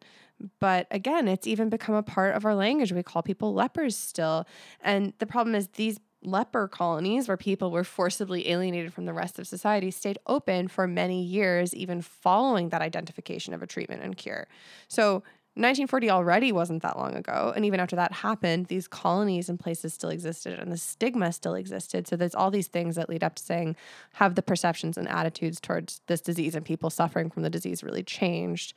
But 0.60 0.86
again, 0.90 1.28
it's 1.28 1.46
even 1.46 1.68
become 1.68 1.94
a 1.94 2.02
part 2.02 2.34
of 2.34 2.44
our 2.44 2.54
language. 2.54 2.92
We 2.92 3.02
call 3.02 3.22
people 3.22 3.54
lepers 3.54 3.96
still. 3.96 4.46
And 4.80 5.12
the 5.18 5.26
problem 5.26 5.54
is 5.54 5.68
these 5.68 5.98
leper 6.22 6.68
colonies 6.68 7.28
where 7.28 7.36
people 7.36 7.70
were 7.70 7.84
forcibly 7.84 8.50
alienated 8.50 8.92
from 8.92 9.04
the 9.06 9.12
rest 9.12 9.38
of 9.38 9.46
society 9.46 9.90
stayed 9.90 10.18
open 10.26 10.68
for 10.68 10.86
many 10.86 11.22
years, 11.22 11.74
even 11.74 12.02
following 12.02 12.70
that 12.70 12.82
identification 12.82 13.54
of 13.54 13.62
a 13.62 13.66
treatment 13.66 14.02
and 14.02 14.16
cure. 14.16 14.48
So 14.88 15.22
1940 15.56 16.10
already 16.10 16.52
wasn't 16.52 16.82
that 16.82 16.98
long 16.98 17.14
ago. 17.14 17.50
And 17.56 17.64
even 17.64 17.80
after 17.80 17.96
that 17.96 18.12
happened, 18.12 18.66
these 18.66 18.86
colonies 18.86 19.48
and 19.48 19.58
places 19.58 19.94
still 19.94 20.10
existed 20.10 20.58
and 20.58 20.70
the 20.70 20.76
stigma 20.76 21.32
still 21.32 21.54
existed. 21.54 22.06
So 22.06 22.14
there's 22.14 22.34
all 22.34 22.50
these 22.50 22.66
things 22.66 22.96
that 22.96 23.08
lead 23.08 23.24
up 23.24 23.36
to 23.36 23.42
saying, 23.42 23.74
have 24.14 24.34
the 24.34 24.42
perceptions 24.42 24.98
and 24.98 25.08
attitudes 25.08 25.58
towards 25.58 26.02
this 26.08 26.20
disease 26.20 26.54
and 26.54 26.62
people 26.62 26.90
suffering 26.90 27.30
from 27.30 27.42
the 27.42 27.48
disease 27.48 27.82
really 27.82 28.02
changed? 28.02 28.74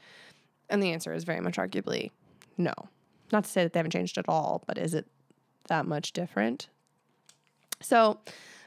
And 0.69 0.81
the 0.81 0.91
answer 0.91 1.13
is 1.13 1.23
very 1.23 1.39
much 1.41 1.57
arguably 1.57 2.11
no. 2.57 2.73
Not 3.31 3.45
to 3.45 3.49
say 3.49 3.63
that 3.63 3.73
they 3.73 3.79
haven't 3.79 3.91
changed 3.91 4.17
at 4.17 4.27
all, 4.27 4.63
but 4.67 4.77
is 4.77 4.93
it 4.93 5.07
that 5.67 5.85
much 5.85 6.13
different? 6.13 6.67
So, 7.81 8.19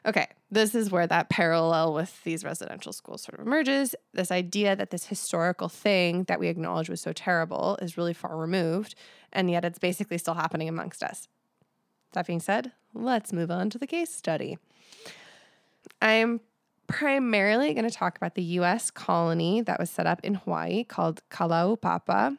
okay, 0.06 0.28
this 0.50 0.74
is 0.74 0.90
where 0.90 1.06
that 1.06 1.28
parallel 1.28 1.94
with 1.94 2.22
these 2.24 2.44
residential 2.44 2.92
schools 2.92 3.22
sort 3.22 3.38
of 3.38 3.46
emerges. 3.46 3.94
This 4.12 4.30
idea 4.30 4.76
that 4.76 4.90
this 4.90 5.06
historical 5.06 5.68
thing 5.68 6.24
that 6.24 6.40
we 6.40 6.48
acknowledge 6.48 6.88
was 6.88 7.00
so 7.00 7.12
terrible 7.12 7.78
is 7.82 7.96
really 7.96 8.14
far 8.14 8.36
removed, 8.36 8.94
and 9.32 9.50
yet 9.50 9.64
it's 9.64 9.78
basically 9.78 10.18
still 10.18 10.34
happening 10.34 10.68
amongst 10.68 11.02
us. 11.02 11.28
That 12.12 12.26
being 12.26 12.40
said, 12.40 12.72
let's 12.94 13.32
move 13.32 13.50
on 13.50 13.70
to 13.70 13.78
the 13.78 13.86
case 13.86 14.14
study. 14.14 14.58
I'm 16.00 16.40
primarily 16.86 17.74
going 17.74 17.88
to 17.88 17.94
talk 17.94 18.16
about 18.16 18.34
the 18.34 18.42
US 18.42 18.90
colony 18.90 19.60
that 19.62 19.78
was 19.78 19.90
set 19.90 20.06
up 20.06 20.20
in 20.22 20.34
Hawaii 20.34 20.84
called 20.84 21.22
Kalaupapa. 21.30 22.36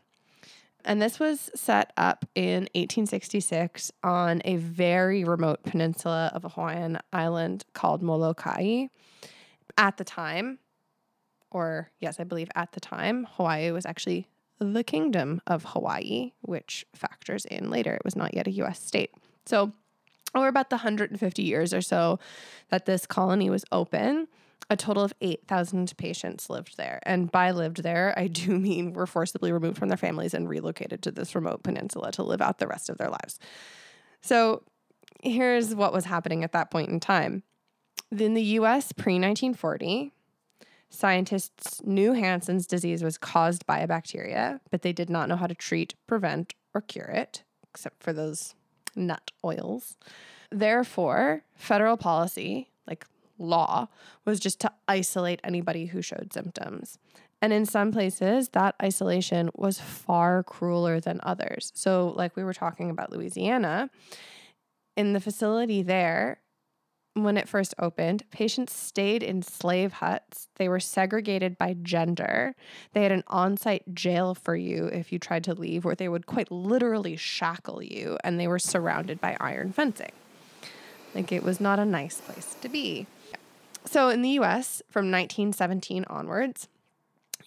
And 0.86 1.02
this 1.02 1.20
was 1.20 1.50
set 1.56 1.94
up 1.96 2.26
in 2.36 2.64
1866 2.74 3.92
on 4.04 4.42
a 4.44 4.58
very 4.58 5.24
remote 5.24 5.64
peninsula 5.64 6.30
of 6.34 6.44
a 6.44 6.50
Hawaiian 6.50 7.00
island 7.14 7.64
called 7.74 8.02
Molokai. 8.02 8.88
At 9.78 9.98
the 9.98 10.04
time, 10.04 10.60
or 11.52 11.90
yes, 12.00 12.20
I 12.20 12.26
believe 12.26 12.50
at 12.56 12.74
the 12.74 12.80
time, 12.80 13.28
Hawaii 13.32 13.72
was 13.72 13.86
actually 13.86 14.28
the 14.60 14.84
kingdom 14.84 15.42
of 15.48 15.64
Hawaii, 15.66 16.34
which 16.42 16.86
factors 16.94 17.46
in 17.46 17.70
later. 17.70 17.94
It 17.94 18.06
was 18.06 18.16
not 18.16 18.34
yet 18.34 18.48
a 18.48 18.52
US 18.52 18.84
state. 18.84 19.12
So, 19.46 19.72
over 20.36 20.48
about 20.48 20.70
the 20.70 20.78
150 20.78 21.44
years 21.44 21.74
or 21.74 21.82
so 21.82 22.20
that 22.70 22.86
this 22.86 23.06
colony 23.06 23.50
was 23.50 23.66
open, 23.72 24.28
a 24.70 24.78
total 24.78 25.04
of 25.04 25.14
8,000 25.22 25.94
patients 25.98 26.50
lived 26.50 26.78
there. 26.78 27.00
And 27.04 27.32
by 27.32 27.52
lived 27.52 27.84
there, 27.84 28.14
I 28.18 28.28
do 28.28 28.58
mean 28.60 28.94
were 28.94 29.08
forcibly 29.08 29.52
removed 29.52 29.78
from 29.78 29.90
their 29.90 29.98
families 29.98 30.34
and 30.34 30.50
relocated 30.50 31.02
to 31.04 31.12
this 31.12 31.36
remote 31.36 31.64
peninsula 31.64 32.12
to 32.14 32.24
live 32.24 32.42
out 32.42 32.60
the 32.60 32.68
rest 32.68 32.90
of 32.90 32.98
their 32.98 33.10
lives. 33.10 33.40
So 34.22 34.64
here's 35.22 35.76
what 35.76 35.94
was 35.94 36.06
happening 36.06 36.44
at 36.44 36.52
that 36.54 36.72
point 36.72 36.90
in 36.90 37.00
time. 37.00 37.44
In 38.12 38.34
the 38.34 38.44
US 38.44 38.92
pre 38.92 39.14
1940, 39.16 40.12
scientists 40.90 41.82
knew 41.84 42.14
Hansen's 42.14 42.68
disease 42.68 43.04
was 43.04 43.18
caused 43.18 43.66
by 43.66 43.80
a 43.80 43.88
bacteria, 43.88 44.62
but 44.70 44.84
they 44.84 44.94
did 44.94 45.10
not 45.10 45.28
know 45.28 45.36
how 45.36 45.48
to 45.48 45.56
treat, 45.56 45.96
prevent, 46.08 46.54
or 46.74 46.82
cure 46.82 47.06
it, 47.06 47.44
except 47.68 48.02
for 48.04 48.14
those 48.14 48.56
nut 48.96 49.32
oils. 49.44 49.98
Therefore, 50.52 51.44
federal 51.56 51.98
policy, 51.98 52.70
like 52.88 53.06
law, 53.38 53.88
was 54.26 54.40
just 54.40 54.60
to 54.62 54.72
isolate 54.88 55.40
anybody 55.44 55.88
who 55.88 56.02
showed 56.02 56.32
symptoms. 56.34 57.00
And 57.42 57.52
in 57.52 57.66
some 57.66 57.92
places, 57.92 58.50
that 58.50 58.76
isolation 58.82 59.50
was 59.54 59.80
far 59.80 60.44
crueler 60.44 61.00
than 61.00 61.20
others. 61.24 61.72
So, 61.76 62.14
like 62.16 62.38
we 62.38 62.44
were 62.44 62.54
talking 62.54 62.90
about 62.90 63.12
Louisiana, 63.12 63.90
in 64.96 65.14
the 65.14 65.20
facility 65.20 65.82
there, 65.82 66.40
when 67.14 67.38
it 67.38 67.48
first 67.48 67.76
opened, 67.78 68.24
patients 68.32 68.74
stayed 68.74 69.22
in 69.22 69.44
slave 69.44 69.94
huts. 69.94 70.48
They 70.56 70.68
were 70.68 70.80
segregated 70.80 71.58
by 71.58 71.76
gender. 71.82 72.56
They 72.94 73.04
had 73.04 73.12
an 73.12 73.24
on 73.28 73.56
site 73.58 73.94
jail 73.94 74.34
for 74.34 74.56
you 74.56 74.88
if 74.88 75.12
you 75.12 75.20
tried 75.20 75.44
to 75.46 75.54
leave, 75.54 75.86
where 75.86 75.96
they 75.96 76.10
would 76.10 76.26
quite 76.26 76.52
literally 76.52 77.16
shackle 77.16 77.84
you, 77.84 78.18
and 78.24 78.40
they 78.40 78.48
were 78.48 78.60
surrounded 78.60 79.22
by 79.22 79.38
iron 79.40 79.72
fencing. 79.72 80.12
Like 81.14 81.32
it 81.32 81.44
was 81.44 81.60
not 81.60 81.80
a 81.80 81.86
nice 81.86 82.20
place 82.20 82.56
to 82.62 82.70
be. 82.70 83.06
So 83.86 84.10
in 84.10 84.22
the 84.22 84.30
US, 84.40 84.82
from 84.90 85.12
1917 85.12 86.06
onwards, 86.10 86.68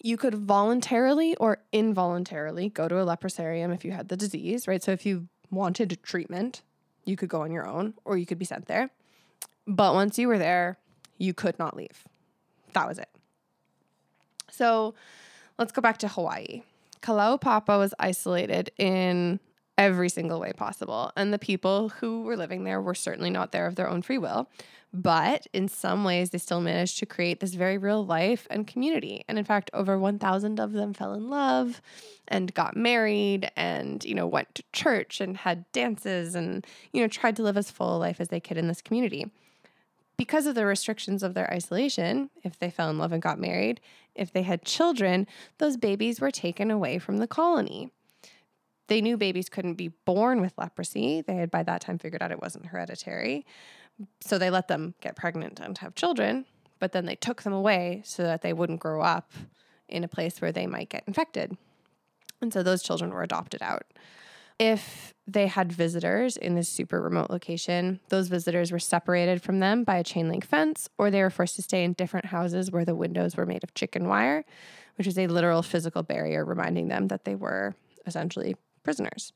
you 0.02 0.16
could 0.16 0.34
voluntarily 0.34 1.34
or 1.36 1.58
involuntarily 1.72 2.68
go 2.68 2.86
to 2.86 3.00
a 3.00 3.06
leprosarium 3.06 3.74
if 3.74 3.84
you 3.84 3.92
had 3.92 4.08
the 4.08 4.16
disease, 4.16 4.68
right? 4.68 4.82
So 4.82 4.92
if 4.92 5.04
you 5.04 5.28
wanted 5.50 5.98
treatment, 6.02 6.62
you 7.04 7.16
could 7.16 7.28
go 7.28 7.42
on 7.42 7.50
your 7.50 7.66
own 7.66 7.94
or 8.04 8.16
you 8.16 8.26
could 8.26 8.38
be 8.38 8.44
sent 8.44 8.66
there. 8.66 8.90
But 9.66 9.94
once 9.94 10.18
you 10.18 10.28
were 10.28 10.38
there, 10.38 10.78
you 11.18 11.34
could 11.34 11.58
not 11.58 11.76
leave. 11.76 12.04
That 12.72 12.86
was 12.88 12.98
it. 12.98 13.08
So 14.50 14.94
let's 15.58 15.72
go 15.72 15.82
back 15.82 15.98
to 15.98 16.08
Hawaii. 16.08 16.62
Kalaupapa 17.02 17.78
was 17.78 17.94
isolated 17.98 18.70
in 18.78 19.40
every 19.78 20.08
single 20.08 20.40
way 20.40 20.52
possible. 20.52 21.12
And 21.16 21.32
the 21.32 21.38
people 21.38 21.90
who 21.90 22.22
were 22.22 22.36
living 22.36 22.64
there 22.64 22.80
were 22.80 22.94
certainly 22.94 23.30
not 23.30 23.52
there 23.52 23.66
of 23.66 23.74
their 23.74 23.88
own 23.88 24.02
free 24.02 24.18
will. 24.18 24.48
But 24.92 25.46
in 25.52 25.68
some 25.68 26.04
ways, 26.04 26.30
they 26.30 26.38
still 26.38 26.60
managed 26.60 26.98
to 27.00 27.06
create 27.06 27.40
this 27.40 27.52
very 27.52 27.76
real 27.76 28.06
life 28.06 28.46
and 28.48 28.66
community. 28.66 29.24
And 29.28 29.38
in 29.38 29.44
fact, 29.44 29.70
over 29.74 29.98
1,000 29.98 30.58
of 30.58 30.72
them 30.72 30.94
fell 30.94 31.12
in 31.12 31.28
love 31.28 31.82
and 32.28 32.54
got 32.54 32.76
married 32.76 33.50
and, 33.56 34.02
you 34.04 34.14
know, 34.14 34.26
went 34.26 34.54
to 34.54 34.62
church 34.72 35.20
and 35.20 35.36
had 35.36 35.70
dances 35.72 36.34
and, 36.34 36.66
you 36.92 37.02
know, 37.02 37.08
tried 37.08 37.36
to 37.36 37.42
live 37.42 37.58
as 37.58 37.70
full 37.70 37.96
a 37.96 37.98
life 37.98 38.20
as 38.20 38.28
they 38.28 38.40
could 38.40 38.56
in 38.56 38.68
this 38.68 38.80
community 38.80 39.30
because 40.16 40.46
of 40.46 40.54
the 40.54 40.66
restrictions 40.66 41.22
of 41.22 41.34
their 41.34 41.50
isolation, 41.52 42.30
if 42.42 42.58
they 42.58 42.70
fell 42.70 42.90
in 42.90 42.98
love 42.98 43.12
and 43.12 43.22
got 43.22 43.38
married, 43.38 43.80
if 44.14 44.32
they 44.32 44.42
had 44.42 44.64
children, 44.64 45.26
those 45.58 45.76
babies 45.76 46.20
were 46.20 46.30
taken 46.30 46.70
away 46.70 46.98
from 46.98 47.18
the 47.18 47.26
colony. 47.26 47.90
They 48.88 49.00
knew 49.00 49.16
babies 49.16 49.48
couldn't 49.48 49.74
be 49.74 49.88
born 49.88 50.40
with 50.40 50.56
leprosy. 50.56 51.20
They 51.20 51.34
had 51.34 51.50
by 51.50 51.62
that 51.64 51.80
time 51.80 51.98
figured 51.98 52.22
out 52.22 52.30
it 52.30 52.40
wasn't 52.40 52.66
hereditary. 52.66 53.44
So 54.20 54.38
they 54.38 54.50
let 54.50 54.68
them 54.68 54.94
get 55.00 55.16
pregnant 55.16 55.60
and 55.60 55.76
have 55.78 55.94
children, 55.94 56.46
but 56.78 56.92
then 56.92 57.06
they 57.06 57.16
took 57.16 57.42
them 57.42 57.52
away 57.52 58.02
so 58.04 58.22
that 58.22 58.42
they 58.42 58.52
wouldn't 58.52 58.80
grow 58.80 59.02
up 59.02 59.32
in 59.88 60.04
a 60.04 60.08
place 60.08 60.40
where 60.40 60.52
they 60.52 60.66
might 60.66 60.88
get 60.88 61.04
infected. 61.06 61.56
And 62.40 62.52
so 62.52 62.62
those 62.62 62.82
children 62.82 63.10
were 63.12 63.22
adopted 63.22 63.62
out. 63.62 63.86
If 64.58 65.12
they 65.26 65.48
had 65.48 65.72
visitors 65.72 66.36
in 66.36 66.54
this 66.54 66.68
super 66.68 67.00
remote 67.00 67.30
location, 67.30 68.00
those 68.08 68.28
visitors 68.28 68.72
were 68.72 68.78
separated 68.78 69.42
from 69.42 69.60
them 69.60 69.84
by 69.84 69.96
a 69.96 70.04
chain 70.04 70.28
link 70.28 70.46
fence, 70.46 70.88
or 70.96 71.10
they 71.10 71.22
were 71.22 71.30
forced 71.30 71.56
to 71.56 71.62
stay 71.62 71.84
in 71.84 71.92
different 71.92 72.26
houses 72.26 72.70
where 72.70 72.84
the 72.84 72.94
windows 72.94 73.36
were 73.36 73.44
made 73.44 73.64
of 73.64 73.74
chicken 73.74 74.08
wire, 74.08 74.44
which 74.96 75.06
is 75.06 75.18
a 75.18 75.26
literal 75.26 75.62
physical 75.62 76.02
barrier 76.02 76.44
reminding 76.44 76.88
them 76.88 77.08
that 77.08 77.24
they 77.24 77.34
were 77.34 77.74
essentially 78.06 78.56
prisoners. 78.82 79.32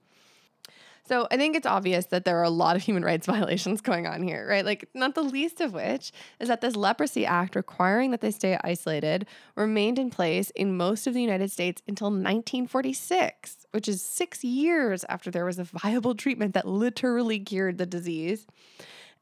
So 1.11 1.27
I 1.29 1.37
think 1.37 1.57
it's 1.57 1.67
obvious 1.67 2.07
that 2.07 2.25
there 2.25 2.39
are 2.39 2.45
a 2.45 2.51
lot 2.51 2.77
of 2.77 2.83
human 2.83 3.05
rights 3.05 3.27
violations 3.35 3.81
going 3.81 4.07
on 4.07 4.23
here, 4.23 4.47
right? 4.49 4.65
Like, 4.65 4.89
not 4.95 5.17
the 5.17 5.25
least 5.25 5.61
of 5.61 5.73
which 5.73 6.13
is 6.39 6.47
that 6.47 6.61
this 6.61 6.77
Leprosy 6.77 7.27
Act 7.27 7.57
requiring 7.57 8.13
that 8.13 8.21
they 8.21 8.31
stay 8.31 8.57
isolated 8.63 9.27
remained 9.57 9.99
in 9.99 10.11
place 10.11 10.51
in 10.51 10.77
most 10.77 11.09
of 11.09 11.15
the 11.15 11.21
United 11.21 11.51
States 11.51 11.83
until 11.89 12.11
1946, 12.11 13.67
which 13.73 13.89
is 13.89 14.01
six 14.01 14.45
years 14.45 15.05
after 15.09 15.33
there 15.33 15.45
was 15.45 15.59
a 15.59 15.65
viable 15.65 16.15
treatment 16.15 16.55
that 16.55 16.69
literally 16.69 17.41
cured 17.41 17.79
the 17.79 17.87
disease. 17.87 18.47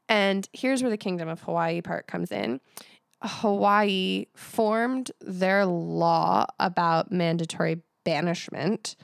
And 0.07 0.47
here's 0.53 0.83
where 0.83 0.91
the 0.91 0.97
Kingdom 0.97 1.27
of 1.27 1.41
Hawaii 1.41 1.81
part 1.81 2.05
comes 2.05 2.31
in. 2.31 2.61
Hawaii 3.23 4.27
formed 4.35 5.09
their 5.21 5.65
law 5.65 6.45
about 6.59 7.11
mandatory 7.11 7.81
banishment 8.03 8.95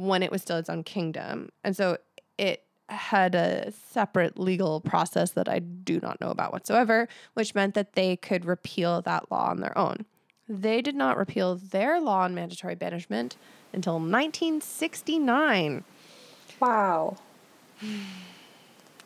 when 0.00 0.22
it 0.22 0.30
was 0.30 0.40
still 0.40 0.56
its 0.56 0.70
own 0.70 0.82
kingdom. 0.82 1.50
And 1.62 1.76
so 1.76 1.98
it 2.38 2.62
had 2.88 3.34
a 3.34 3.70
separate 3.70 4.38
legal 4.38 4.80
process 4.80 5.32
that 5.32 5.46
I 5.46 5.58
do 5.58 6.00
not 6.00 6.20
know 6.22 6.30
about 6.30 6.52
whatsoever, 6.52 7.06
which 7.34 7.54
meant 7.54 7.74
that 7.74 7.92
they 7.92 8.16
could 8.16 8.46
repeal 8.46 9.02
that 9.02 9.30
law 9.30 9.50
on 9.50 9.60
their 9.60 9.76
own. 9.76 10.06
They 10.48 10.80
did 10.80 10.96
not 10.96 11.18
repeal 11.18 11.54
their 11.54 12.00
law 12.00 12.22
on 12.22 12.34
mandatory 12.34 12.74
banishment 12.74 13.36
until 13.74 13.94
1969. 13.94 15.84
Wow. 16.58 17.16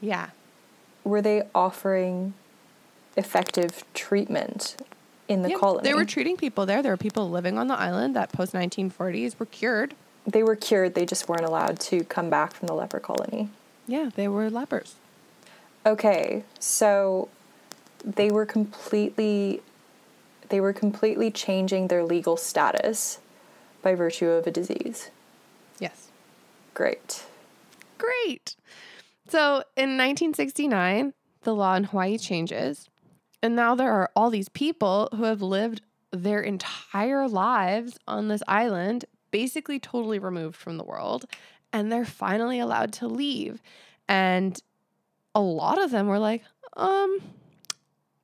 Yeah. 0.01 0.31
Were 1.03 1.23
they 1.23 1.45
offering 1.55 2.35
effective 3.17 3.85
treatment 3.95 4.77
in 5.29 5.41
the 5.41 5.51
Yeah, 5.51 5.57
colony? 5.57 5.83
They 5.83 5.95
were 5.95 6.05
treating 6.05 6.37
people 6.37 6.67
there. 6.67 6.83
There 6.83 6.93
were 6.93 6.99
people 6.99 7.31
living 7.31 7.57
on 7.57 7.69
the 7.69 7.75
island 7.79 8.15
that 8.15 8.31
post 8.31 8.53
1940s 8.53 9.39
were 9.39 9.47
cured. 9.47 9.95
They 10.27 10.43
were 10.43 10.57
cured, 10.57 10.95
they 10.95 11.07
just 11.07 11.29
weren't 11.29 11.45
allowed 11.45 11.79
to 11.81 12.05
come 12.05 12.31
back 12.31 12.53
from 12.55 12.67
the 12.67 12.75
leper 12.75 13.01
colony. 13.01 13.51
Yeah, 13.87 14.11
they 14.15 14.29
were 14.29 14.51
lepers. 14.51 14.97
Okay, 15.87 16.45
so 16.59 17.29
they 18.05 18.31
were 18.31 18.47
completely 18.47 19.63
they 20.51 20.61
were 20.61 20.73
completely 20.73 21.31
changing 21.31 21.89
their 21.89 22.05
legal 22.05 22.37
status 22.37 23.19
by 23.83 23.95
virtue 23.95 24.29
of 24.29 24.47
a 24.47 24.51
disease. 24.51 25.11
Yes. 25.79 26.09
Great. 26.75 27.25
Great. 27.99 28.57
So 29.29 29.65
in 29.77 29.97
1969, 29.97 31.15
the 31.43 31.55
law 31.55 31.75
in 31.75 31.85
Hawaii 31.85 32.19
changes. 32.19 32.89
And 33.43 33.57
now 33.57 33.75
there 33.75 33.93
are 33.93 34.11
all 34.15 34.31
these 34.31 34.49
people 34.49 35.09
who 35.15 35.25
have 35.25 35.43
lived 35.43 35.83
their 36.11 36.41
entire 36.41 37.27
lives 37.27 37.99
on 38.07 38.29
this 38.29 38.43
island, 38.47 39.05
basically 39.35 39.81
totally 39.81 40.21
removed 40.21 40.55
from 40.55 40.79
the 40.79 40.85
world. 40.85 41.25
And 41.73 41.91
they're 41.91 42.05
finally 42.05 42.61
allowed 42.61 42.93
to 42.95 43.09
leave. 43.09 43.61
And 44.09 44.57
a 45.35 45.41
lot 45.41 45.83
of 45.83 45.91
them 45.91 46.07
were 46.07 46.21
like, 46.21 46.45
um, 46.77 47.19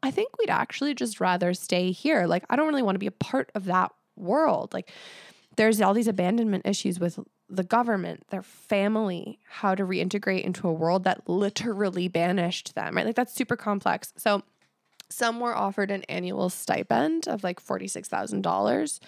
I 0.05 0.13
think 0.13 0.39
we'd 0.39 0.51
actually 0.51 0.95
just 0.95 1.21
rather 1.21 1.53
stay 1.53 1.91
here. 1.91 2.29
Like, 2.29 2.45
I 2.49 2.55
don't 2.55 2.69
really 2.69 2.85
want 2.85 2.95
to 2.95 3.01
be 3.01 3.09
a 3.09 3.11
part 3.11 3.51
of 3.57 3.65
that 3.65 3.91
world. 4.15 4.73
Like, 4.73 4.93
there's 5.57 5.81
all 5.81 5.95
these 5.95 6.07
abandonment 6.07 6.65
issues 6.65 7.01
with 7.01 7.19
the 7.49 7.65
government, 7.65 8.23
their 8.31 8.45
family, 8.45 9.41
how 9.49 9.75
to 9.75 9.83
reintegrate 9.83 10.45
into 10.45 10.69
a 10.69 10.73
world 10.73 11.03
that 11.03 11.29
literally 11.29 12.07
banished 12.07 12.77
them, 12.77 12.95
right? 12.95 13.05
Like, 13.05 13.17
that's 13.17 13.35
super 13.35 13.57
complex. 13.57 14.13
So, 14.17 14.45
some 15.09 15.41
were 15.41 15.57
offered 15.57 15.91
an 15.91 16.05
annual 16.05 16.51
stipend 16.51 17.27
of 17.27 17.43
like 17.43 17.61
$46,000 17.61 19.01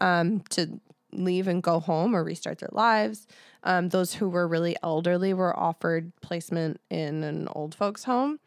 um, 0.00 0.40
to 0.48 0.80
leave 1.12 1.48
and 1.48 1.62
go 1.62 1.80
home 1.80 2.14
or 2.14 2.22
restart 2.24 2.58
their 2.58 2.70
lives. 2.72 3.26
Um, 3.62 3.88
those 3.88 4.14
who 4.14 4.28
were 4.28 4.46
really 4.46 4.76
elderly 4.82 5.34
were 5.34 5.58
offered 5.58 6.12
placement 6.20 6.80
in 6.90 7.24
an 7.24 7.48
old 7.48 7.74
folks' 7.74 8.04
home. 8.04 8.38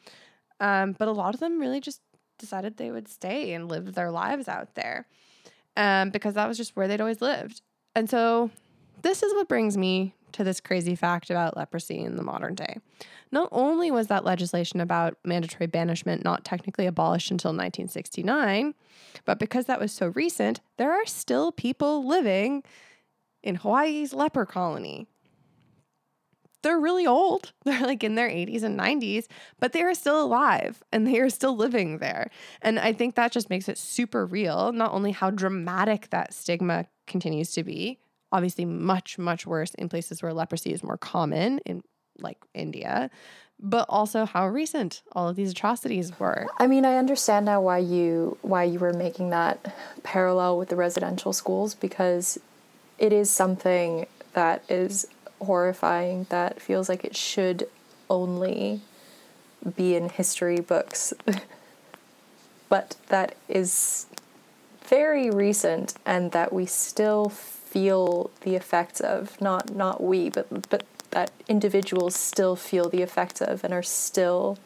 Um, 0.60 0.94
but 0.98 1.08
a 1.08 1.12
lot 1.12 1.34
of 1.34 1.40
them 1.40 1.60
really 1.60 1.80
just 1.80 2.02
decided 2.38 2.78
they 2.78 2.92
would 2.92 3.08
stay 3.08 3.54
and 3.54 3.70
live 3.70 3.94
their 3.94 4.12
lives 4.12 4.48
out 4.48 4.76
there 4.76 5.08
um, 5.78 6.10
because 6.10 6.34
that 6.34 6.48
was 6.48 6.58
just 6.58 6.76
where 6.76 6.88
they'd 6.88 7.02
always 7.02 7.22
lived. 7.22 7.62
And 7.96 8.10
so, 8.10 8.52
this 9.02 9.24
is 9.24 9.34
what 9.34 9.48
brings 9.48 9.78
me 9.78 10.14
to 10.34 10.44
this 10.44 10.60
crazy 10.60 10.96
fact 10.96 11.30
about 11.30 11.56
leprosy 11.58 12.00
in 12.00 12.18
the 12.18 12.24
modern 12.24 12.56
day. 12.56 12.78
Not 13.32 13.50
only 13.52 13.92
was 13.92 14.08
that 14.08 14.26
legislation 14.26 14.82
about 14.82 15.18
mandatory 15.24 15.68
banishment 15.68 16.24
not 16.24 16.44
technically 16.44 16.88
abolished 16.88 17.30
until 17.30 17.50
1969, 17.50 18.74
but 19.26 19.40
because 19.40 19.66
that 19.66 19.80
was 19.80 19.92
so 19.92 20.08
recent, 20.08 20.62
there 20.78 20.92
are 20.92 21.06
still 21.06 21.52
people 21.52 22.08
living 22.08 22.64
in 23.44 23.56
Hawaii's 23.56 24.14
leper 24.14 24.46
colony. 24.46 25.08
They're 26.62 26.80
really 26.80 27.08
old. 27.08 27.54
They're 27.64 27.82
like 27.82 28.04
in 28.04 28.16
their 28.16 28.30
80s 28.30 28.64
and 28.64 28.78
90s, 28.78 29.28
but 29.60 29.74
they 29.74 29.82
are 29.84 29.94
still 29.94 30.22
alive 30.22 30.84
and 30.92 31.08
they 31.08 31.20
are 31.20 31.30
still 31.30 31.56
living 31.56 32.00
there. 32.00 32.32
And 32.62 32.80
I 32.80 32.94
think 32.94 33.16
that 33.16 33.32
just 33.32 33.50
makes 33.50 33.70
it 33.70 33.78
super 33.78 34.26
real, 34.26 34.74
not 34.74 34.92
only 34.92 35.12
how 35.12 35.30
dramatic 35.30 36.10
that 36.10 36.34
stigma 36.34 36.88
continues 37.08 37.52
to 37.52 37.64
be, 37.64 38.00
obviously 38.32 38.66
much 38.66 39.18
much 39.18 39.46
worse 39.46 39.74
in 39.76 39.90
places 39.90 40.22
where 40.22 40.34
leprosy 40.34 40.72
is 40.74 40.84
more 40.84 40.98
common 40.98 41.60
in 41.66 41.82
like 42.22 42.38
India, 42.54 43.10
but 43.60 43.86
also 43.90 44.26
how 44.26 44.48
recent 44.48 45.02
all 45.12 45.28
of 45.28 45.36
these 45.36 45.52
atrocities 45.52 46.18
were. 46.20 46.48
I 46.58 46.68
mean, 46.68 46.86
I 46.86 46.98
understand 46.98 47.46
now 47.46 47.62
why 47.62 47.80
you 47.80 48.38
why 48.42 48.64
you 48.64 48.80
were 48.80 48.94
making 48.94 49.30
that 49.32 49.74
parallel 50.04 50.58
with 50.58 50.70
the 50.70 50.76
residential 50.76 51.34
schools 51.34 51.76
because 51.76 52.40
it 52.98 53.12
is 53.12 53.30
something 53.30 54.06
that 54.34 54.64
is 54.70 55.08
horrifying 55.42 56.26
that 56.30 56.62
feels 56.62 56.90
like 56.90 57.04
it 57.04 57.16
should 57.16 57.68
only 58.10 58.82
be 59.76 59.96
in 59.96 60.10
history 60.10 60.60
books. 60.60 61.14
but 62.70 62.96
that 63.08 63.36
is 63.48 64.06
very 64.86 65.30
recent 65.30 65.96
and 66.06 66.32
that 66.32 66.54
we 66.54 66.66
still 66.66 67.30
feel 67.30 68.32
the 68.42 68.56
effects 68.56 69.00
of 69.00 69.40
not 69.40 69.76
not 69.76 70.02
we 70.02 70.30
but 70.30 70.70
but 70.70 70.84
that 71.12 71.32
individuals 71.48 72.16
still 72.16 72.56
feel 72.56 72.90
the 72.90 73.02
effects 73.02 73.42
of 73.42 73.64
and 73.64 73.74
are 73.74 73.84
still 73.84 74.58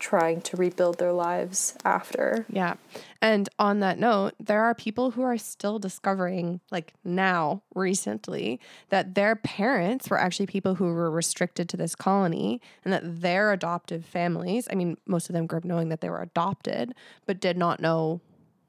trying 0.00 0.40
to 0.40 0.56
rebuild 0.56 0.98
their 0.98 1.12
lives 1.12 1.74
after. 1.84 2.46
Yeah. 2.48 2.74
And 3.20 3.48
on 3.58 3.80
that 3.80 3.98
note, 3.98 4.34
there 4.40 4.64
are 4.64 4.74
people 4.74 5.12
who 5.12 5.22
are 5.22 5.36
still 5.38 5.78
discovering, 5.78 6.60
like 6.70 6.94
now, 7.04 7.62
recently, 7.74 8.58
that 8.88 9.14
their 9.14 9.36
parents 9.36 10.08
were 10.08 10.18
actually 10.18 10.46
people 10.46 10.76
who 10.76 10.86
were 10.86 11.10
restricted 11.10 11.68
to 11.68 11.76
this 11.76 11.94
colony 11.94 12.60
and 12.84 12.92
that 12.92 13.20
their 13.20 13.52
adoptive 13.52 14.04
families, 14.04 14.66
I 14.70 14.74
mean, 14.74 14.96
most 15.06 15.28
of 15.28 15.34
them 15.34 15.46
grew 15.46 15.58
up 15.58 15.64
knowing 15.64 15.90
that 15.90 16.00
they 16.00 16.10
were 16.10 16.22
adopted, 16.22 16.94
but 17.26 17.40
did 17.40 17.58
not 17.58 17.80
know 17.80 18.20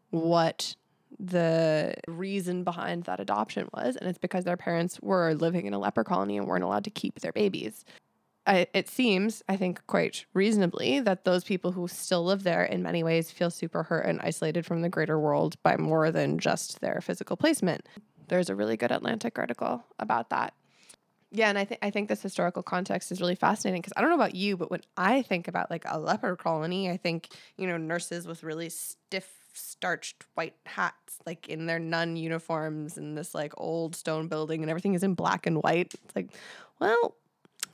what 0.10 0.76
the 1.22 1.94
reason 2.08 2.64
behind 2.64 3.04
that 3.04 3.20
adoption 3.20 3.70
was. 3.74 3.96
And 3.96 4.10
it's 4.10 4.18
because 4.18 4.44
their 4.44 4.58
parents 4.58 5.00
were 5.02 5.36
living 5.36 5.68
in 5.68 5.74
a 5.74 5.80
leper 5.80 6.04
colony 6.04 6.38
and 6.38 6.48
weren't 6.48 6.64
allowed 6.64 6.84
to 6.86 6.90
keep 6.90 7.20
their 7.20 7.32
babies. 7.32 7.86
I, 8.48 8.66
it 8.74 8.90
seems, 8.90 9.44
I 9.48 9.56
think, 9.56 9.86
quite 9.86 10.26
reasonably 10.34 11.00
that 11.00 11.26
those 11.26 11.44
people 11.44 11.72
who 11.74 11.88
still 11.88 12.26
live 12.26 12.42
there 12.42 12.64
in 12.64 12.82
many 12.82 13.04
ways 13.04 13.30
feel 13.30 13.52
super 13.52 13.84
hurt 13.84 14.08
and 14.08 14.20
isolated 14.20 14.66
from 14.66 14.82
the 14.82 14.90
greater 14.90 15.20
world 15.20 15.62
by 15.62 15.78
more 15.78 16.12
than 16.12 16.40
just 16.40 16.82
their 16.82 17.02
physical 17.02 17.38
placement. 17.38 17.88
There's 18.30 18.50
a 18.50 18.56
really 18.56 18.78
good 18.78 18.92
Atlantic 18.92 19.38
article 19.38 19.86
about 20.00 20.32
that. 20.32 20.56
Yeah, 21.34 21.50
and 21.50 21.58
I 21.58 21.64
think 21.64 21.80
I 21.82 21.92
think 21.92 22.10
this 22.10 22.22
historical 22.22 22.62
context 22.62 23.12
is 23.12 23.22
really 23.22 23.36
fascinating 23.36 23.82
because 23.82 23.94
I 23.96 24.02
don't 24.02 24.10
know 24.10 24.16
about 24.16 24.36
you, 24.36 24.58
but 24.58 24.70
when 24.70 24.82
I 24.98 25.22
think 25.22 25.48
about 25.48 25.72
like 25.72 25.84
a 25.88 25.98
leper 25.98 26.36
colony, 26.36 26.90
I 26.90 26.98
think 26.98 27.30
you 27.58 27.68
know 27.68 27.78
nurses 27.78 28.28
with 28.28 28.44
really 28.44 28.70
stiff 28.70 29.41
starched 29.54 30.26
white 30.36 30.56
hats, 30.66 31.20
like 31.26 31.48
in 31.50 31.66
their 31.66 31.80
nun 31.80 32.16
uniforms 32.16 32.98
in 32.98 33.16
this 33.16 33.34
like 33.36 33.54
old 33.58 33.96
stone 33.96 34.28
building, 34.28 34.62
and 34.62 34.70
everything 34.70 34.94
is 34.94 35.04
in 35.04 35.14
black 35.14 35.46
and 35.46 35.62
white. 35.64 35.94
It's 35.94 36.16
like, 36.16 36.30
well, 36.80 37.16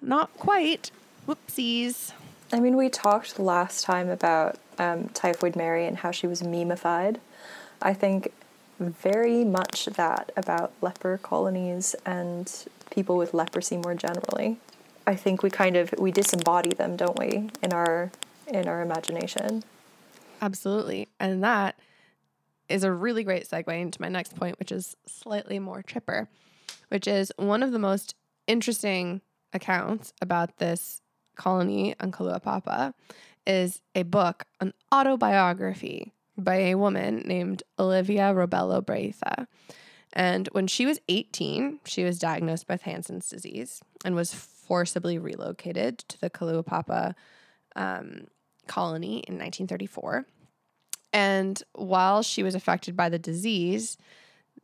not 0.01 0.35
quite. 0.37 0.91
Whoopsies. 1.27 2.13
I 2.51 2.59
mean, 2.59 2.77
we 2.77 2.89
talked 2.89 3.39
last 3.39 3.83
time 3.83 4.09
about 4.09 4.57
um, 4.77 5.09
Typhoid 5.09 5.55
Mary 5.55 5.85
and 5.85 5.97
how 5.97 6.11
she 6.11 6.27
was 6.27 6.41
memeified. 6.41 7.17
I 7.81 7.93
think 7.93 8.31
very 8.79 9.43
much 9.43 9.85
that 9.85 10.31
about 10.37 10.71
leper 10.81 11.17
colonies 11.17 11.95
and 12.05 12.51
people 12.91 13.17
with 13.17 13.33
leprosy 13.33 13.77
more 13.77 13.95
generally. 13.95 14.57
I 15.05 15.15
think 15.15 15.43
we 15.43 15.49
kind 15.49 15.75
of 15.75 15.93
we 15.97 16.11
disembody 16.11 16.75
them, 16.75 16.95
don't 16.95 17.17
we, 17.17 17.49
in 17.61 17.73
our 17.73 18.11
in 18.47 18.67
our 18.67 18.81
imagination. 18.81 19.63
Absolutely. 20.41 21.07
And 21.19 21.43
that 21.43 21.79
is 22.69 22.83
a 22.83 22.91
really 22.91 23.23
great 23.23 23.47
segue 23.47 23.81
into 23.81 24.01
my 24.01 24.09
next 24.09 24.35
point, 24.35 24.59
which 24.59 24.71
is 24.71 24.95
slightly 25.05 25.59
more 25.59 25.81
tripper, 25.81 26.27
which 26.89 27.07
is 27.07 27.31
one 27.37 27.63
of 27.63 27.71
the 27.71 27.79
most 27.79 28.15
interesting 28.45 29.21
accounts 29.53 30.13
about 30.21 30.57
this 30.57 31.01
colony 31.35 31.95
on 31.99 32.11
Kalaupapa 32.11 32.93
is 33.45 33.81
a 33.95 34.03
book, 34.03 34.45
an 34.59 34.73
autobiography 34.93 36.13
by 36.37 36.55
a 36.55 36.75
woman 36.75 37.23
named 37.25 37.63
Olivia 37.79 38.33
Robello 38.33 38.81
Breitha. 38.81 39.47
And 40.13 40.47
when 40.51 40.67
she 40.67 40.85
was 40.85 40.99
18, 41.07 41.79
she 41.85 42.03
was 42.03 42.19
diagnosed 42.19 42.67
with 42.67 42.83
Hansen's 42.83 43.29
disease 43.29 43.81
and 44.03 44.15
was 44.15 44.33
forcibly 44.33 45.17
relocated 45.17 45.99
to 45.99 46.19
the 46.19 46.29
Kalaupapa 46.29 47.15
um, 47.75 48.27
colony 48.67 49.19
in 49.27 49.35
1934. 49.35 50.25
And 51.13 51.61
while 51.73 52.21
she 52.21 52.43
was 52.43 52.55
affected 52.55 52.95
by 52.95 53.09
the 53.09 53.19
disease, 53.19 53.97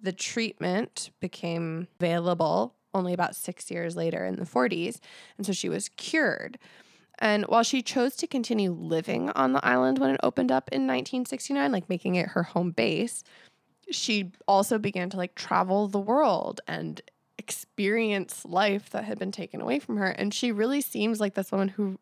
the 0.02 0.12
treatment 0.12 1.10
became 1.20 1.88
available 2.00 2.76
only 2.94 3.14
about 3.14 3.36
six 3.36 3.72
years 3.72 3.96
later 3.96 4.26
in 4.26 4.36
the 4.36 4.46
40s. 4.46 5.00
And 5.38 5.46
so 5.46 5.54
she 5.54 5.70
was 5.70 5.90
cured. 5.90 6.60
And 7.20 7.46
while 7.46 7.64
she 7.64 7.82
chose 7.82 8.16
to 8.18 8.28
continue 8.28 8.72
living 8.72 9.30
on 9.32 9.54
the 9.54 9.66
island 9.66 10.00
when 10.00 10.12
it 10.12 10.20
opened 10.24 10.52
up 10.52 10.70
in 10.72 10.82
1969, 10.82 11.72
like 11.72 11.90
making 11.90 12.16
it 12.16 12.30
her 12.30 12.44
home 12.44 12.72
base, 12.72 13.24
she 13.90 14.32
also 14.48 14.78
began 14.78 15.10
to 15.10 15.18
like 15.18 15.36
travel 15.36 15.88
the 15.88 16.00
world 16.00 16.62
and 16.68 17.02
experience 17.38 18.46
life 18.46 18.90
that 18.92 19.06
had 19.06 19.20
been 19.20 19.32
taken 19.32 19.62
away 19.62 19.80
from 19.80 19.98
her. 19.98 20.08
And 20.08 20.34
she 20.34 20.52
really 20.52 20.82
seems 20.82 21.20
like 21.20 21.34
this 21.34 21.52
woman 21.52 21.70
who 21.70 22.00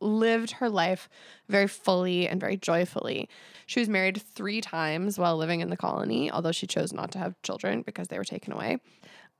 lived 0.00 0.52
her 0.52 0.68
life 0.68 1.08
very 1.48 1.66
fully 1.66 2.28
and 2.28 2.40
very 2.40 2.56
joyfully. 2.56 3.28
She 3.66 3.80
was 3.80 3.88
married 3.88 4.20
three 4.20 4.60
times 4.60 5.18
while 5.18 5.36
living 5.36 5.60
in 5.60 5.70
the 5.70 5.76
colony, 5.76 6.30
although 6.30 6.52
she 6.52 6.66
chose 6.66 6.92
not 6.92 7.10
to 7.12 7.18
have 7.18 7.40
children 7.42 7.82
because 7.82 8.08
they 8.08 8.18
were 8.18 8.24
taken 8.24 8.52
away. 8.52 8.78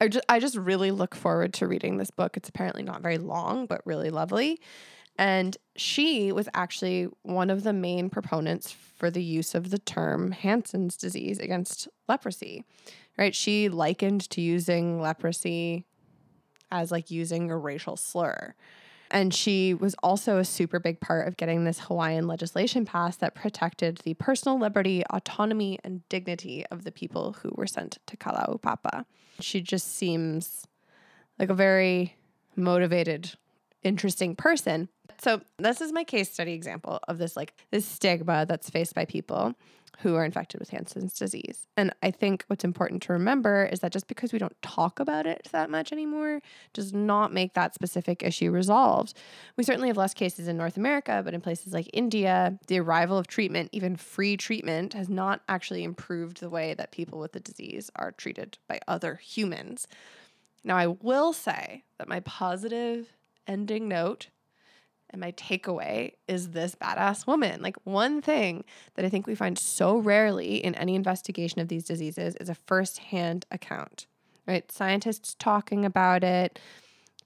I 0.00 0.08
just, 0.08 0.26
I 0.28 0.40
just 0.40 0.56
really 0.56 0.90
look 0.90 1.14
forward 1.14 1.54
to 1.54 1.66
reading 1.66 1.96
this 1.96 2.10
book. 2.10 2.36
It's 2.36 2.48
apparently 2.48 2.82
not 2.82 3.02
very 3.02 3.18
long, 3.18 3.66
but 3.66 3.80
really 3.86 4.10
lovely. 4.10 4.60
And 5.18 5.56
she 5.76 6.32
was 6.32 6.48
actually 6.52 7.08
one 7.22 7.48
of 7.48 7.62
the 7.62 7.72
main 7.72 8.10
proponents 8.10 8.70
for 8.70 9.10
the 9.10 9.22
use 9.22 9.54
of 9.54 9.70
the 9.70 9.78
term 9.78 10.32
Hansen's 10.32 10.96
disease 10.96 11.38
against 11.38 11.88
leprosy, 12.08 12.64
right? 13.16 13.34
She 13.34 13.68
likened 13.68 14.28
to 14.30 14.42
using 14.42 15.00
leprosy 15.00 15.86
as 16.70 16.90
like 16.90 17.10
using 17.10 17.50
a 17.50 17.56
racial 17.56 17.96
slur. 17.96 18.54
And 19.16 19.32
she 19.32 19.72
was 19.72 19.94
also 20.02 20.36
a 20.36 20.44
super 20.44 20.78
big 20.78 21.00
part 21.00 21.26
of 21.26 21.38
getting 21.38 21.64
this 21.64 21.80
Hawaiian 21.80 22.26
legislation 22.26 22.84
passed 22.84 23.20
that 23.20 23.34
protected 23.34 23.96
the 24.04 24.12
personal 24.12 24.58
liberty, 24.58 25.04
autonomy, 25.08 25.78
and 25.82 26.06
dignity 26.10 26.66
of 26.70 26.84
the 26.84 26.92
people 26.92 27.32
who 27.40 27.50
were 27.54 27.66
sent 27.66 27.96
to 28.08 28.16
Kalaupapa. 28.18 29.06
She 29.40 29.62
just 29.62 29.96
seems 29.96 30.66
like 31.38 31.48
a 31.48 31.54
very 31.54 32.14
motivated, 32.56 33.32
interesting 33.82 34.36
person. 34.36 34.90
So, 35.18 35.40
this 35.58 35.80
is 35.80 35.92
my 35.92 36.04
case 36.04 36.32
study 36.32 36.52
example 36.52 37.00
of 37.08 37.18
this 37.18 37.36
like 37.36 37.54
this 37.70 37.86
stigma 37.86 38.46
that's 38.46 38.70
faced 38.70 38.94
by 38.94 39.04
people 39.04 39.54
who 40.00 40.14
are 40.14 40.24
infected 40.24 40.60
with 40.60 40.70
Hansen's 40.70 41.14
disease. 41.14 41.66
And 41.76 41.94
I 42.02 42.10
think 42.10 42.44
what's 42.48 42.64
important 42.64 43.02
to 43.04 43.12
remember 43.14 43.68
is 43.72 43.80
that 43.80 43.92
just 43.92 44.08
because 44.08 44.32
we 44.32 44.38
don't 44.38 44.60
talk 44.60 45.00
about 45.00 45.26
it 45.26 45.48
that 45.52 45.70
much 45.70 45.92
anymore 45.92 46.40
does 46.74 46.92
not 46.92 47.32
make 47.32 47.54
that 47.54 47.74
specific 47.74 48.22
issue 48.22 48.50
resolved. 48.50 49.14
We 49.56 49.64
certainly 49.64 49.88
have 49.88 49.96
less 49.96 50.12
cases 50.12 50.48
in 50.48 50.56
North 50.56 50.76
America, 50.76 51.22
but 51.24 51.34
in 51.34 51.40
places 51.40 51.72
like 51.72 51.88
India, 51.92 52.58
the 52.66 52.78
arrival 52.80 53.16
of 53.16 53.26
treatment, 53.26 53.70
even 53.72 53.96
free 53.96 54.36
treatment, 54.36 54.92
has 54.92 55.08
not 55.08 55.40
actually 55.48 55.82
improved 55.82 56.40
the 56.40 56.50
way 56.50 56.74
that 56.74 56.92
people 56.92 57.18
with 57.18 57.32
the 57.32 57.40
disease 57.40 57.90
are 57.96 58.12
treated 58.12 58.58
by 58.68 58.80
other 58.86 59.14
humans. 59.14 59.88
Now, 60.62 60.76
I 60.76 60.88
will 60.88 61.32
say 61.32 61.84
that 61.98 62.08
my 62.08 62.20
positive 62.20 63.16
ending 63.46 63.88
note 63.88 64.28
and 65.10 65.20
my 65.20 65.32
takeaway 65.32 66.12
is 66.28 66.50
this 66.50 66.74
badass 66.74 67.26
woman. 67.26 67.62
Like, 67.62 67.76
one 67.84 68.20
thing 68.22 68.64
that 68.94 69.04
I 69.04 69.08
think 69.08 69.26
we 69.26 69.34
find 69.34 69.58
so 69.58 69.98
rarely 69.98 70.56
in 70.56 70.74
any 70.74 70.94
investigation 70.94 71.60
of 71.60 71.68
these 71.68 71.84
diseases 71.84 72.36
is 72.36 72.48
a 72.48 72.54
firsthand 72.54 73.46
account, 73.50 74.06
right? 74.46 74.70
Scientists 74.70 75.36
talking 75.38 75.84
about 75.84 76.24
it, 76.24 76.58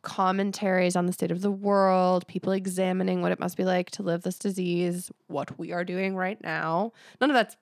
commentaries 0.03 0.97
on 0.97 1.07
the 1.07 1.13
state 1.13 1.31
of 1.31 1.43
the 1.43 1.51
world, 1.51 2.27
people 2.27 2.53
examining 2.53 3.23
what 3.23 3.33
it 3.33 3.41
must 3.41 3.57
be 3.57 3.65
like 3.65 3.91
to 3.91 4.03
live 4.03 4.23
this 4.23 4.39
disease, 4.39 5.11
what 5.27 5.59
we 5.59 5.73
are 5.73 5.85
doing 5.85 6.17
right 6.17 6.43
now. 6.43 6.93
None 7.21 7.31
of 7.31 7.35
that's 7.35 7.57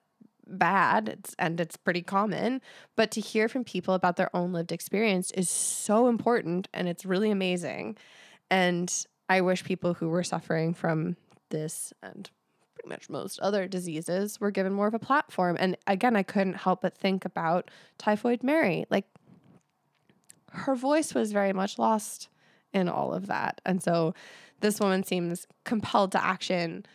bad 0.50 1.08
it's, 1.08 1.34
and 1.38 1.60
it's 1.60 1.76
pretty 1.76 2.02
common 2.02 2.60
but 2.96 3.10
to 3.10 3.20
hear 3.20 3.48
from 3.48 3.64
people 3.64 3.94
about 3.94 4.16
their 4.16 4.34
own 4.34 4.52
lived 4.52 4.72
experience 4.72 5.30
is 5.32 5.50
so 5.50 6.08
important 6.08 6.68
and 6.72 6.88
it's 6.88 7.04
really 7.04 7.30
amazing 7.30 7.96
and 8.50 9.06
I 9.28 9.40
wish 9.40 9.64
people 9.64 9.94
who 9.94 10.08
were 10.08 10.24
suffering 10.24 10.74
from 10.74 11.16
this 11.50 11.92
and 12.02 12.30
pretty 12.74 12.88
much 12.88 13.10
most 13.10 13.40
other 13.40 13.66
diseases 13.66 14.40
were 14.40 14.50
given 14.50 14.72
more 14.72 14.86
of 14.86 14.94
a 14.94 14.98
platform. 14.98 15.56
And 15.58 15.76
again, 15.86 16.16
I 16.16 16.22
couldn't 16.22 16.54
help 16.54 16.82
but 16.82 16.96
think 16.96 17.24
about 17.24 17.70
Typhoid 17.98 18.42
Mary. 18.42 18.86
Like 18.90 19.06
her 20.52 20.74
voice 20.74 21.14
was 21.14 21.32
very 21.32 21.52
much 21.52 21.78
lost 21.78 22.28
in 22.72 22.88
all 22.88 23.12
of 23.12 23.26
that. 23.26 23.60
And 23.64 23.82
so 23.82 24.14
this 24.60 24.80
woman 24.80 25.04
seems 25.04 25.46
compelled 25.64 26.12
to 26.12 26.24
action, 26.24 26.86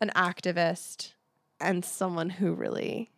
an 0.00 0.10
activist, 0.14 1.12
and 1.60 1.84
someone 1.84 2.30
who 2.30 2.52
really 2.52 3.10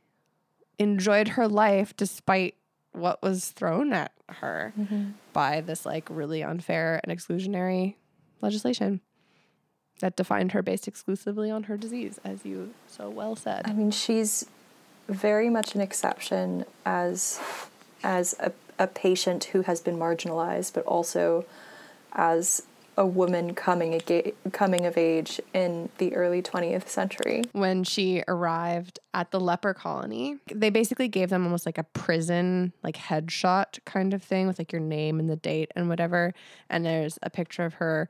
enjoyed 0.78 1.28
her 1.28 1.48
life 1.48 1.96
despite 1.96 2.54
what 2.92 3.22
was 3.22 3.50
thrown 3.50 3.92
at 3.92 4.12
her 4.28 4.72
mm-hmm. 4.78 5.10
by 5.32 5.60
this 5.60 5.84
like 5.84 6.08
really 6.10 6.42
unfair 6.42 7.00
and 7.02 7.16
exclusionary 7.16 7.94
legislation. 8.40 9.00
that 10.00 10.14
defined 10.14 10.52
her 10.52 10.62
based 10.62 10.86
exclusively 10.86 11.50
on 11.50 11.64
her 11.64 11.76
disease, 11.76 12.20
as 12.24 12.44
you 12.44 12.72
so 12.86 13.10
well 13.10 13.34
said. 13.34 13.62
I 13.66 13.72
mean, 13.72 13.90
she's 13.90 14.46
very 15.08 15.50
much 15.50 15.74
an 15.74 15.80
exception 15.80 16.64
as 16.84 17.40
as 18.04 18.34
a, 18.38 18.52
a 18.78 18.86
patient 18.86 19.44
who 19.44 19.62
has 19.62 19.80
been 19.80 19.96
marginalized, 19.96 20.72
but 20.72 20.84
also 20.84 21.44
as 22.12 22.62
a 22.98 23.06
woman 23.06 23.54
coming 23.54 23.94
aga- 23.94 24.32
coming 24.52 24.84
of 24.84 24.98
age 24.98 25.40
in 25.54 25.88
the 25.98 26.14
early 26.16 26.42
20th 26.42 26.88
century. 26.88 27.44
When 27.52 27.84
she 27.84 28.24
arrived 28.26 28.98
at 29.14 29.30
the 29.30 29.38
leper 29.38 29.72
colony, 29.72 30.38
they 30.52 30.68
basically 30.68 31.06
gave 31.06 31.30
them 31.30 31.44
almost 31.44 31.64
like 31.64 31.78
a 31.78 31.84
prison, 31.84 32.72
like 32.82 32.96
headshot 32.96 33.78
kind 33.84 34.12
of 34.12 34.22
thing 34.22 34.48
with 34.48 34.58
like 34.58 34.72
your 34.72 34.80
name 34.80 35.20
and 35.20 35.30
the 35.30 35.36
date 35.36 35.70
and 35.76 35.88
whatever. 35.88 36.34
And 36.68 36.84
there's 36.84 37.20
a 37.22 37.30
picture 37.30 37.64
of 37.64 37.74
her 37.74 38.08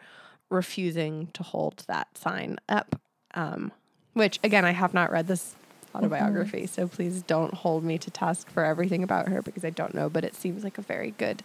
refusing 0.49 1.29
to 1.35 1.43
hold 1.43 1.85
that 1.87 2.17
sign 2.17 2.59
up. 2.67 2.99
Um, 3.35 3.73
which 4.15 4.41
again, 4.43 4.65
I 4.65 4.71
have 4.71 4.95
not 4.95 5.13
read 5.13 5.27
this 5.29 5.55
autobiography, 5.95 6.67
so 6.67 6.89
please 6.89 7.23
don't 7.23 7.53
hold 7.53 7.85
me 7.85 7.99
to 7.99 8.11
task 8.11 8.49
for 8.49 8.65
everything 8.65 9.03
about 9.03 9.29
her 9.29 9.43
because 9.43 9.67
I 9.67 9.71
don't 9.71 9.93
know, 9.93 10.09
but 10.09 10.25
it 10.25 10.35
seems 10.35 10.65
like 10.65 10.79
a 10.79 10.83
very 10.83 11.11
good 11.19 11.43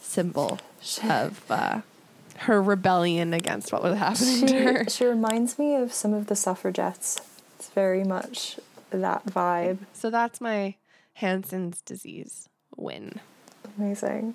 symbol 0.00 0.60
of 1.02 1.50
uh, 1.50 1.80
her 2.40 2.62
rebellion 2.62 3.34
against 3.34 3.72
what 3.72 3.82
was 3.82 3.98
happening 3.98 4.46
to 4.46 4.62
her. 4.62 4.84
She, 4.84 4.90
she 4.90 5.04
reminds 5.06 5.58
me 5.58 5.74
of 5.74 5.92
some 5.92 6.14
of 6.14 6.26
the 6.26 6.36
suffragettes. 6.36 7.20
It's 7.58 7.68
very 7.70 8.04
much 8.04 8.60
that 8.90 9.26
vibe. 9.26 9.78
So 9.92 10.10
that's 10.10 10.40
my 10.40 10.76
Hansen's 11.14 11.80
disease 11.82 12.48
win. 12.76 13.20
Amazing. 13.76 14.34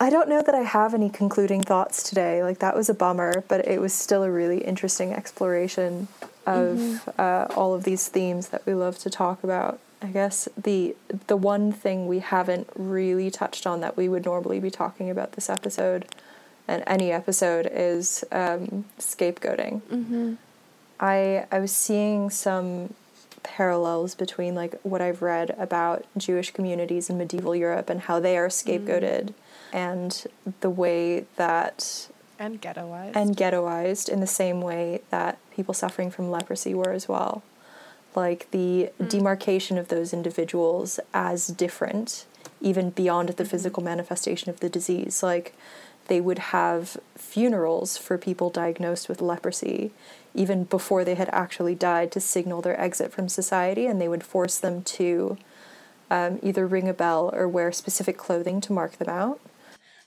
I 0.00 0.10
don't 0.10 0.28
know 0.28 0.42
that 0.42 0.54
I 0.54 0.60
have 0.60 0.94
any 0.94 1.10
concluding 1.10 1.62
thoughts 1.62 2.02
today. 2.02 2.44
Like 2.44 2.60
that 2.60 2.76
was 2.76 2.88
a 2.88 2.94
bummer, 2.94 3.42
but 3.48 3.66
it 3.66 3.80
was 3.80 3.92
still 3.92 4.22
a 4.22 4.30
really 4.30 4.58
interesting 4.58 5.12
exploration 5.12 6.06
of 6.46 7.08
uh, 7.18 7.48
all 7.56 7.74
of 7.74 7.84
these 7.84 8.08
themes 8.08 8.48
that 8.48 8.64
we 8.64 8.74
love 8.74 8.98
to 9.00 9.10
talk 9.10 9.42
about. 9.42 9.80
I 10.00 10.06
guess 10.06 10.48
the 10.56 10.94
the 11.26 11.36
one 11.36 11.72
thing 11.72 12.06
we 12.06 12.20
haven't 12.20 12.68
really 12.76 13.30
touched 13.30 13.66
on 13.66 13.80
that 13.80 13.96
we 13.96 14.08
would 14.08 14.24
normally 14.24 14.60
be 14.60 14.70
talking 14.70 15.10
about 15.10 15.32
this 15.32 15.50
episode 15.50 16.06
and 16.68 16.84
any 16.86 17.10
episode 17.10 17.68
is 17.72 18.24
um, 18.30 18.84
scapegoating. 18.98 19.80
Mm-hmm. 19.82 20.34
I 21.00 21.46
I 21.50 21.58
was 21.58 21.72
seeing 21.72 22.30
some 22.30 22.94
parallels 23.42 24.14
between 24.14 24.54
like 24.54 24.78
what 24.82 25.00
I've 25.00 25.22
read 25.22 25.54
about 25.58 26.04
Jewish 26.16 26.50
communities 26.52 27.08
in 27.08 27.18
medieval 27.18 27.56
Europe 27.56 27.88
and 27.88 28.02
how 28.02 28.20
they 28.20 28.36
are 28.36 28.48
scapegoated 28.48 29.32
and 29.72 30.26
the 30.60 30.70
way 30.70 31.24
that 31.36 32.08
And 32.38 32.60
ghettoized. 32.60 33.16
and 33.16 33.36
ghettoized 33.36 34.08
in 34.08 34.20
the 34.20 34.26
same 34.26 34.60
way 34.60 35.00
that 35.10 35.38
people 35.54 35.72
suffering 35.74 36.10
from 36.10 36.30
leprosy 36.30 36.74
were 36.74 36.92
as 36.92 37.08
well. 37.08 37.42
Like 38.14 38.50
the 38.50 38.90
demarcation 39.08 39.78
of 39.78 39.88
those 39.88 40.12
individuals 40.12 40.98
as 41.14 41.46
different, 41.46 42.26
even 42.60 42.90
beyond 42.90 43.28
the 43.30 43.44
physical 43.44 43.82
manifestation 43.82 44.50
of 44.50 44.60
the 44.60 44.68
disease. 44.68 45.22
Like 45.22 45.54
they 46.08 46.20
would 46.20 46.38
have 46.38 46.98
funerals 47.16 47.96
for 47.96 48.18
people 48.18 48.50
diagnosed 48.50 49.08
with 49.08 49.22
leprosy 49.22 49.92
even 50.34 50.64
before 50.64 51.04
they 51.04 51.14
had 51.14 51.28
actually 51.30 51.74
died 51.74 52.12
to 52.12 52.20
signal 52.20 52.62
their 52.62 52.78
exit 52.80 53.12
from 53.12 53.28
society, 53.28 53.86
and 53.86 54.00
they 54.00 54.08
would 54.08 54.22
force 54.22 54.58
them 54.58 54.82
to 54.82 55.36
um, 56.10 56.38
either 56.42 56.66
ring 56.66 56.88
a 56.88 56.94
bell 56.94 57.30
or 57.32 57.48
wear 57.48 57.72
specific 57.72 58.16
clothing 58.16 58.60
to 58.60 58.72
mark 58.72 58.92
them 58.98 59.08
out. 59.08 59.40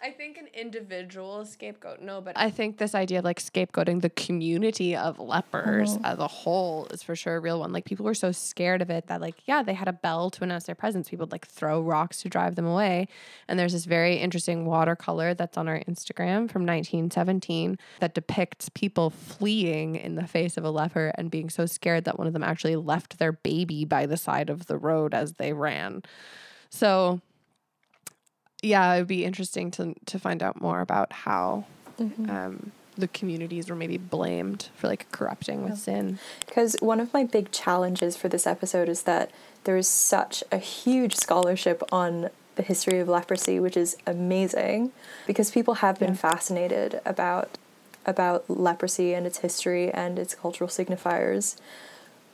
I 0.04 0.10
think 0.12 0.38
an 0.38 0.48
individual 0.54 1.46
scapegoat, 1.46 2.02
no, 2.02 2.22
but 2.22 2.36
I 2.36 2.50
think 2.50 2.78
this 2.78 2.96
idea 2.96 3.20
of 3.20 3.26
like 3.26 3.40
scapegoating 3.40 4.02
the 4.02 4.10
community 4.10 4.96
of 4.96 5.20
lepers 5.20 5.92
uh-huh. 5.92 6.14
as 6.14 6.20
a 6.20 6.28
whole 6.28 6.88
is 6.88 7.04
for 7.04 7.16
sure 7.16 7.36
a 7.36 7.40
real 7.40 7.60
one. 7.60 7.72
Like 7.72 7.86
people 7.86 8.06
were 8.06 8.16
so 8.16 8.32
scared 8.32 8.82
of 8.82 8.90
it 8.90 9.08
that 9.08 9.22
like, 9.22 9.36
yeah, 9.46 9.62
they 9.62 9.76
had 9.76 9.88
a 9.88 9.94
bell 9.94 10.32
to 10.32 10.44
announce 10.44 10.64
their 10.64 10.76
presence. 10.76 11.10
People 11.10 11.26
would 11.26 11.32
like 11.32 11.46
throw 11.46 11.82
rocks 11.82 12.22
to 12.24 12.30
drive 12.30 12.56
them 12.56 12.66
away. 12.66 13.08
And 13.48 13.60
there's 13.60 13.74
this 13.74 13.86
very 13.86 14.16
interesting 14.16 14.66
watercolor 14.66 15.36
that's 15.36 15.58
on 15.58 15.68
our 15.68 15.80
Instagram 15.82 16.50
from 16.50 16.66
1917 16.66 17.78
that 18.00 18.16
depicts 18.16 18.70
people 18.70 19.12
fleeing 19.12 19.96
in 19.96 20.16
the 20.16 20.26
face 20.26 20.58
of 20.58 20.64
a 20.64 20.72
leper 20.72 21.12
and 21.16 21.30
being 21.30 21.50
so 21.50 21.68
scared 21.68 22.06
that 22.06 22.18
one 22.18 22.26
of 22.26 22.34
them 22.34 22.44
actually 22.44 22.76
left 22.76 23.20
their 23.20 23.34
baby 23.34 23.86
by 23.86 24.08
the 24.08 24.18
side 24.18 24.50
of 24.50 24.66
the 24.66 24.78
road 24.78 25.14
as 25.14 25.34
they 25.34 25.54
ran. 25.54 26.02
So 26.72 27.22
yeah, 28.62 28.94
it 28.94 29.00
would 29.00 29.08
be 29.08 29.26
interesting 29.26 29.72
to 29.72 29.96
to 30.06 30.20
find 30.20 30.42
out 30.44 30.62
more 30.62 30.82
about 30.82 31.12
how 31.14 31.66
um, 32.28 32.72
the 32.98 33.08
communities 33.08 33.70
were 33.70 33.76
maybe 33.76 33.98
blamed 33.98 34.70
for 34.76 34.88
like 34.88 35.12
corrupting 35.12 35.64
with 35.64 35.78
sin. 35.78 36.20
Because 36.46 36.76
one 36.80 37.00
of 37.00 37.14
my 37.14 37.24
big 37.24 37.52
challenges 37.52 38.18
for 38.18 38.28
this 38.28 38.46
episode 38.48 38.90
is 38.90 39.04
that 39.04 39.32
there 39.64 39.78
is 39.78 39.88
such 39.88 40.44
a 40.52 40.58
huge 40.58 41.16
scholarship 41.16 41.84
on 41.92 42.30
the 42.56 42.64
history 42.64 43.00
of 43.00 43.08
leprosy, 43.08 43.60
which 43.60 43.78
is 43.78 43.96
amazing 44.06 44.92
because 45.28 45.52
people 45.52 45.76
have 45.76 46.00
been 46.00 46.10
Yeah. 46.10 46.16
fascinated 46.16 47.02
about 47.06 47.58
about 48.06 48.50
leprosy 48.50 49.14
and 49.14 49.28
its 49.28 49.40
history 49.40 49.92
and 49.92 50.18
its 50.18 50.34
cultural 50.34 50.68
signifiers 50.68 51.56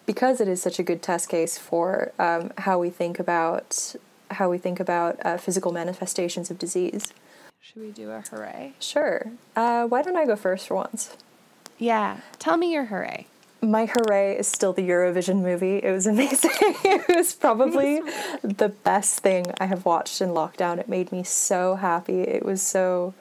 because 0.06 0.40
it 0.40 0.48
is 0.48 0.62
such 0.62 0.80
a 0.80 0.84
good 0.84 1.02
test 1.02 1.28
case 1.28 1.58
for 1.58 2.14
um, 2.18 2.52
how 2.60 2.80
we 2.80 2.90
think 2.90 3.20
about 3.20 3.94
how 4.32 4.50
we 4.50 4.58
think 4.58 4.80
about 4.80 5.20
uh, 5.26 5.38
physical 5.38 5.72
manifestations 5.72 6.50
of 6.52 6.60
disease. 6.60 7.14
Should 7.62 7.82
we 7.82 7.92
do 7.92 8.12
a 8.12 8.22
hooray? 8.22 8.74
Sure. 8.80 9.32
Uh, 9.56 9.86
why 9.88 10.02
don't 10.02 10.16
I 10.16 10.26
go 10.26 10.36
first 10.36 10.68
for 10.68 10.76
once? 10.76 11.18
Yeah. 11.78 12.22
Tell 12.40 12.58
me 12.58 12.72
your 12.72 12.86
hooray. 12.86 13.28
My 13.62 13.88
hooray 13.88 14.38
is 14.38 14.48
still 14.48 14.72
the 14.74 14.88
Eurovision 14.88 15.42
movie. 15.42 15.78
It 15.78 15.92
was 15.92 16.06
amazing. 16.14 16.52
it 16.62 17.08
was 17.16 17.34
probably 17.34 18.02
the 18.42 18.70
best 18.70 19.20
thing 19.20 19.52
I 19.60 19.66
have 19.66 19.86
watched 19.86 20.22
in 20.22 20.30
lockdown. 20.30 20.78
It 20.78 20.88
made 20.88 21.12
me 21.12 21.24
so 21.24 21.76
happy. 21.76 22.22
It 22.22 22.46
was 22.46 22.62
so 22.62 23.14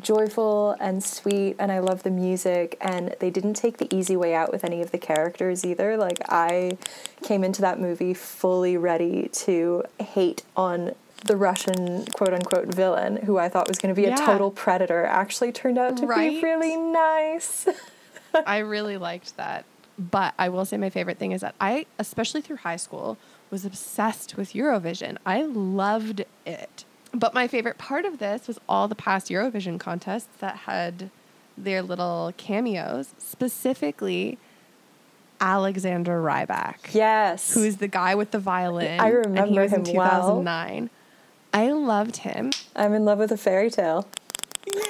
joyful 0.00 0.76
and 0.80 1.02
sweet, 1.02 1.56
and 1.58 1.70
I 1.72 1.78
love 1.78 2.02
the 2.02 2.10
music. 2.10 2.76
And 2.80 3.14
they 3.20 3.30
didn't 3.30 3.54
take 3.54 3.78
the 3.78 3.92
easy 3.94 4.16
way 4.16 4.34
out 4.34 4.50
with 4.52 4.64
any 4.64 4.80
of 4.82 4.90
the 4.90 4.98
characters 4.98 5.64
either. 5.64 5.96
Like, 5.96 6.18
I 6.28 6.78
came 7.22 7.44
into 7.44 7.60
that 7.62 7.80
movie 7.80 8.14
fully 8.14 8.76
ready 8.76 9.28
to 9.32 9.84
hate 10.00 10.42
on 10.56 10.92
the 11.24 11.36
Russian 11.36 12.04
quote 12.12 12.34
unquote 12.34 12.66
villain, 12.66 13.16
who 13.16 13.38
I 13.38 13.48
thought 13.48 13.66
was 13.68 13.78
going 13.78 13.94
to 13.94 13.98
be 14.00 14.06
Yeah. 14.06 14.22
a 14.22 14.26
total 14.26 14.50
predator, 14.50 15.04
actually 15.06 15.52
turned 15.52 15.78
out 15.78 15.96
to 15.98 16.06
Right? 16.06 16.30
be 16.30 16.42
really 16.42 16.76
nice. 16.76 17.66
I 18.46 18.58
really 18.58 18.98
liked 18.98 19.36
that. 19.36 19.64
But 19.96 20.34
I 20.38 20.48
will 20.48 20.64
say 20.64 20.76
my 20.76 20.90
favorite 20.90 21.18
thing 21.18 21.32
is 21.32 21.40
that 21.42 21.54
I, 21.60 21.86
especially 22.00 22.40
through 22.40 22.56
high 22.56 22.76
school, 22.76 23.16
was 23.50 23.64
obsessed 23.64 24.36
with 24.36 24.52
Eurovision. 24.52 25.16
I 25.24 25.42
loved 25.42 26.24
it. 26.44 26.84
But 27.14 27.32
my 27.32 27.46
favorite 27.46 27.78
part 27.78 28.04
of 28.04 28.18
this 28.18 28.48
was 28.48 28.58
all 28.68 28.88
the 28.88 28.94
past 28.94 29.28
Eurovision 29.28 29.78
contests 29.78 30.36
that 30.40 30.56
had 30.58 31.10
their 31.56 31.80
little 31.80 32.32
cameos, 32.36 33.14
specifically 33.18 34.38
Alexander 35.40 36.20
Rybak. 36.20 36.92
yes. 36.92 37.54
who's 37.54 37.76
the 37.76 37.88
guy 37.88 38.14
with 38.14 38.32
the 38.32 38.38
violin. 38.38 39.00
I 39.00 39.08
and 39.08 39.12
he 39.12 39.16
remember 39.28 39.62
was 39.62 39.72
in 39.72 39.84
him 39.84 39.96
well. 39.96 40.40
2009. 40.40 40.90
I 41.52 41.70
loved 41.70 42.16
him. 42.18 42.50
I'm 42.74 42.94
in 42.94 43.04
love 43.04 43.18
with 43.18 43.30
a 43.30 43.36
fairy 43.36 43.70
tale. 43.70 44.08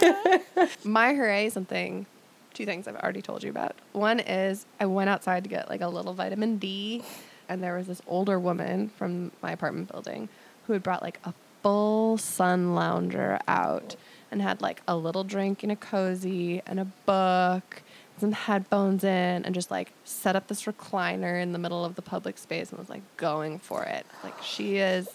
My 0.84 1.12
hooray 1.12 1.46
is 1.46 1.52
something, 1.52 2.06
two 2.54 2.64
things 2.64 2.88
I've 2.88 2.96
already 2.96 3.20
told 3.20 3.42
you 3.42 3.50
about. 3.50 3.74
One 3.92 4.20
is 4.20 4.64
I 4.80 4.86
went 4.86 5.10
outside 5.10 5.44
to 5.44 5.50
get 5.50 5.68
like 5.68 5.82
a 5.82 5.88
little 5.88 6.14
vitamin 6.14 6.56
D, 6.56 7.02
and 7.50 7.62
there 7.62 7.76
was 7.76 7.86
this 7.86 8.00
older 8.06 8.38
woman 8.38 8.88
from 8.88 9.32
my 9.42 9.52
apartment 9.52 9.92
building 9.92 10.30
who 10.66 10.72
had 10.72 10.82
brought 10.82 11.02
like 11.02 11.18
a 11.24 11.34
full 11.74 12.18
sun 12.18 12.74
lounger 12.74 13.38
out 13.48 13.96
and 14.30 14.42
had 14.42 14.60
like 14.60 14.82
a 14.86 14.94
little 14.96 15.24
drink 15.24 15.62
and 15.62 15.72
a 15.72 15.76
cozy 15.76 16.60
and 16.66 16.78
a 16.78 16.84
book, 17.06 17.82
some 18.20 18.32
headphones 18.32 19.02
in, 19.02 19.44
and 19.46 19.54
just 19.54 19.70
like 19.70 19.90
set 20.04 20.36
up 20.36 20.46
this 20.48 20.64
recliner 20.64 21.40
in 21.42 21.52
the 21.52 21.58
middle 21.58 21.82
of 21.82 21.94
the 21.94 22.02
public 22.02 22.36
space 22.36 22.68
and 22.68 22.78
was 22.78 22.90
like 22.90 23.00
going 23.16 23.58
for 23.58 23.82
it. 23.84 24.04
Like 24.22 24.34
she 24.42 24.76
is 24.76 25.08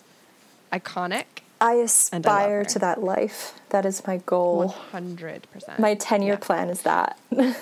iconic. 0.74 1.26
I 1.62 1.74
And 1.74 1.82
I 1.82 1.84
aspire 1.84 2.66
to 2.66 2.80
that 2.80 3.04
life. 3.04 3.54
That 3.70 3.86
is 3.86 4.08
my 4.08 4.18
goal. 4.26 4.74
100%. 4.91 5.78
My 5.78 5.93
10 5.93 6.24
year 6.24 6.34
Yeah. 6.34 6.39
plan 6.39 6.70
is 6.70 6.82
that. 6.82 7.20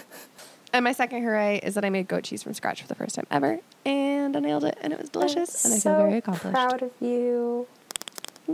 And 0.74 0.84
my 0.84 0.92
second 0.92 1.24
hooray 1.24 1.62
is 1.64 1.76
that 1.76 1.86
I 1.86 1.90
made 1.90 2.10
goat 2.10 2.26
cheese 2.26 2.44
from 2.44 2.54
scratch 2.54 2.82
for 2.82 2.90
the 2.90 2.94
first 2.94 3.16
time 3.16 3.26
ever, 3.32 3.60
and 3.86 4.36
I 4.36 4.40
nailed 4.42 4.66
it, 4.66 4.78
and 4.82 4.92
it 4.92 5.00
was 5.00 5.08
delicious, 5.10 5.64
and 5.64 5.74
I 5.74 5.78
so 5.78 5.90
feel 5.96 5.98
very 6.06 6.18
accomplished. 6.18 6.54
proud 6.54 6.82
of 6.84 6.92
you. 7.00 7.68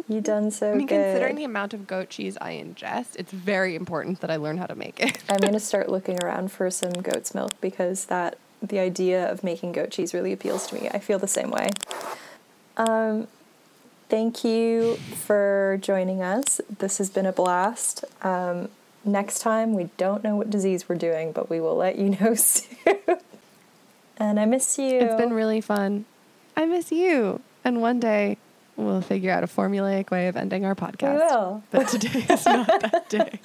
You 0.07 0.21
done 0.21 0.51
so 0.51 0.71
I 0.71 0.75
mean, 0.75 0.87
good. 0.87 0.95
considering 0.95 1.35
the 1.35 1.43
amount 1.43 1.73
of 1.73 1.87
goat 1.87 2.09
cheese 2.09 2.37
I 2.41 2.53
ingest, 2.53 3.15
it's 3.17 3.31
very 3.31 3.75
important 3.75 4.21
that 4.21 4.31
I 4.31 4.37
learn 4.37 4.57
how 4.57 4.65
to 4.65 4.75
make 4.75 4.99
it. 4.99 5.17
I'm 5.29 5.39
gonna 5.39 5.59
start 5.71 5.89
looking 5.89 6.17
around 6.23 6.51
for 6.51 6.69
some 6.71 6.93
goat's 6.93 7.35
milk 7.35 7.51
because 7.61 8.05
that 8.05 8.37
the 8.61 8.79
idea 8.79 9.29
of 9.31 9.43
making 9.43 9.73
goat 9.73 9.91
cheese 9.91 10.13
really 10.13 10.33
appeals 10.33 10.67
to 10.67 10.75
me. 10.75 10.89
I 10.91 10.99
feel 10.99 11.19
the 11.19 11.27
same 11.27 11.51
way. 11.51 11.69
Um, 12.77 13.27
thank 14.09 14.43
you 14.43 14.95
for 14.95 15.77
joining 15.81 16.21
us. 16.21 16.59
This 16.79 16.97
has 16.97 17.09
been 17.09 17.25
a 17.25 17.33
blast. 17.33 18.05
Um, 18.21 18.69
next 19.05 19.39
time. 19.39 19.73
We 19.73 19.89
don't 19.97 20.23
know 20.23 20.35
what 20.35 20.49
disease 20.49 20.87
we're 20.87 20.95
doing, 20.95 21.31
but 21.31 21.49
we 21.49 21.59
will 21.59 21.75
let 21.75 21.97
you 21.97 22.17
know 22.19 22.33
soon. 22.35 22.67
and 24.17 24.39
I 24.39 24.45
miss 24.45 24.77
you. 24.77 24.99
It's 24.99 25.15
been 25.15 25.33
really 25.33 25.61
fun. 25.61 26.05
I 26.55 26.65
miss 26.65 26.91
you. 26.91 27.41
And 27.65 27.81
one 27.81 27.99
day 27.99 28.37
we'll 28.75 29.01
figure 29.01 29.31
out 29.31 29.43
a 29.43 29.47
formulaic 29.47 30.11
way 30.11 30.27
of 30.27 30.35
ending 30.37 30.65
our 30.65 30.75
podcast. 30.75 31.13
We 31.13 31.19
will. 31.19 31.63
But 31.71 31.87
today 31.87 32.25
is 32.29 32.45
not 32.45 32.67
that 32.81 33.09
day. 33.09 33.39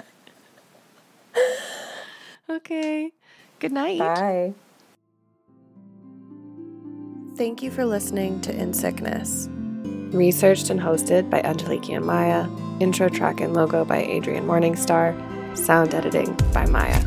okay. 2.51 3.12
Good 3.59 3.72
night. 3.72 3.99
Bye. 3.99 4.55
Thank 7.37 7.62
you 7.62 7.70
for 7.70 7.85
listening 7.85 8.41
to 8.43 8.55
In 8.55 8.72
Sickness. 8.72 9.49
Researched 10.12 10.70
and 10.70 10.81
hosted 10.81 11.31
by 11.31 11.43
Angeliki 11.43 11.95
and 11.95 12.05
Maya. 12.05 12.49
Intro 12.81 13.09
track 13.09 13.41
and 13.41 13.55
logo 13.55 13.85
by 13.85 13.99
Adrian 13.99 14.47
Morningstar. 14.47 15.14
Sound 15.57 15.95
editing 15.95 16.35
by 16.53 16.66
Maya. 16.66 17.05